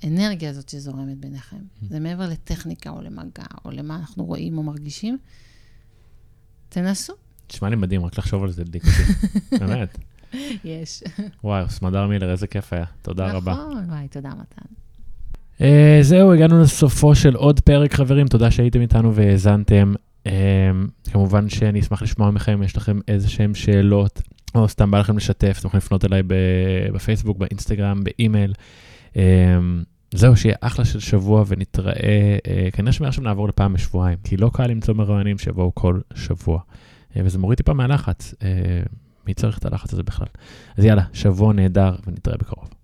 האנרגיה 0.01 0.49
הזאת 0.49 0.69
שזורמת 0.69 1.17
ביניכם. 1.17 1.57
Mm-hmm. 1.57 1.85
זה 1.89 1.99
מעבר 1.99 2.29
לטכניקה 2.29 2.89
או 2.89 3.01
למגע 3.01 3.45
או 3.65 3.71
למה 3.71 3.95
אנחנו 3.95 4.25
רואים 4.25 4.57
או 4.57 4.63
מרגישים. 4.63 5.17
תנסו. 6.69 7.13
תשמע 7.47 7.69
לי 7.69 7.75
מדהים, 7.75 8.05
רק 8.05 8.17
לחשוב 8.17 8.43
על 8.43 8.51
זה 8.51 8.63
דיקטי. 8.63 8.89
באמת. 9.59 9.97
יש. 10.63 11.03
וואי, 11.43 11.65
סמדר 11.69 12.07
מילר, 12.07 12.31
איזה 12.31 12.47
כיף 12.47 12.73
היה. 12.73 12.85
תודה 13.01 13.27
נכון, 13.27 13.35
רבה. 13.35 13.53
נכון, 13.53 13.89
וואי, 13.89 14.07
תודה 14.07 14.29
מתן. 14.29 14.73
Uh, 15.57 15.63
זהו, 16.01 16.33
הגענו 16.33 16.61
לסופו 16.61 17.15
של 17.15 17.35
עוד 17.35 17.59
פרק, 17.59 17.93
חברים. 17.93 18.27
תודה 18.27 18.51
שהייתם 18.51 18.81
איתנו 18.81 19.15
והאזנתם. 19.15 19.93
Uh, 20.27 20.29
כמובן 21.11 21.49
שאני 21.49 21.79
אשמח 21.79 22.01
לשמוע 22.01 22.31
מכם, 22.31 22.63
יש 22.63 22.77
לכם 22.77 22.99
איזה 23.07 23.29
שהם 23.29 23.55
שאלות, 23.55 24.21
או 24.55 24.67
סתם 24.67 24.91
בא 24.91 24.99
לכם 24.99 25.17
לשתף, 25.17 25.57
אתם 25.59 25.67
יכולים 25.67 25.81
לפנות 25.85 26.05
אליי 26.05 26.21
בפייסבוק, 26.93 27.37
באינסטגרם, 27.37 28.03
באימייל. 28.03 28.53
Uh, 29.13 29.17
זהו, 30.13 30.37
שיהיה 30.37 30.55
אחלה 30.61 30.85
של 30.85 30.99
שבוע 30.99 31.43
ונתראה. 31.47 32.37
Uh, 32.43 32.75
כנראה 32.75 32.91
שמעכשיו 32.91 33.23
נעבור 33.23 33.47
לפעם 33.47 33.73
בשבועיים, 33.73 34.17
כי 34.23 34.37
לא 34.37 34.51
קל 34.53 34.67
למצוא 34.67 34.93
מרואיינים 34.93 35.37
שיבואו 35.37 35.75
כל 35.75 35.99
שבוע. 36.15 36.59
Uh, 37.13 37.19
וזה 37.23 37.39
מוריד 37.39 37.57
טיפה 37.57 37.73
מהלחץ. 37.73 38.33
Uh, 38.33 38.43
מי 39.27 39.33
צריך 39.33 39.57
את 39.57 39.65
הלחץ 39.65 39.93
הזה 39.93 40.03
בכלל? 40.03 40.27
אז 40.77 40.85
יאללה, 40.85 41.03
שבוע 41.13 41.53
נהדר 41.53 41.95
ונתראה 42.07 42.37
בקרוב. 42.37 42.76